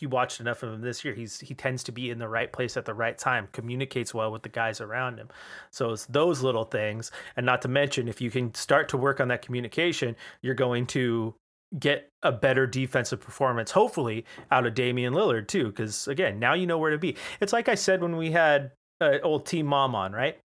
[0.00, 1.14] you watched enough of him this year.
[1.14, 4.30] He's he tends to be in the right place at the right time, communicates well
[4.30, 5.28] with the guys around him.
[5.70, 9.20] So it's those little things, and not to mention if you can start to work
[9.20, 11.34] on that communication, you're going to
[11.78, 15.66] get a better defensive performance, hopefully, out of Damian Lillard too.
[15.66, 17.16] Because again, now you know where to be.
[17.40, 20.38] It's like I said when we had uh, old Team Mom on, right?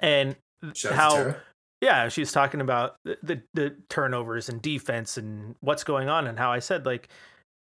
[0.00, 0.36] And
[0.74, 1.34] Shout how
[1.80, 6.38] yeah, she's talking about the, the, the turnovers and defense and what's going on, and
[6.38, 7.08] how I said like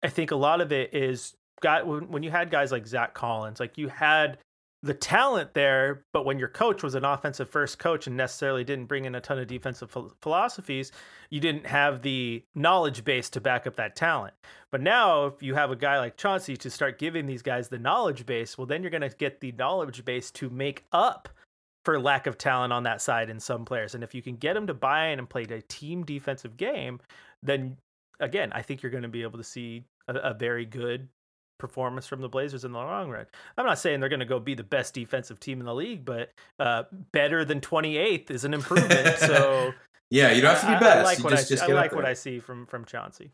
[0.05, 3.15] I think a lot of it is got when, when you had guys like Zach
[3.15, 4.39] Collins, like you had
[4.83, 8.85] the talent there, but when your coach was an offensive first coach and necessarily didn't
[8.85, 10.93] bring in a ton of defensive ph- philosophies,
[11.31, 14.35] you didn't have the knowledge base to back up that talent.
[14.71, 17.79] But now, if you have a guy like Chauncey to start giving these guys the
[17.79, 21.31] knowledge base, well, then you're going to get the knowledge base to make up
[21.87, 23.95] for lack of talent on that side in some players.
[23.95, 27.01] And if you can get them to buy in and play a team defensive game,
[27.43, 27.79] then
[28.21, 31.09] again, I think you're going to be able to see a, a very good
[31.59, 33.27] performance from the Blazers in the long run.
[33.57, 36.05] I'm not saying they're going to go be the best defensive team in the league,
[36.05, 39.19] but uh, better than 28th is an improvement.
[39.19, 39.73] so
[40.11, 40.97] yeah, you don't have to be best.
[40.97, 42.85] I, I like, you what, just, I, just I like what I see from from
[42.85, 43.31] Chauncey.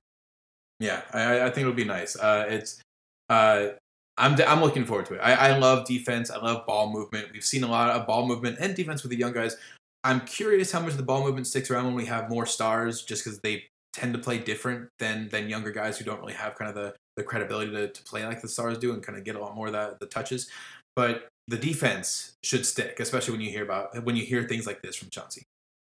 [0.78, 2.16] Yeah, I, I think it'll be nice.
[2.16, 2.80] Uh, it's
[3.28, 3.68] uh,
[4.16, 5.18] I'm I'm looking forward to it.
[5.18, 6.30] I, I love defense.
[6.30, 7.28] I love ball movement.
[7.32, 9.56] We've seen a lot of ball movement and defense with the young guys.
[10.04, 13.24] I'm curious how much the ball movement sticks around when we have more stars, just
[13.24, 16.68] because they tend to play different than than younger guys who don't really have kind
[16.68, 19.36] of the, the credibility to, to play like the stars do and kind of get
[19.36, 20.48] a lot more of the, the touches.
[20.96, 24.82] But the defense should stick, especially when you hear about when you hear things like
[24.82, 25.42] this from Chauncey.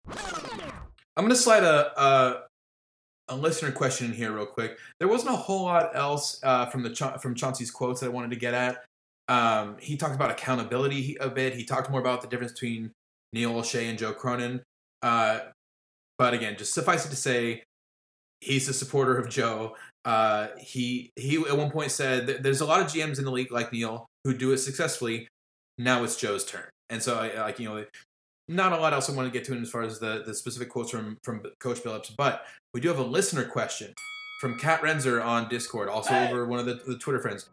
[0.09, 2.43] I'm gonna slide a, a,
[3.29, 4.79] a listener question in here real quick.
[4.99, 8.31] There wasn't a whole lot else uh, from the from Chauncey's quotes that I wanted
[8.31, 8.85] to get at.
[9.29, 11.55] Um, he talked about accountability a bit.
[11.55, 12.93] He talked more about the difference between
[13.33, 14.63] Neil Olshey and Joe Cronin.
[15.03, 15.41] Uh,
[16.19, 17.65] but again, just suffice it to say,
[18.41, 19.76] he's a supporter of Joe.
[20.05, 23.53] Uh, he he at one point said there's a lot of GMs in the league
[23.53, 25.28] like Neil who do it successfully.
[25.78, 27.84] Now it's Joe's turn, and so I like you know
[28.49, 30.34] not a lot else I want to get to in as far as the the
[30.34, 33.93] specific quotes from from Coach Billups, but we do have a listener question
[34.41, 37.49] from Kat Renzer on Discord, also over one of the, the Twitter friends.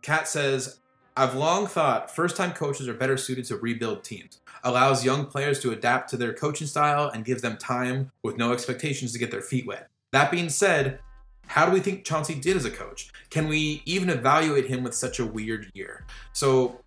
[0.00, 0.80] Kat says,
[1.16, 5.60] I've long thought first time coaches are better suited to rebuild teams, allows young players
[5.60, 9.30] to adapt to their coaching style, and gives them time with no expectations to get
[9.30, 9.88] their feet wet.
[10.12, 11.00] That being said,
[11.46, 13.10] how do we think Chauncey did as a coach?
[13.30, 16.04] Can we even evaluate him with such a weird year?
[16.32, 16.80] So,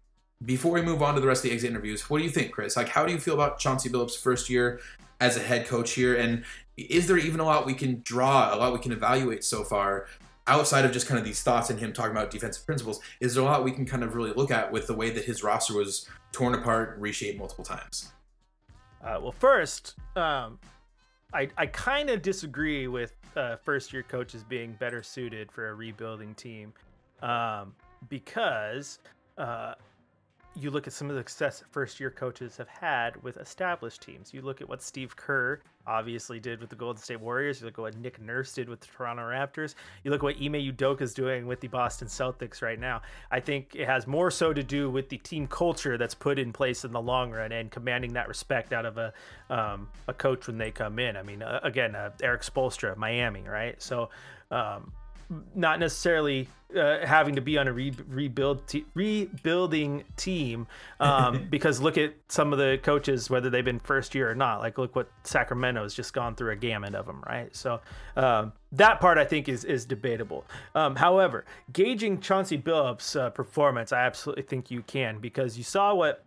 [0.43, 2.51] before we move on to the rest of the exit interviews, what do you think,
[2.51, 2.75] Chris?
[2.75, 4.79] Like, how do you feel about Chauncey Billups' first year
[5.19, 6.15] as a head coach here?
[6.15, 6.43] And
[6.77, 10.07] is there even a lot we can draw, a lot we can evaluate so far
[10.47, 12.99] outside of just kind of these thoughts and him talking about defensive principles?
[13.21, 15.23] Is there a lot we can kind of really look at with the way that
[15.23, 18.11] his roster was torn apart reshaped multiple times?
[19.01, 20.59] Uh, well, first, um,
[21.35, 25.73] I I kind of disagree with uh, first year coaches being better suited for a
[25.73, 26.73] rebuilding team,
[27.21, 27.75] um,
[28.07, 28.99] because
[29.37, 29.73] uh,
[30.55, 34.33] you look at some of the success first year coaches have had with established teams.
[34.33, 37.59] You look at what Steve Kerr obviously did with the Golden State Warriors.
[37.59, 39.75] You look at what Nick Nurse did with the Toronto Raptors.
[40.03, 43.01] You look at what Ime Udoka is doing with the Boston Celtics right now.
[43.31, 46.51] I think it has more so to do with the team culture that's put in
[46.53, 49.13] place in the long run and commanding that respect out of a
[49.49, 51.15] um, a coach when they come in.
[51.15, 53.81] I mean, uh, again, uh, Erik Spoelstra, Miami, right?
[53.81, 54.09] So.
[54.51, 54.91] Um,
[55.53, 60.67] not necessarily uh, having to be on a re- rebuild te- rebuilding team
[60.99, 64.59] um, because look at some of the coaches whether they've been first year or not.
[64.59, 67.55] Like look what Sacramento's just gone through a gamut of them right?
[67.55, 67.79] So
[68.17, 70.45] um, that part I think is is debatable.
[70.73, 75.93] Um, however gauging Chauncey Billups uh, performance I absolutely think you can because you saw
[75.93, 76.24] what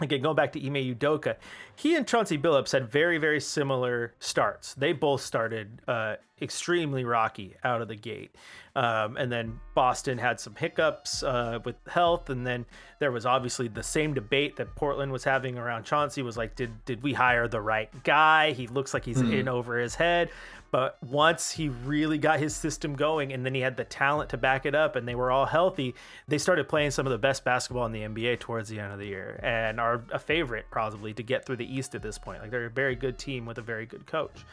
[0.00, 1.36] again, going back to Ime Udoka,
[1.76, 4.74] he and Chauncey Billups had very, very similar starts.
[4.74, 8.34] They both started uh, extremely rocky out of the gate.
[8.76, 12.30] Um, and then Boston had some hiccups uh, with health.
[12.30, 12.64] And then
[13.00, 16.84] there was obviously the same debate that Portland was having around Chauncey was like, did,
[16.84, 18.52] did we hire the right guy?
[18.52, 19.40] He looks like he's Mhm.
[19.40, 20.30] in over his head.
[20.70, 24.36] But once he really got his system going and then he had the talent to
[24.36, 25.94] back it up and they were all healthy,
[26.26, 28.98] they started playing some of the best basketball in the NBA towards the end of
[28.98, 32.42] the year and are a favorite probably to get through the East at this point.
[32.42, 34.44] Like they're a very good team with a very good coach.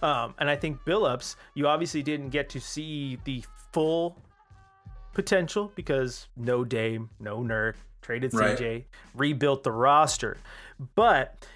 [0.00, 3.42] Um, and I think Billups, you obviously didn't get to see the
[3.72, 4.16] full
[5.12, 8.56] potential because no Dame, no Nurk, traded Right.
[8.58, 8.84] CJ,
[9.14, 10.36] rebuilt the roster.
[10.94, 11.46] But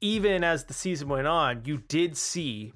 [0.00, 2.72] even as the season went on, you did see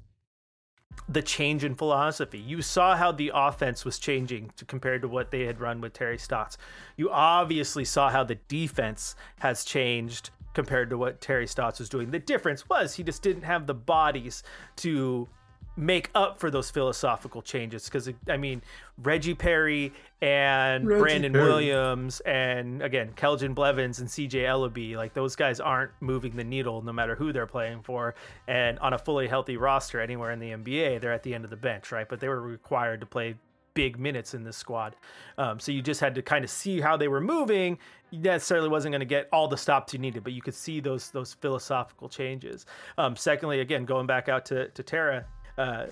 [1.09, 2.39] the change in philosophy.
[2.39, 5.93] You saw how the offense was changing to, compared to what they had run with
[5.93, 6.57] Terry Stotts.
[6.97, 12.11] You obviously saw how the defense has changed compared to what Terry Stotts was doing.
[12.11, 14.43] The difference was he just didn't have the bodies
[14.77, 15.29] to
[15.77, 18.63] make up for those philosophical changes because I mean
[19.03, 19.93] Reggie Perry
[20.23, 21.45] and Reggie Brandon Perry.
[21.45, 26.83] Williams and again Keljin Blevins and CJ Elleby like those guys aren't moving the needle
[26.83, 28.15] no matter who they're playing for.
[28.47, 31.51] And on a fully healthy roster anywhere in the NBA they're at the end of
[31.51, 32.09] the bench right?
[32.09, 33.35] But they were required to play
[33.75, 34.95] big minutes in this squad.
[35.37, 37.79] Um, so you just had to kind of see how they were moving.
[38.13, 40.79] You necessarily wasn't going to get all the stops you needed but you could see
[40.79, 42.65] those those philosophical changes.
[42.97, 45.27] Um, secondly again going back out to, to Tara
[45.59, 45.87] uh,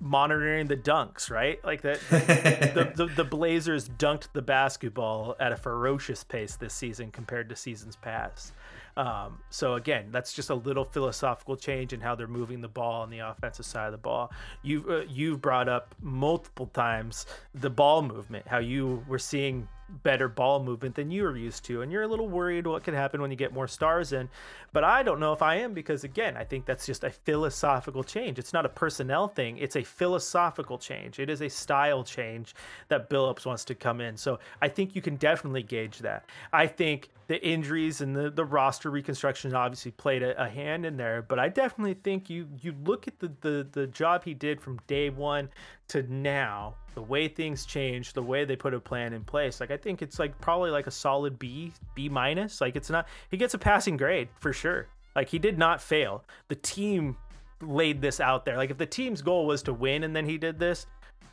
[0.00, 1.62] monitoring the dunks, right?
[1.64, 2.00] Like that.
[2.10, 7.56] the, the the Blazers dunked the basketball at a ferocious pace this season compared to
[7.56, 8.54] seasons past.
[8.96, 13.02] Um, so again, that's just a little philosophical change in how they're moving the ball
[13.02, 14.32] on the offensive side of the ball.
[14.62, 19.68] You've uh, you've brought up multiple times the ball movement, how you were seeing
[20.02, 22.94] better ball movement than you are used to, and you're a little worried what could
[22.94, 24.28] happen when you get more stars in.
[24.72, 28.04] But I don't know if I am because again, I think that's just a philosophical
[28.04, 28.38] change.
[28.38, 31.18] It's not a personnel thing; it's a philosophical change.
[31.18, 32.54] It is a style change
[32.88, 34.16] that Billups wants to come in.
[34.16, 36.24] So I think you can definitely gauge that.
[36.52, 40.96] I think the injuries and the, the roster reconstruction obviously played a, a hand in
[40.96, 44.60] there, but I definitely think you you look at the, the the job he did
[44.60, 45.48] from day one
[45.90, 49.60] to now, the way things change, the way they put a plan in place.
[49.60, 52.60] Like I think it's like probably like a solid B, B minus.
[52.60, 54.88] Like it's not he gets a passing grade for sure.
[55.16, 56.24] Like he did not fail.
[56.48, 57.16] The team
[57.60, 58.56] laid this out there.
[58.56, 60.86] Like if the team's goal was to win and then he did this,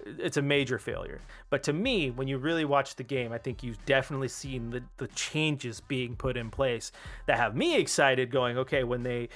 [0.06, 1.22] it's a major failure.
[1.50, 4.84] But to me, when you really watch the game, I think you've definitely seen the,
[4.98, 6.92] the changes being put in place
[7.26, 9.30] that have me excited going, okay, when they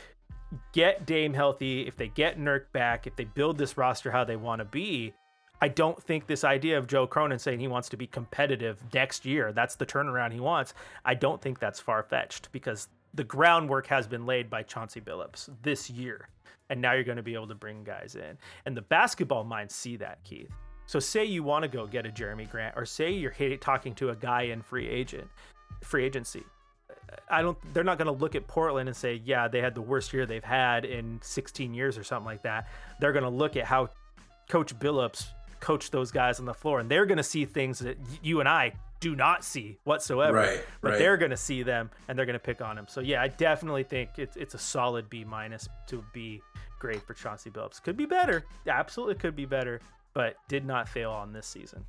[0.74, 4.36] get Dame healthy, if they get Nurk back, if they build this roster how they
[4.36, 5.14] want to be,
[5.62, 9.26] I don't think this idea of Joe Cronin saying he wants to be competitive next
[9.26, 10.74] year, that's the turnaround he wants.
[11.06, 15.50] I don't think that's far fetched because the groundwork has been laid by Chauncey Billups
[15.62, 16.30] this year.
[16.70, 18.38] And now you're going to be able to bring guys in.
[18.66, 20.50] And the basketball minds see that, Keith.
[20.86, 24.10] So say you want to go get a Jerami Grant, or say you're talking to
[24.10, 25.28] a guy in free agent,
[25.84, 26.44] free agency.
[27.30, 27.58] I don't.
[27.74, 30.26] They're not going to look at Portland and say, "Yeah, they had the worst year
[30.26, 32.68] they've had in 16 years" or something like that.
[33.00, 33.90] They're going to look at how
[34.50, 35.28] Coach Billups
[35.60, 38.50] coached those guys on the floor, and they're going to see things that you and
[38.50, 40.38] I do not see whatsoever.
[40.38, 41.00] Right, But right.
[41.00, 42.86] they're going to see them, and they're going to pick on him.
[42.88, 46.42] So yeah, I definitely think it's it's a solid B minus to B
[46.80, 47.82] grade for Chauncey Billups.
[47.82, 48.46] Could be better.
[48.68, 49.82] Absolutely could be better,
[50.14, 51.86] but did not fail on this season.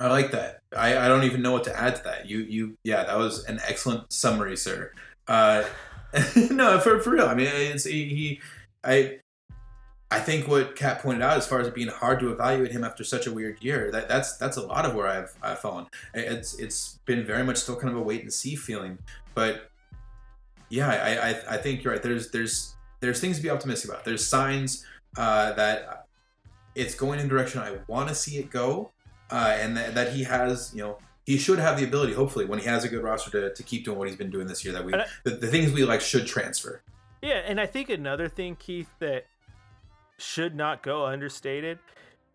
[0.00, 0.60] I like that.
[0.76, 2.28] I, I don't even know what to add to that.
[2.28, 4.92] You you yeah, that was an excellent summary, sir.
[5.28, 5.64] Uh,
[6.50, 7.26] no, for for real.
[7.26, 8.40] I mean, it's he, he
[8.84, 9.18] I
[10.10, 12.84] I think what Kat pointed out as far as it being hard to evaluate him
[12.84, 15.86] after such a weird year, that that's that's a lot of where I've I've fallen.
[16.12, 18.98] It's it's been very much still kind of a wait and see feeling,
[19.34, 19.70] but
[20.68, 22.02] yeah, I, I I think you're right.
[22.02, 24.04] There's there's there's things to be optimistic about.
[24.04, 24.84] There's signs
[25.16, 26.06] uh, that
[26.74, 28.90] it's going in a direction I want to see it go,
[29.32, 32.12] uh, and that, that he has you know he should have the ability.
[32.14, 34.46] Hopefully, when he has a good roster to, to keep doing what he's been doing
[34.46, 36.82] this year, that we I- the, the things we like should transfer.
[37.22, 39.26] Yeah, and I think another thing, Keith, that
[40.18, 41.78] should not go understated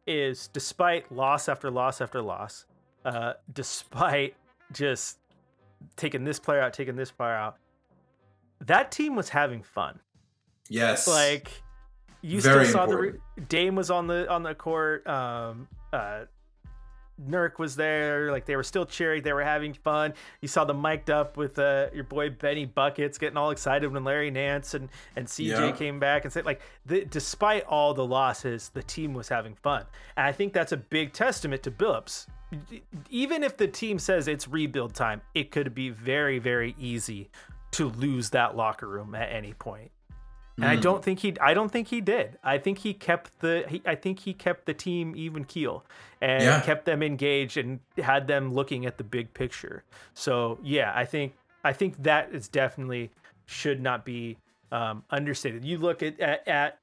[0.05, 2.65] is despite loss after loss after loss,
[3.03, 4.35] uh, despite
[4.71, 5.17] just
[5.97, 7.57] taking this player out, taking this player out,
[8.61, 9.99] that team was having fun.
[10.69, 11.51] Yes, Like
[12.21, 13.19] you Very still saw important.
[13.35, 15.05] the re- Dame was on the on the court.
[15.07, 16.21] Um, uh,
[17.21, 18.31] Nurk was there.
[18.31, 19.23] Like they were still cheering.
[19.23, 20.13] They were having fun.
[20.41, 24.03] You saw them mic'd up with uh, your boy Benny Buckets getting all excited when
[24.03, 25.71] Larry Nance and and CJ Yeah.
[25.71, 29.85] came back and said like, the, despite all the losses, the team was having fun.
[30.15, 32.27] And I think that's a big testament to Billups.
[33.09, 37.29] Even if the team says it's rebuild time, it could be very very easy
[37.71, 39.91] to lose that locker room at any point.
[40.57, 40.81] And I Mm.
[40.81, 42.37] don't think he I don't think he did.
[42.43, 45.85] I think he kept the he, I think he kept the team even keel
[46.19, 46.61] and Yeah.
[46.61, 49.83] kept them engaged and had them looking at the big picture.
[50.13, 53.11] So, yeah, I think I think that is definitely
[53.45, 54.37] should not be
[54.71, 55.63] um, understated.
[55.63, 56.79] You look at, at at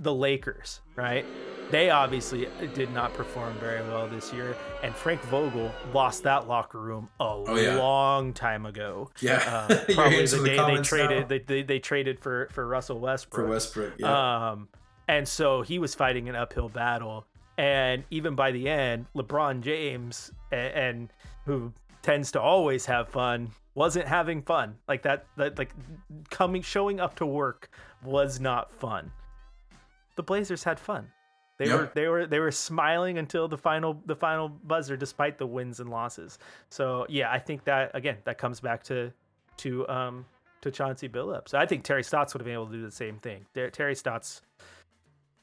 [0.00, 1.26] the Lakers, right?
[1.70, 6.80] They obviously did not perform very well this year, and Frank Vogel lost that locker
[6.80, 7.76] room a Oh, yeah.
[7.76, 9.10] long time ago.
[9.20, 9.38] Yeah.
[9.68, 12.98] Uh, probably the of the day they traded they, they, they traded for for Russell
[13.00, 13.46] Westbrook.
[13.46, 13.94] for Westbrook.
[13.98, 14.68] Yeah, Um,
[15.08, 17.26] and so he was fighting an uphill battle.
[17.58, 21.12] And even by the end, LeBron James, and, and
[21.44, 21.72] who
[22.02, 24.76] tends to always have fun, wasn't having fun.
[24.86, 25.72] Like that, that like
[26.30, 27.68] coming, showing up to work
[28.04, 29.10] was not fun.
[30.16, 31.08] The Blazers had fun.
[31.58, 31.78] They Yep.
[31.78, 35.80] were they were they were smiling until the final the final buzzer, despite the wins
[35.80, 36.38] and losses.
[36.70, 39.12] So yeah, I think that again that comes back to
[39.58, 40.24] to um
[40.60, 41.54] to Chauncey Billups.
[41.54, 43.44] I think Terry Stotts would have been able to do the same thing.
[43.54, 44.42] Ter- Terry Stotts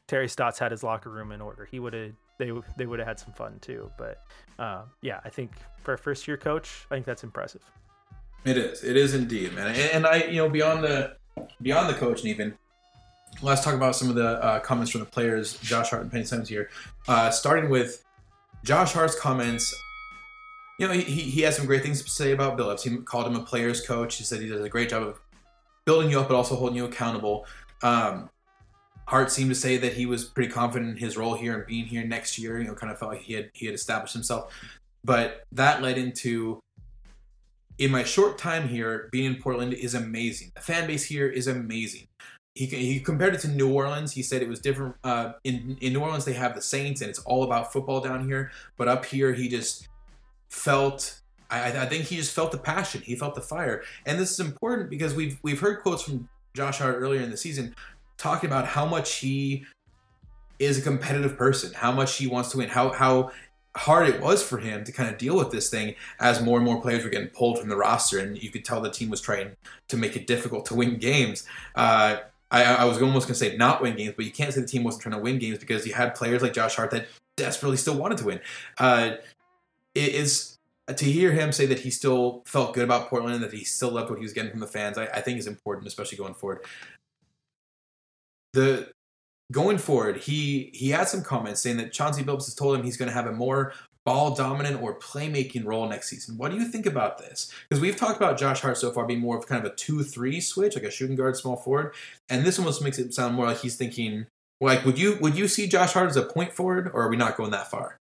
[0.07, 1.65] Terry Stotts had his locker room in order.
[1.65, 3.91] He would have they they would have had some fun too.
[3.97, 4.23] But
[4.59, 5.51] uh, yeah, I think
[5.83, 7.61] for a first year coach, I think that's impressive.
[8.45, 8.83] It is.
[8.83, 9.67] It is indeed, man.
[9.67, 11.17] And, and I, you know, beyond the
[11.61, 12.57] beyond the coach, and even
[13.41, 16.23] let's talk about some of the uh, comments from the players, Josh Hart and Penny
[16.23, 16.69] Simons here.
[17.07, 18.03] Uh, starting with
[18.63, 19.73] Josh Hart's comments.
[20.79, 22.81] You know, he, he has some great things to say about Billups.
[22.81, 24.17] He called him a player's coach.
[24.17, 25.19] He said he does a great job of
[25.85, 27.45] building you up, but also holding you accountable.
[27.81, 28.29] Um,
[29.07, 31.85] Hart seemed to say that he was pretty confident in his role here and being
[31.85, 32.59] here next year.
[32.59, 34.51] You know, kind of felt like he had he had established himself.
[35.03, 36.59] But that led into
[37.77, 40.51] in my short time here, being in Portland is amazing.
[40.55, 42.07] The fan base here is amazing.
[42.55, 44.13] He, he compared it to New Orleans.
[44.13, 44.95] He said it was different.
[45.03, 48.27] Uh, in in New Orleans, they have the Saints, and it's all about football down
[48.27, 48.51] here.
[48.77, 49.89] But up here, he just
[50.49, 51.19] felt.
[51.51, 53.01] I, I think he just felt the passion.
[53.01, 56.79] He felt the fire, and this is important because we've we've heard quotes from Josh
[56.79, 57.75] Hart earlier in the season
[58.17, 59.65] talking about how much he
[60.57, 63.31] is a competitive person, how much he wants to win, how how
[63.75, 66.65] hard it was for him to kind of deal with this thing as more and
[66.65, 69.19] more players were getting pulled from the roster, and you could tell the team was
[69.19, 69.55] trying
[69.89, 71.45] to make it difficult to win games.
[71.75, 72.17] Uh,
[72.51, 74.67] I, I was almost going to say not win games, but you can't say the
[74.67, 77.07] team wasn't trying to win games because you had players like Josh Hart that
[77.37, 78.39] desperately still wanted to win.
[78.77, 79.13] Uh,
[79.93, 80.57] it is
[80.95, 83.89] to hear him say that he still felt good about Portland and that he still
[83.91, 84.97] loved what he was getting from the fans.
[84.97, 86.65] I, I think is important, especially going forward.
[88.53, 88.91] The
[89.51, 92.97] going forward, he he had some comments saying that Chauncey Billups has told him he's
[92.97, 93.73] going to have a more
[94.05, 96.37] ball dominant or playmaking role next season.
[96.37, 97.51] What do you think about this?
[97.67, 100.39] Because we've talked about Josh Hart so far being more of kind of a two-three
[100.39, 101.93] switch, like a shooting guard, small forward,
[102.29, 104.27] and this almost makes it sound more like he's thinking.
[104.61, 107.17] Like, would you would you see Josh Hart as a point forward, or are we
[107.17, 107.97] not going that far?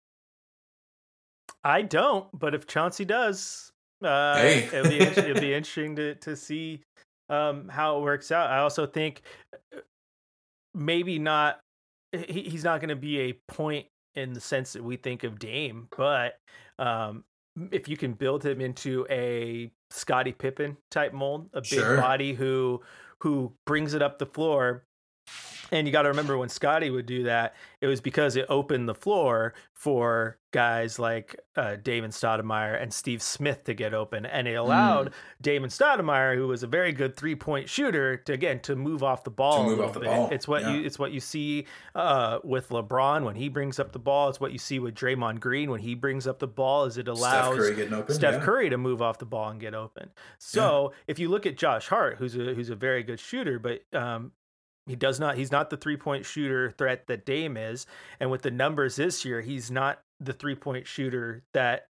[1.65, 3.73] I don't, but if Chauncey does,
[4.03, 4.69] uh, Hey.
[4.73, 6.81] it'll be it'll be interesting to to see
[7.31, 8.51] um, how it works out.
[8.51, 9.23] I also think
[9.75, 9.81] uh,
[10.75, 11.61] maybe not.
[12.13, 15.39] He, he's not going to be a point in the sense that we think of
[15.39, 16.39] Dame, but
[16.79, 17.25] um,
[17.71, 21.97] if you can build him into a Scottie Pippen type mold, a big Sure.
[21.97, 22.81] body who
[23.21, 24.85] who brings it up the floor.
[25.73, 28.89] And you got to remember when Scottie would do that, it was because it opened
[28.89, 34.47] the floor for guys like uh, Damon Stoudamire and Steve Smith to get open, and
[34.47, 35.13] it allowed
[35.43, 39.25] Damon Stoudamire, who was a very good three point shooter, to again to move off
[39.25, 39.65] the ball.
[39.65, 40.09] To move off the bit.
[40.09, 40.75] ball, It's what yeah.
[40.75, 44.29] you it's what you see uh, with LeBron when he brings up the ball.
[44.29, 46.85] It's what you see with Draymond Green when he brings up the ball.
[46.85, 48.15] Is it allows Steph Curry open.
[48.15, 48.41] Steph yeah.
[48.41, 50.11] Curry to move off the ball and get open.
[50.39, 53.83] So if you look at Josh Hart, who's a who's a very good shooter, but
[53.93, 54.33] um,
[54.87, 57.87] he does not he's not the three point shooter threat that Dame is,
[58.21, 61.87] and with the numbers this year, he's not the three point shooter that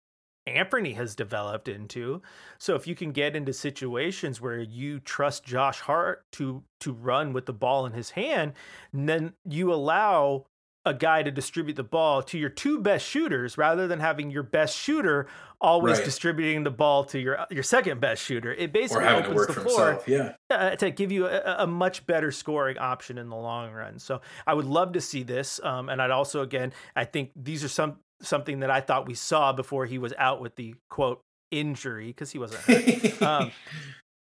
[0.49, 2.23] Anfernee has developed into.
[2.59, 7.33] So if you can get into situations where you trust Josh Hart to to run
[7.33, 8.55] with the ball in his hand,
[8.93, 10.47] then you allow
[10.89, 14.43] a guy to distribute the ball to your two best shooters rather than having your
[14.43, 15.27] best shooter
[15.61, 16.05] always Right.
[16.05, 18.53] distributing the ball to your your second best shooter.
[18.53, 20.01] It basically opens the floor.
[20.07, 20.35] Yeah.
[20.51, 23.99] uh, to give you a, a much better scoring option in the long run.
[23.99, 27.63] So I would love to see this, um, and I'd also again I think these
[27.65, 31.21] are some something that I thought we saw before he was out with the quote
[31.51, 33.23] injury because he wasn't hurt.
[33.23, 33.53] um,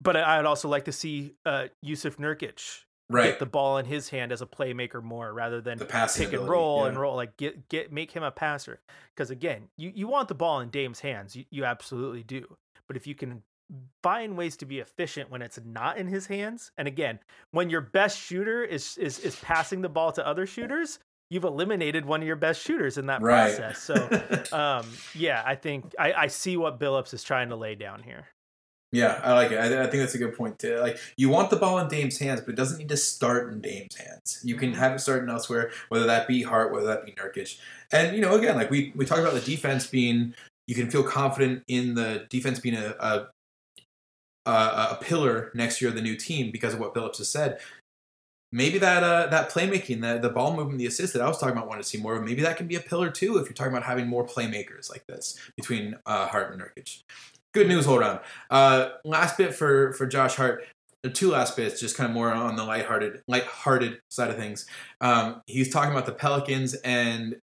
[0.02, 3.26] but I- I'd also like to see uh, Jusuf Nurkic right.
[3.26, 6.48] get the ball in his hand as a playmaker more rather than The pick and
[6.48, 6.90] roll yeah.
[6.90, 8.80] and roll like get get make him a passer
[9.16, 12.58] because again you, you want the ball in Dame's hands you, you absolutely do
[12.88, 13.44] but if you can
[14.04, 17.20] find ways to be efficient when it's not in his hands and again
[17.52, 22.06] when your best shooter is is is passing the ball to other shooters you've eliminated
[22.06, 23.56] one of your best shooters in that Right.
[23.56, 23.94] process so
[24.58, 24.86] um
[25.16, 28.28] yeah I think I, I see what Billups is trying to lay down here
[28.92, 29.58] Yeah, I like it.
[29.58, 30.78] I, I think that's a good point too.
[30.80, 33.62] Like you want the ball in Dame's hands, but it doesn't need to start in
[33.62, 34.42] Dame's hands.
[34.44, 37.58] You can have it starting elsewhere, whether that be Hart, whether that be Nurkic.
[37.92, 40.34] And you know, again, like we we talked about the defense being,
[40.68, 43.28] you can feel confident in the defense being a a,
[44.46, 44.52] a,
[44.92, 47.60] a pillar next year of the new team because of what Billups has said.
[48.52, 51.56] Maybe that uh, that playmaking, the the ball movement, the assist that I was talking
[51.56, 52.18] about, wanted to see more.
[52.18, 54.90] of, Maybe that can be a pillar too if you're talking about having more playmakers
[54.90, 57.04] like this between uh, Hart and Nurkic.
[57.53, 58.19] Good news hold on
[58.49, 60.65] Uh, last bit for for Josh Hart.
[61.03, 64.68] The two last bits, just kind of more on the lighthearted, lighthearted side of things.
[65.02, 67.38] Um, he's talking about the Pelicans and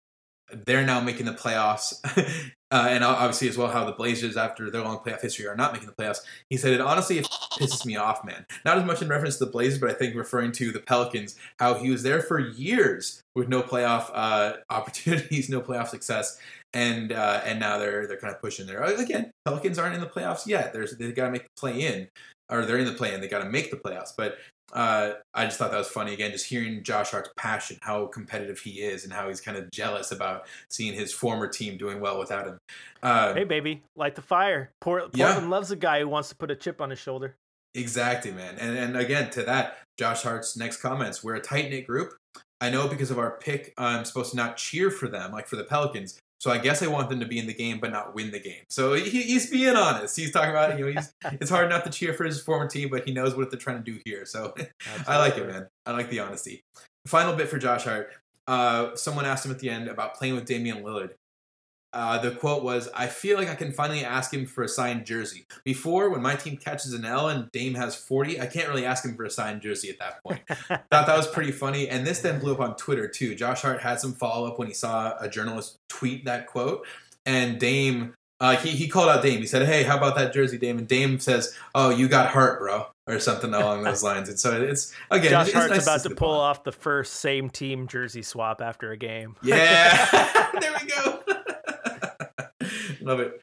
[0.67, 1.95] they're now making the playoffs,
[2.71, 5.73] uh, and obviously as well how the Blazers, after their long playoff history, are not
[5.73, 6.21] making the playoffs.
[6.51, 7.27] He said it honestly it
[7.59, 8.47] pisses me off, man.
[8.65, 11.37] Not as much in reference to the Blazers, but I think referring to the Pelicans,
[11.59, 16.39] how he was there for years with no playoff uh, opportunities, no playoff success,
[16.77, 19.31] and uh, and now they're they're kind of pushing there again.
[19.47, 20.73] Pelicans aren't in the playoffs yet.
[20.73, 22.09] There's they got to make the play in,
[22.51, 23.21] or they're in the play in.
[23.21, 24.37] They got to make the playoffs, but.
[24.73, 28.59] Uh, I just thought that was funny again, just hearing Josh Hart's passion, how competitive
[28.59, 32.19] he is, and how he's kind of jealous about seeing his former team doing well
[32.19, 32.59] without him.
[33.01, 35.27] Uh, hey baby light the fire Port- Yeah.
[35.27, 37.37] Portland loves a guy who wants to put a chip on his shoulder
[37.77, 38.57] Exactly, man.
[38.59, 42.15] And and again to that, Josh Hart's next comments: We're a tight knit group.
[42.61, 45.57] I know because of our pick, I'm supposed to not cheer for them, like for
[45.57, 46.19] the Pelicans.
[46.39, 48.39] So I guess I want them to be in the game, but not win the
[48.39, 48.65] game.
[48.69, 50.17] So he, he's being honest.
[50.17, 52.91] He's talking about, you know, he's it's hard not to cheer for his former team,
[52.91, 54.25] but he knows what they're trying to do here.
[54.27, 54.55] So
[55.09, 55.69] I like it, man.
[55.87, 56.65] I like the honesty.
[57.07, 58.11] Final bit for Josh Hart.
[58.47, 61.13] Uh, someone asked him at the end about playing with Damian Lillard.
[61.97, 65.07] Uh, the quote was, I feel like I can finally ask him for a signed
[65.07, 65.47] jersey.
[65.65, 69.03] Before, when my team catches an L and Dame has 40, I can't really ask
[69.03, 70.43] him for a signed jersey at that point.
[70.69, 71.89] Thought that was pretty funny.
[71.89, 73.35] And this then blew up on Twitter, too.
[73.35, 76.87] Josh Hart had some follow up when he saw a journalist tweet that quote.
[77.25, 79.41] And Dame, uh, he, he called out Dame.
[79.41, 80.77] He said, Hey, how about that jersey, Dame?
[80.77, 82.89] And Dame says, Oh, you got Hart, bro.
[83.07, 84.29] Or something along those lines.
[84.29, 86.43] And so it's, again, Josh it's Hart's nice about to pull bond.
[86.43, 89.37] off the first same team jersey swap after a game.
[89.43, 90.51] Yeah.
[90.61, 91.23] there we go.
[93.07, 93.41] Love it.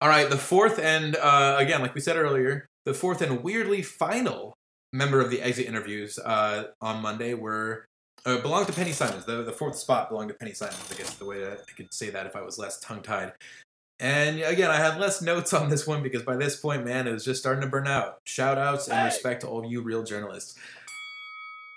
[0.00, 3.82] All right, the fourth and uh, again, like we said earlier, the fourth and weirdly
[3.82, 4.54] final
[4.94, 7.84] member of the exit interviews uh, on Monday were
[8.24, 9.26] uh, belonged to Penny Simons.
[9.26, 10.88] The the fourth spot belonged to Penny Simons.
[10.90, 13.32] I guess the way that I could say that if I was less tongue tied.
[14.00, 17.12] And again, I have less notes on this one because by this point, man, it
[17.12, 18.20] was just starting to burn out.
[18.24, 20.58] Shout outs and respect to all you real journalists.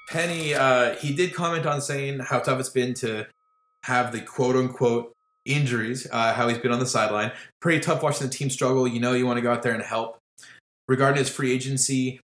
[0.10, 3.28] Penny, uh, he did comment on saying how tough it's been to
[3.84, 5.15] have the quote unquote
[5.46, 7.32] injuries, uh, how he's been on the sideline.
[7.62, 8.88] Pretty tough watching the team struggle.
[8.88, 10.18] You know, you want to go out there and help.
[10.88, 12.20] Regarding his free agency,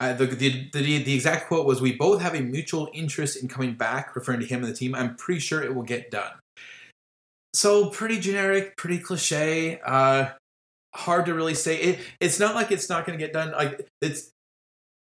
[0.00, 3.48] uh, the, the, the, the exact quote was We both have a mutual interest in
[3.48, 4.94] coming back, referring to him and the team.
[4.94, 6.32] I'm pretty sure it will get done.
[7.54, 9.80] So, pretty generic, pretty cliche.
[9.84, 10.30] Uh,
[10.94, 11.76] hard to really say.
[11.76, 13.52] It, it's not like it's not going to get done.
[13.52, 14.30] Like, it's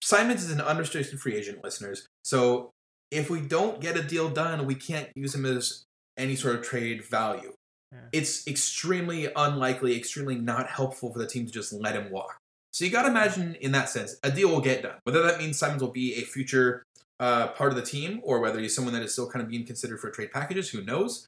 [0.02, 2.08] Simons is an unrestricted free agent, listeners.
[2.24, 2.70] So,
[3.12, 5.84] if we don't get a deal done, we can't use him as
[6.20, 7.52] any sort of trade value.
[7.92, 7.98] Yeah.
[8.12, 12.36] It's extremely unlikely, extremely not helpful for the team to just let him walk.
[12.72, 14.94] So you got to imagine, in that sense, a deal will get done.
[15.02, 16.84] Whether that means Simons will be a future
[17.18, 19.66] uh, part of the team, or whether he's someone that is still kind of being
[19.66, 21.26] considered for trade packages, who knows?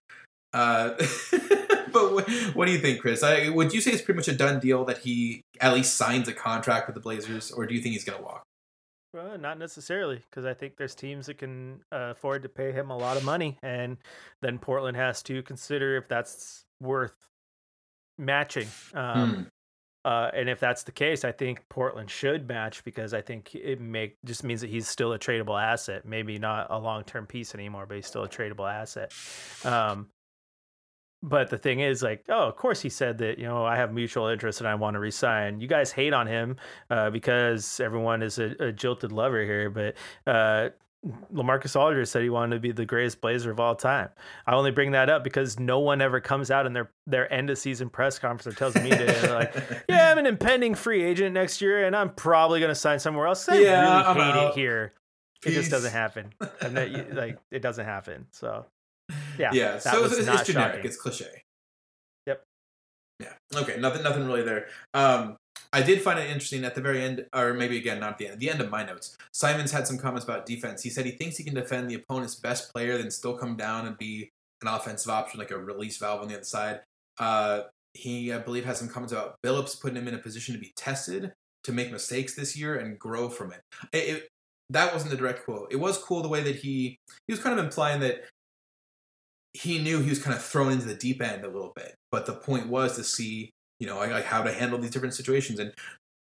[0.53, 0.91] Uh,
[1.93, 3.25] but what, what do you think, Chris?
[3.25, 6.29] I, would you say it's pretty much a done deal that he at least signs
[6.29, 8.43] a contract with the Blazers, or do you think he's going to walk?
[9.13, 12.91] Well, not necessarily, because I think there's teams that can uh, afford to pay him
[12.91, 13.99] a lot of money, and
[14.41, 17.15] then Portland has to consider if that's worth
[18.17, 18.69] matching.
[18.95, 19.43] Um, Hmm.
[20.05, 23.81] uh, and if that's the case, I think Portland should match because I think it
[23.81, 26.07] make just means that he's still a tradable asset.
[26.07, 29.13] Maybe not a long term piece anymore, but he's still a tradable asset.
[29.65, 30.09] Um,
[31.23, 33.93] but the thing is, like, oh, of course he said that, you know, I have
[33.93, 35.61] mutual interest and I want to resign.
[35.61, 36.57] You guys hate on him
[36.91, 39.95] uh, because everyone is a, a jilted lover here, but
[40.27, 40.71] uh,
[41.35, 44.09] LaMarcus Aldridge said he wanted to be the greatest Blazer of all time.
[44.47, 47.51] I only bring that up because no one ever comes out in their their end
[47.51, 49.53] of season press conference or tells me to like,
[49.89, 53.27] yeah, I'm an impending free agent next year and I'm probably going to sign somewhere
[53.27, 53.49] else.
[53.49, 54.51] I Yeah, really I'm hate out.
[54.53, 54.93] it here.
[55.45, 56.33] It just doesn't happen.
[56.61, 58.27] That, you- like, it doesn't happen.
[58.31, 58.65] So,
[59.39, 60.47] yeah, yeah, so it's, it's generic.
[60.47, 60.85] shocking.
[60.85, 61.43] It's cliche.
[62.27, 62.45] Yep.
[63.21, 63.33] Yeah.
[63.57, 63.79] Okay.
[63.79, 64.03] Nothing.
[64.03, 64.67] Nothing really there.
[64.95, 65.37] Um,
[65.73, 68.27] I did find it interesting at the very end, or maybe again not at the
[68.27, 68.35] end.
[68.35, 70.83] At the end of my notes, Simons had some comments about defense.
[70.83, 73.87] He said he thinks he can defend the opponent's best player, then still come down
[73.87, 74.31] and be
[74.61, 76.81] an offensive option, like a release valve on the other side.
[77.19, 77.63] Uh,
[77.95, 80.73] he, I believe, has some comments about Billups putting him in a position to be
[80.77, 81.33] tested,
[81.65, 83.61] to make mistakes this year and grow from it.
[83.93, 84.29] It, it.
[84.71, 85.69] That wasn't the direct quote.
[85.71, 86.97] It was cool the way that he
[87.27, 88.25] he was kind of implying that
[89.55, 91.95] he knew he was kind of thrown into the deep end a little bit.
[92.11, 93.51] But the point was to see,
[93.81, 95.59] you know, like, how to handle these different situations.
[95.59, 95.73] And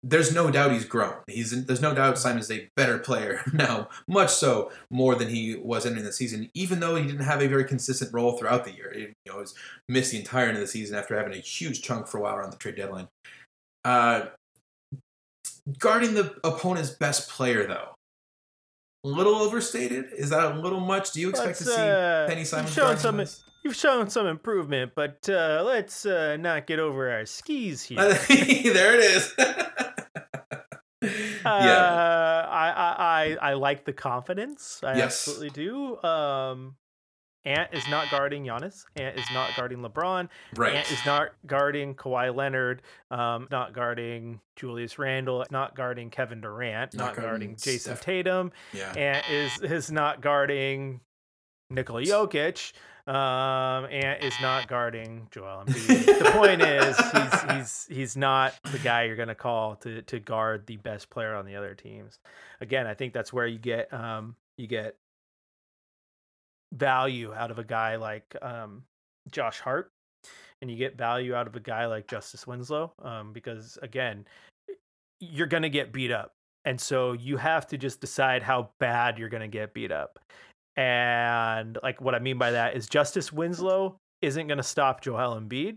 [0.02, 1.16] there's no doubt he's grown.
[1.26, 5.84] He's there's no doubt Simon's a better player now, much so more than he was
[5.84, 6.50] entering the season.
[6.54, 9.38] Even though he didn't have a very consistent role throughout the year, He, you know,
[9.38, 9.54] was
[9.88, 12.36] missed the entire end of the season after having a huge chunk for a while
[12.36, 13.08] around the trade deadline.
[13.84, 14.26] Uh,
[15.78, 17.94] guarding the opponent's best player, though,
[19.04, 20.06] little overstated.
[20.16, 21.12] Is that a little much?
[21.12, 23.24] Do you expect Let's, to see uh, Penny Simons show guarding some-?
[23.62, 27.98] You've shown some improvement, but uh, let's uh, not get over our skis here.
[27.98, 29.34] there it is.
[29.38, 29.64] Uh,
[31.44, 32.46] yeah.
[32.50, 34.80] I, I I I like the confidence.
[34.84, 35.06] I Yes.
[35.28, 36.02] absolutely do.
[36.02, 36.76] Um,
[37.44, 38.84] Ant is not guarding Giannis.
[38.96, 40.28] Ant is not guarding LeBron.
[40.56, 40.74] Right.
[40.76, 42.82] Ant is not guarding Kawhi Leonard.
[43.10, 45.44] Um, not guarding Julius Randle.
[45.50, 46.94] Not guarding Kevin Durant.
[46.94, 48.00] Not Not, guarding guarding Jayson Steph.
[48.02, 48.52] Tatum.
[48.74, 48.92] yeah.
[48.92, 51.00] Ant is is not guarding
[51.70, 52.72] Nikola Jokic.
[53.06, 56.04] Um, Ant is not guarding Joel Embiid.
[56.22, 60.66] the point is, he's he's he's not the guy you're gonna call to to guard
[60.66, 62.18] the best player on the other teams.
[62.60, 64.96] Again, I think that's where you get um you get
[66.72, 68.82] value out of a guy like um
[69.30, 69.90] Josh Hart,
[70.62, 72.92] and you get value out of a guy like Justice Winslow.
[73.02, 74.26] Um, because again,
[75.20, 76.32] you're gonna get beat up,
[76.64, 80.18] and so you have to just decide how bad you're gonna get beat up.
[80.76, 85.38] And like what I mean by that is Justice Winslow isn't going to stop Joel
[85.38, 85.76] Embiid,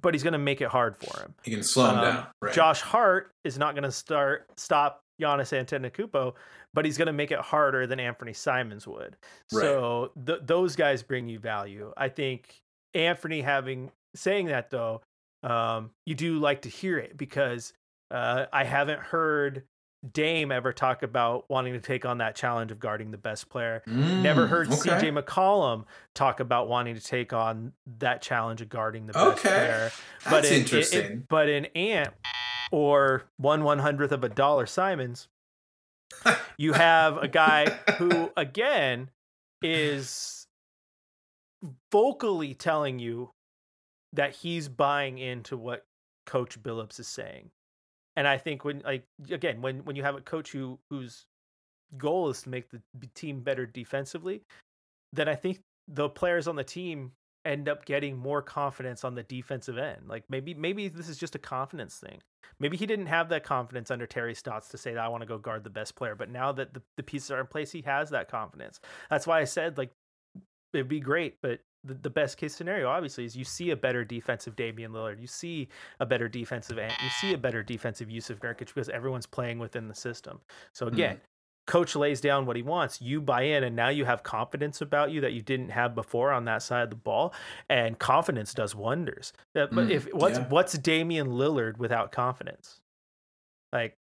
[0.00, 1.34] but he's going to make it hard for him.
[1.44, 2.26] You can slow him Um, down.
[2.40, 2.54] Right.
[2.54, 6.32] Josh Hart is not going to start stop Giannis Antetokounmpo,
[6.74, 9.16] but he's going to make it harder than Anfernee Simons would.
[9.52, 9.62] Right.
[9.62, 11.92] So th- those guys bring you value.
[11.96, 12.62] I think
[12.94, 15.00] Anfernee having saying that though,
[15.42, 17.72] um, you do like to hear it because
[18.10, 19.64] uh, I haven't heard
[20.12, 23.82] Dame ever talk about wanting to take on that challenge of guarding the best player.
[23.86, 24.90] Never Mm, heard okay.
[24.90, 25.84] CJ McCollum
[26.14, 29.54] talk about wanting to take on that challenge of guarding the best Okay.
[29.54, 29.90] player.
[30.26, 31.26] That's in, interesting.
[31.28, 32.12] but in Ant
[32.70, 35.28] or one one hundredth of a dollar Simons,
[36.58, 37.66] you have a guy
[37.98, 39.10] who again
[39.62, 40.46] is
[41.90, 43.30] vocally telling you
[44.12, 45.84] that he's buying into what
[46.26, 47.50] Coach Billups is saying.
[48.16, 51.24] And I think when like again when when you have a coach who whose
[51.96, 52.80] goal is to make the
[53.14, 54.42] team better defensively,
[55.12, 57.12] then I think the players on the team
[57.44, 60.02] end up getting more confidence on the defensive end.
[60.06, 62.20] Like maybe maybe this is just a confidence thing.
[62.58, 65.26] Maybe he didn't have that confidence under Terry Stotts to say that I want to
[65.26, 67.82] go guard the best player, but now that the, the pieces are in place, he
[67.82, 68.80] has that confidence.
[69.10, 69.90] That's why I said like
[70.72, 74.04] it'd be great, but the, the best case scenario obviously is you see a better
[74.04, 75.68] defensive Damian Lillard, you see
[76.00, 79.88] a better defensive Ant, you see a better defensive Jusuf Nurkic because everyone's playing within
[79.88, 80.40] the system.
[80.72, 80.94] So hmm.
[80.94, 81.20] again,
[81.66, 85.10] coach lays down what he wants, you buy in, and now you have confidence about
[85.10, 87.32] you that you didn't have before on that side of the ball,
[87.68, 89.32] and confidence does wonders.
[89.54, 90.48] But Mm, if what's yeah.
[90.48, 92.80] what's Damian Lillard without confidence?
[93.72, 93.96] Like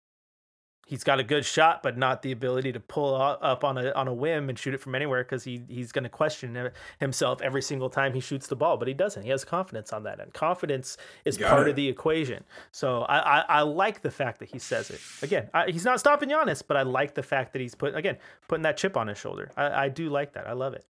[0.91, 4.09] he's got a good shot, but not the ability to pull up on a on
[4.09, 7.63] a whim and shoot it from anywhere because he he's going to question himself every
[7.63, 8.77] single time he shoots the ball.
[8.77, 9.23] But he doesn't.
[9.23, 10.35] He has confidence on that end.
[10.35, 11.71] Confidence is Got part it.
[11.71, 12.45] of the equation.
[12.73, 15.01] So I, I I like the fact that he says it.
[15.23, 18.19] Again, I, he's not stopping Giannis, but I like the fact that he's put again
[18.49, 19.51] putting that chip on his shoulder.
[19.57, 20.47] I, I do like that.
[20.49, 20.85] I love it.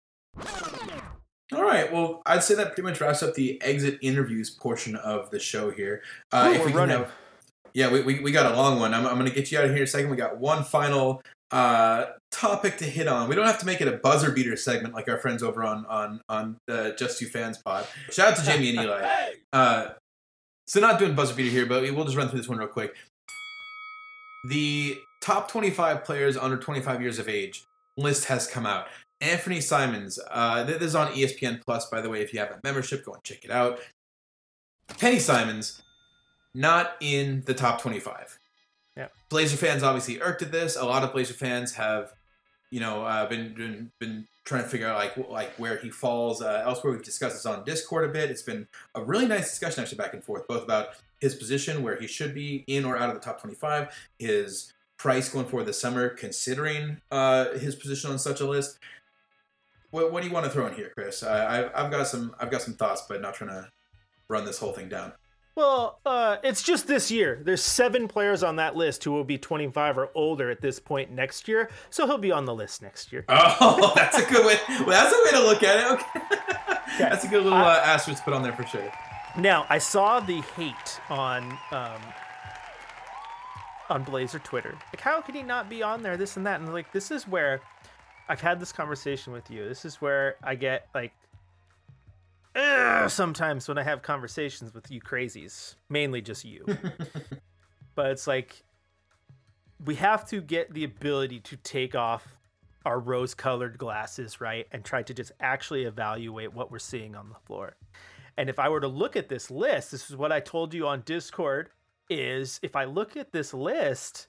[1.56, 1.91] All right.
[1.91, 5.72] Well, I'd say that pretty much wraps up the exit interviews portion of the show
[5.72, 6.02] here.
[6.32, 6.98] Uh, Ooh, if we're we can running.
[6.99, 7.11] have-
[7.78, 8.91] yeah, we, we, we got a long one.
[8.91, 10.10] I'm, I'm going to get you out of here in a second.
[10.10, 11.22] We got one final
[11.52, 13.30] uh, topic to hit on.
[13.30, 15.86] We don't have to make it a buzzer beater segment like our friends over on
[15.86, 17.86] on on the Just You Fans pod.
[18.10, 19.08] Shout out to Jamie and Eli.
[19.54, 19.90] Uh,
[20.68, 22.95] so not doing buzzer beater here, but we'll just run through this one real quick.
[24.49, 27.64] The top 25 players under 25 years of age
[27.95, 28.88] list has come out.
[29.22, 30.20] Anfernee Simons.
[30.32, 32.22] Uh, this is on ESPN Plus, by the way.
[32.22, 33.80] If you have a membership, go and check it out.
[34.99, 35.82] Penny Simons,
[36.58, 38.40] not in the top 25.
[38.98, 39.08] Yeah.
[39.30, 40.76] Blazer fans obviously irked at this.
[40.76, 42.14] A lot of Blazer fans have,
[42.72, 46.42] you know, uh, been, been been trying to figure out like like where he falls
[46.42, 46.94] uh, elsewhere.
[46.94, 48.32] We've discussed this on Discord a bit.
[48.32, 50.90] It's been a really nice discussion actually back and forth, both about
[51.20, 55.30] his position where he should be in or out of the top 25, his price
[55.30, 58.80] going forward this summer, considering uh, his position on such a list.
[59.92, 61.24] What, what do you want to throw in here, Chris?
[61.24, 63.70] I, I've, I've got some I've got some thoughts, but not trying to
[64.28, 65.14] run this whole thing down.
[65.58, 67.42] Well, uh, it's just this year.
[67.44, 71.12] There's seven players on that list who will be 25 or older at this point
[71.12, 73.26] next year, so he'll be on the list next year.
[73.60, 74.58] Oh, that's a good way.
[74.68, 75.92] Well, that's a way to look at it.
[75.94, 78.92] Okay, that's a good little uh, asterisk to put on there for sure.
[79.36, 82.02] Now, I saw the hate on um,
[83.90, 84.78] on Blazer Twitter.
[84.94, 86.18] Like, how could he not be on there?
[86.18, 87.62] This and that, and like, this is where
[88.30, 89.68] I've had this conversation with you.
[89.68, 91.14] This is where I get like
[92.58, 96.66] Ugh, sometimes when I have conversations with you crazies, mainly just you.
[97.96, 98.64] but it's like
[99.86, 102.28] we have to get the ability to take off
[102.84, 104.68] our rose colored glasses, right?
[104.72, 107.76] And try to just actually evaluate what we're seeing on the floor.
[108.38, 110.88] And if I were to look at this list, this is what I told you
[110.88, 111.70] on Discord
[112.10, 114.28] is if I look at this list,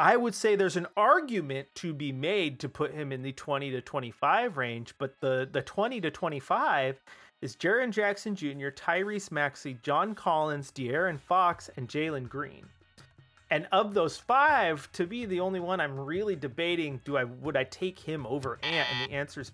[0.00, 3.70] I would say there's an argument to be made to put him in the 20
[3.72, 7.02] to 25 range, but the the 20 to 25
[7.42, 12.64] is Jaren Jackson Jr., Tyrese Maxey, John Collins, De'Aaron Fox, and Jalen Green.
[13.50, 17.56] And of those five, to be the only one I'm really debating, do I would
[17.56, 18.88] I take him over Ant?
[18.92, 19.52] And the answer is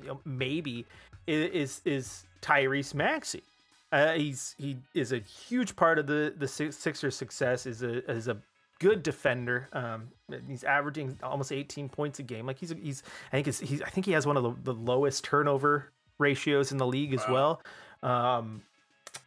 [0.00, 0.86] you know, maybe
[1.26, 3.42] is is Tyrese Maxey.
[3.90, 7.66] Uh, he's he is a huge part of the the Sixers' success.
[7.66, 8.36] is a is a
[8.78, 9.68] good defender.
[9.72, 10.08] Um,
[10.46, 12.46] he's averaging almost 18 points a game.
[12.46, 13.02] Like he's he's
[13.32, 16.72] I think he's, he's I think he has one of the, the lowest turnover ratios
[16.72, 17.60] in the league as wow.
[18.02, 18.10] well.
[18.10, 18.62] Um,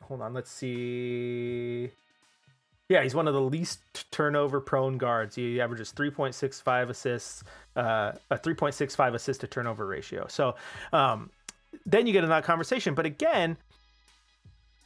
[0.01, 1.89] hold on, let's see.
[2.89, 3.79] Yeah, he's one of the least
[4.11, 5.35] turnover prone guards.
[5.35, 7.43] He averages 3.65 assists,
[7.77, 10.25] uh, a 3.65 assist to turnover ratio.
[10.27, 10.55] So
[10.91, 11.29] um,
[11.85, 12.93] then you get in that conversation.
[12.93, 13.55] But again,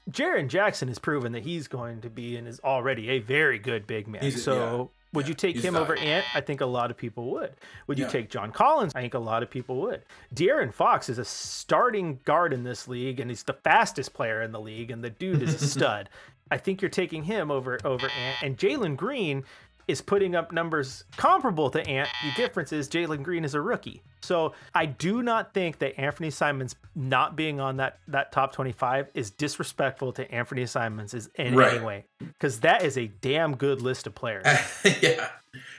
[0.10, 3.88] Jaren Jackson has proven that he's going to be and is already a very good
[3.88, 4.22] big man.
[4.22, 6.26] He's, so yeah, would yeah, you take him over Ant?
[6.36, 7.54] I think a lot of people would.
[7.88, 8.12] Would you yeah.
[8.12, 8.94] take John Collins?
[8.96, 10.04] I think a lot of people would.
[10.34, 14.52] De'Aaron Fox is a starting guard in this league, and he's the fastest player in
[14.52, 16.10] the league, and the dude is a stud.
[16.52, 18.44] I think you're taking him over over Ant.
[18.44, 19.44] And Jalen Green
[19.88, 22.10] is putting up numbers comparable to Ant.
[22.24, 24.02] The difference is Jalen Green is a rookie.
[24.22, 29.10] So I do not think that Anfernee Simons not being on that that top 25
[29.14, 31.76] is disrespectful to Anfernee Simons is in right.
[31.76, 32.06] any way.
[32.20, 34.46] Because that is a damn good list of players.
[35.02, 35.30] yeah.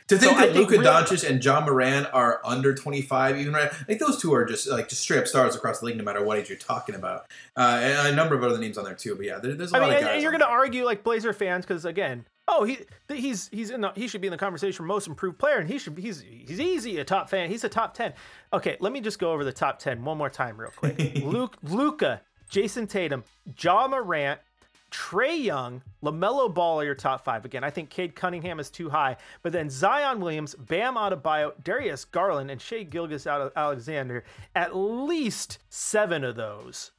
[0.08, 3.70] To think so that Luka really, Doncic and Ja Morant are under 25, even right,
[3.70, 6.04] I think those two are just like just straight up stars across the league, no
[6.04, 7.26] matter what age you're talking about.
[7.56, 9.16] Uh, and a number of other names on there too.
[9.16, 10.14] But yeah, there, there's a I lot mean, of guys.
[10.14, 12.78] And you're going to argue like Blazer fans because again, oh he
[13.08, 15.68] he's he's in the, he should be in the conversation for most improved player and
[15.68, 18.12] he should he's he's easy a top fan he's a top 10
[18.52, 21.56] okay let me just go over the top 10 one more time real quick luke
[21.62, 22.20] luka
[22.50, 23.24] jayson tatum
[23.58, 24.40] ja morant
[24.92, 27.44] Trae Young, LaMelo Ball are your top five.
[27.44, 29.16] Again, I think Cade Cunningham is too high.
[29.42, 34.24] But then Zion Williams, Bam Adebayo, Darius Garland, and Shai Gilgeous-Alexander,
[34.54, 36.92] at least seven of those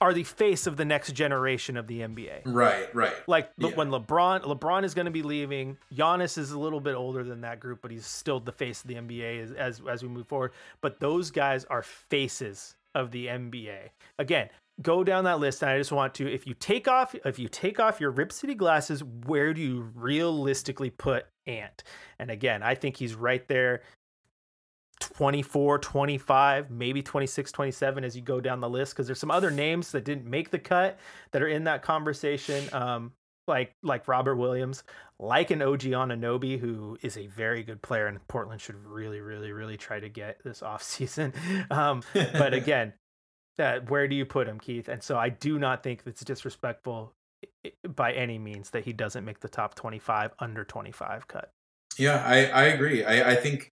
[0.00, 2.42] are the face of the next generation of the NBA.
[2.44, 3.14] Right, right.
[3.26, 3.70] Like yeah.
[3.70, 7.40] when LeBron LeBron is going to be leaving, Giannis is a little bit older than
[7.42, 10.26] that group, but he's still the face of the NBA as as, as we move
[10.26, 10.52] forward.
[10.80, 13.90] But those guys are faces of the NBA.
[14.18, 14.48] Again,
[14.82, 17.48] go down that list and I just want to if you take off if you
[17.48, 21.82] take off your Rip City glasses, where do you realistically put Ant?
[22.18, 23.82] And again, I think he's right there
[25.00, 29.50] 24, 25, maybe 26, 27 as you go down the list because there's some other
[29.50, 30.98] names that didn't make the cut
[31.32, 32.68] that are in that conversation.
[32.72, 33.12] Um,
[33.48, 34.82] like like Robert Williams,
[35.20, 39.52] like an OG Anunoby, who is a very good player, and Portland should really, really,
[39.52, 41.32] really try to get this offseason.
[41.70, 42.92] Um, but again,
[43.58, 44.88] uh, where do you put him, Keith?
[44.88, 47.12] And so I do not think it's disrespectful
[47.88, 51.50] by any means that he doesn't make the top 25 under 25 cut.
[51.98, 53.04] Yeah, I, I agree.
[53.04, 53.72] I, I think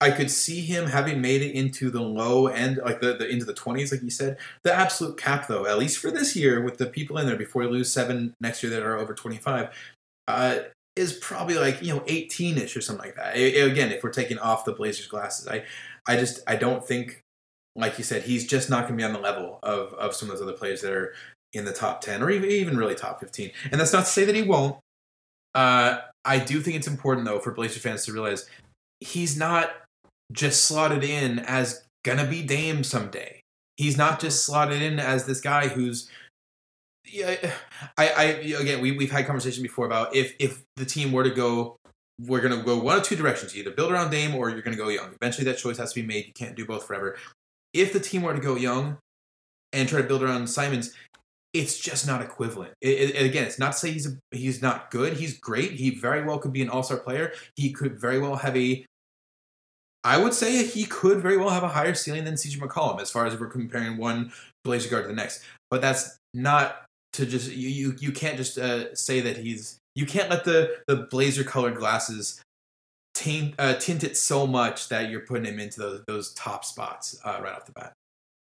[0.00, 3.44] I could see him having made it into the low end, like the, the into
[3.44, 4.38] the twenties, like you said.
[4.64, 7.64] The absolute cap, though, at least for this year, with the people in there before
[7.64, 9.68] you lose seven next year that are over twenty five,
[10.26, 10.60] uh,
[10.96, 13.36] is probably like you know eighteen ish or something like that.
[13.36, 15.64] again, if we're taking off the Blazers glasses, I,
[16.08, 17.20] I just I don't think,
[17.76, 20.30] like you said, he's just not going to be on the level of of some
[20.30, 21.12] of those other players that are
[21.52, 23.50] in the top ten or even even really top fifteen.
[23.70, 24.78] And that's not to say that he won't.
[25.54, 28.48] Uh, I do think it's important though for Blazer fans to realize
[29.00, 29.70] he's not
[30.32, 33.40] just slotted in as gonna be Dame someday.
[33.76, 34.52] He's not just mm-hmm.
[34.52, 36.08] slotted in as this guy who's
[37.04, 37.36] yeah.
[37.96, 41.30] I, I again we we've had conversation before about if if the team were to
[41.30, 41.76] go
[42.26, 43.54] we're gonna go one of two directions.
[43.54, 45.14] You either build around Dame or you're gonna go young.
[45.20, 46.26] Eventually that choice has to be made.
[46.26, 47.16] You can't do both forever.
[47.72, 48.98] If the team were to go young
[49.72, 50.94] and try to build around Simons,
[51.52, 52.72] it's just not equivalent.
[52.80, 55.14] It, it, again, it's not to say he's a, he's not good.
[55.14, 55.72] He's great.
[55.72, 57.32] He very well could be an all star player.
[57.56, 58.84] He could very well have a.
[60.02, 63.10] I would say he could very well have a higher ceiling than CJ McCollum as
[63.10, 64.32] far as we're comparing one
[64.64, 65.42] Blazer guard to the next.
[65.70, 70.06] But that's not to just you you, you can't just uh, say that he's you
[70.06, 72.40] can't let the the Blazer colored glasses
[73.14, 77.20] taint uh, tint it so much that you're putting him into those those top spots
[77.24, 77.92] uh, right off the bat.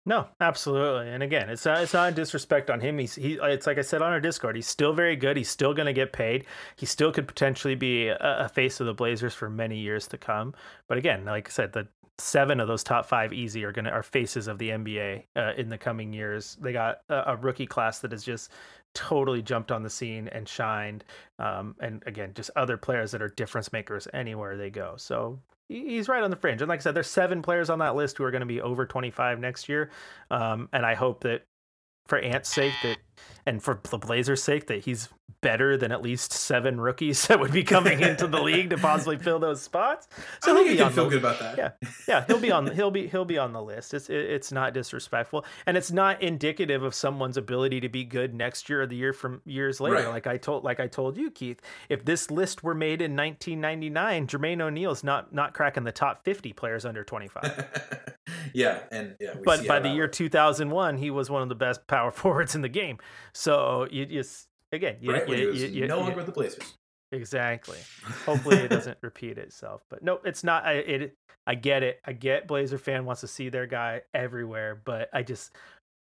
[0.08, 1.10] No, absolutely.
[1.10, 2.96] And again, it's not, it's not a disrespect on him.
[2.96, 3.34] He's he.
[3.42, 4.56] It's like I said on our Discord.
[4.56, 5.36] He's still very good.
[5.36, 6.46] He's still going to get paid.
[6.76, 10.16] He still could potentially be a, a, face of the Blazers for many years to
[10.16, 10.54] come.
[10.86, 13.90] But again, like I said, the seven of those top five easy are going to
[13.90, 16.56] are faces of the NBA uh, in the coming years.
[16.58, 18.50] They got a, a, rookie class that is just
[18.94, 21.04] totally jumped on the scene and shined.
[21.38, 24.94] Um, and again, just other players that are difference makers anywhere they go.
[24.96, 25.38] So
[25.68, 26.62] he's right on the fringe.
[26.62, 28.60] And like I said, there's seven players on that list who are going to be
[28.60, 29.90] over 25 next year.
[30.30, 31.44] Um, and I hope that
[32.06, 32.98] for Ant's sake that
[33.46, 35.08] and for the Blazers' sake that he's
[35.40, 39.16] better than at least seven rookies that would be coming into the league to possibly
[39.16, 40.08] fill those spots.
[40.42, 41.58] So he'll be on feel the, good about that.
[41.58, 43.94] Yeah, yeah, he'll be on he'll be he'll be on the list.
[43.94, 48.34] It's it, it's not disrespectful, and it's not indicative of someone's ability to be good
[48.34, 49.96] next year or the year from years later.
[49.96, 50.08] Right.
[50.08, 54.26] Like I told like I told you, Keith, if this list were made in 1999,
[54.26, 58.16] Jermaine O'Neal's not not cracking the top 50 players under 25.
[58.52, 62.10] yeah, and yeah, but by the year 2001, he was one of the best power
[62.18, 62.98] forwards in the game.
[63.32, 66.74] So you just again, you, right, you, you, you, no longer with the Blazers.
[67.12, 67.78] Exactly.
[68.26, 69.82] Hopefully, it doesn't repeat itself.
[69.88, 70.64] But no, it's not.
[70.64, 71.14] I, it.
[71.46, 72.00] I get it.
[72.04, 75.56] I get Blazer fan wants to see their guy everywhere, but I just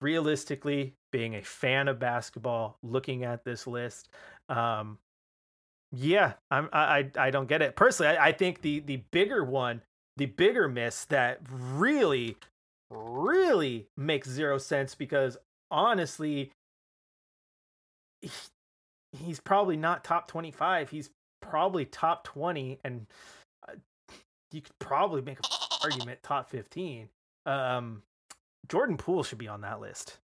[0.02, 4.10] realistically, being a fan of basketball, looking at this list,
[4.50, 4.98] um,
[5.92, 6.70] yeah, I'm.
[6.72, 7.10] I.
[7.18, 8.16] I don't get it personally.
[8.16, 9.82] I, I think the the bigger one,
[10.16, 12.38] the bigger miss that really,
[12.90, 15.38] really makes zero sense because
[15.70, 16.52] honestly,
[19.14, 20.90] he's probably not top 25.
[20.90, 21.10] He's
[21.42, 23.06] probably top 20 and
[23.68, 23.74] uh,
[24.52, 25.46] you could probably make an
[25.84, 27.10] argument top 15.
[27.46, 28.04] Um,
[28.70, 30.20] Jordan Poole should be on that list.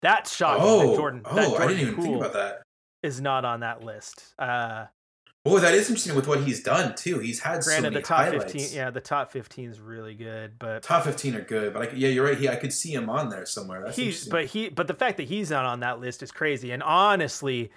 [0.00, 0.62] That's shocking.
[0.64, 2.62] Oh, that Jordan, oh, that Jordan I didn't even Poole think about that.
[3.02, 4.34] Is not on that list.
[4.38, 4.86] Uh,
[5.50, 7.20] Oh, that is interesting with what he's done too.
[7.20, 8.52] He's had granted so the top highlights.
[8.52, 8.76] fifteen.
[8.76, 11.72] Yeah, the top fifteen is really good, but top fifteen are good.
[11.72, 12.36] But I, yeah, you're right.
[12.36, 13.82] He, I could see him on there somewhere.
[13.84, 16.72] That's he's but he but the fact that he's not on that list is crazy.
[16.72, 17.70] And honestly,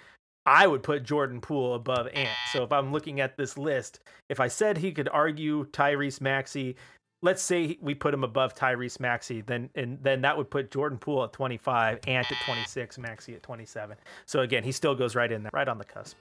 [0.46, 2.28] I would put Jordan Poole above Ant.
[2.52, 6.76] So if I'm looking at this list, if I said he could argue Tyrese Maxey,
[7.22, 10.98] let's say we put him above Tyrese Maxey, then and then that would put Jordan
[10.98, 13.96] Poole at 25, Ant at 26, Maxey at 27.
[14.26, 16.16] So again, he still goes right in there, right on the cusp.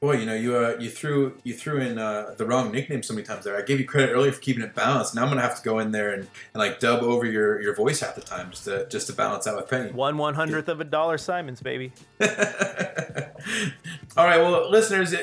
[0.00, 3.14] Boy, you know, you uh, you threw you threw in uh, the wrong nickname so
[3.14, 3.56] many times there.
[3.56, 5.14] I gave you credit earlier for keeping it balanced.
[5.14, 7.74] Now I'm gonna have to go in there and, and like dub over your, your
[7.74, 9.92] voice half the time just to just to balance out with Penny.
[9.92, 11.92] One one hundredth of a dollar Simons, baby.
[14.16, 15.14] All right, well, listeners,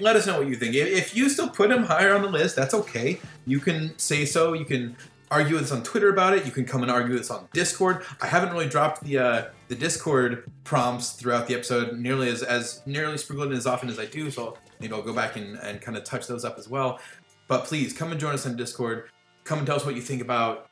[0.00, 0.74] let us know what you think.
[0.74, 3.20] If you still put him higher on the list, that's okay.
[3.46, 4.54] You can say so.
[4.54, 4.96] You can
[5.30, 6.44] argue with us on Twitter about it.
[6.44, 8.04] You can come and argue with us on Discord.
[8.20, 12.82] I haven't really dropped the uh, the Discord prompts throughout the episode nearly as as
[12.86, 14.30] nearly sprinkled in as often as I do.
[14.30, 17.00] So maybe I'll go back and, and kind of touch those up as well.
[17.48, 19.10] But please come and join us on Discord.
[19.44, 20.68] Come and tell us what you think about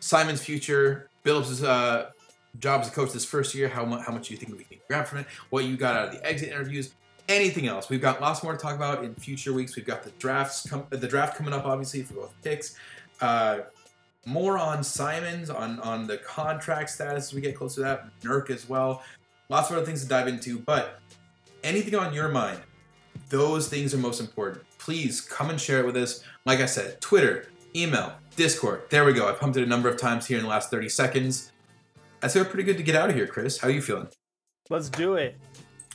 [0.00, 2.10] Simons' future, Billups' uh,
[2.58, 3.68] job as a coach this first year.
[3.68, 5.26] How much how much you think we can grab from it?
[5.50, 6.92] What you got out of the exit interviews?
[7.28, 7.88] Anything else?
[7.88, 9.76] We've got lots more to talk about in future weeks.
[9.76, 12.74] We've got the drafts, com- the draft coming up, obviously for both picks.
[13.20, 13.60] Uh,
[14.26, 18.50] more on Simons, on on the contract status as we get closer to that, Nurk
[18.50, 19.02] as well.
[19.48, 21.00] Lots of other things to dive into, but
[21.64, 22.60] anything on your mind,
[23.28, 24.64] those things are most important.
[24.78, 26.22] Please come and share it with us.
[26.46, 28.82] Like I said, Twitter, email, Discord.
[28.90, 29.28] There we go.
[29.28, 31.52] I pumped it a number of times here in the last 30 seconds.
[32.22, 33.58] I feel pretty good to get out of here, Chris.
[33.58, 34.08] How are you feeling?
[34.68, 35.36] Let's do it.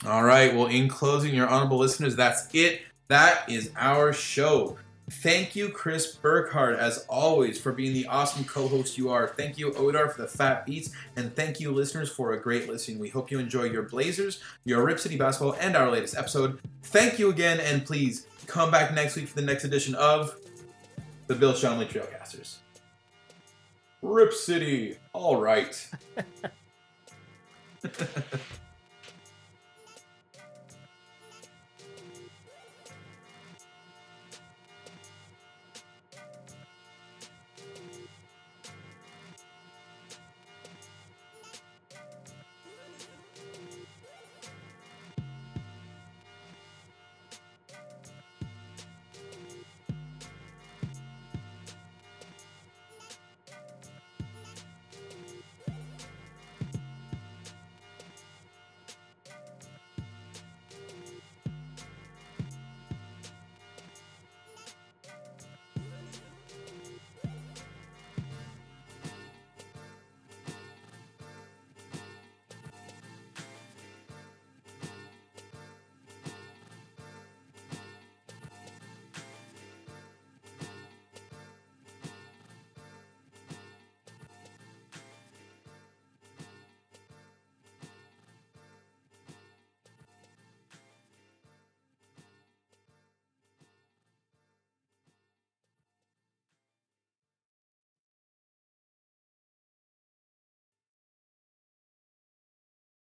[0.04, 0.54] All right.
[0.54, 2.82] Well, in closing, your honorable listeners, that's it.
[3.08, 4.76] That is our show.
[5.08, 9.28] Thank you, Chris Burkhardt, as always, for being the awesome co host you are.
[9.28, 10.90] Thank you, Odar, for the fat beats.
[11.14, 12.98] And thank you, listeners, for a great listening.
[12.98, 16.60] We hope you enjoy your Blazers, your Rip City basketball, and our latest episode.
[16.82, 20.36] Thank you again, and please come back next week for the next edition of
[21.28, 22.56] the Bill Schonely Trailcasters.
[24.02, 24.96] Rip City.
[25.12, 25.88] All right.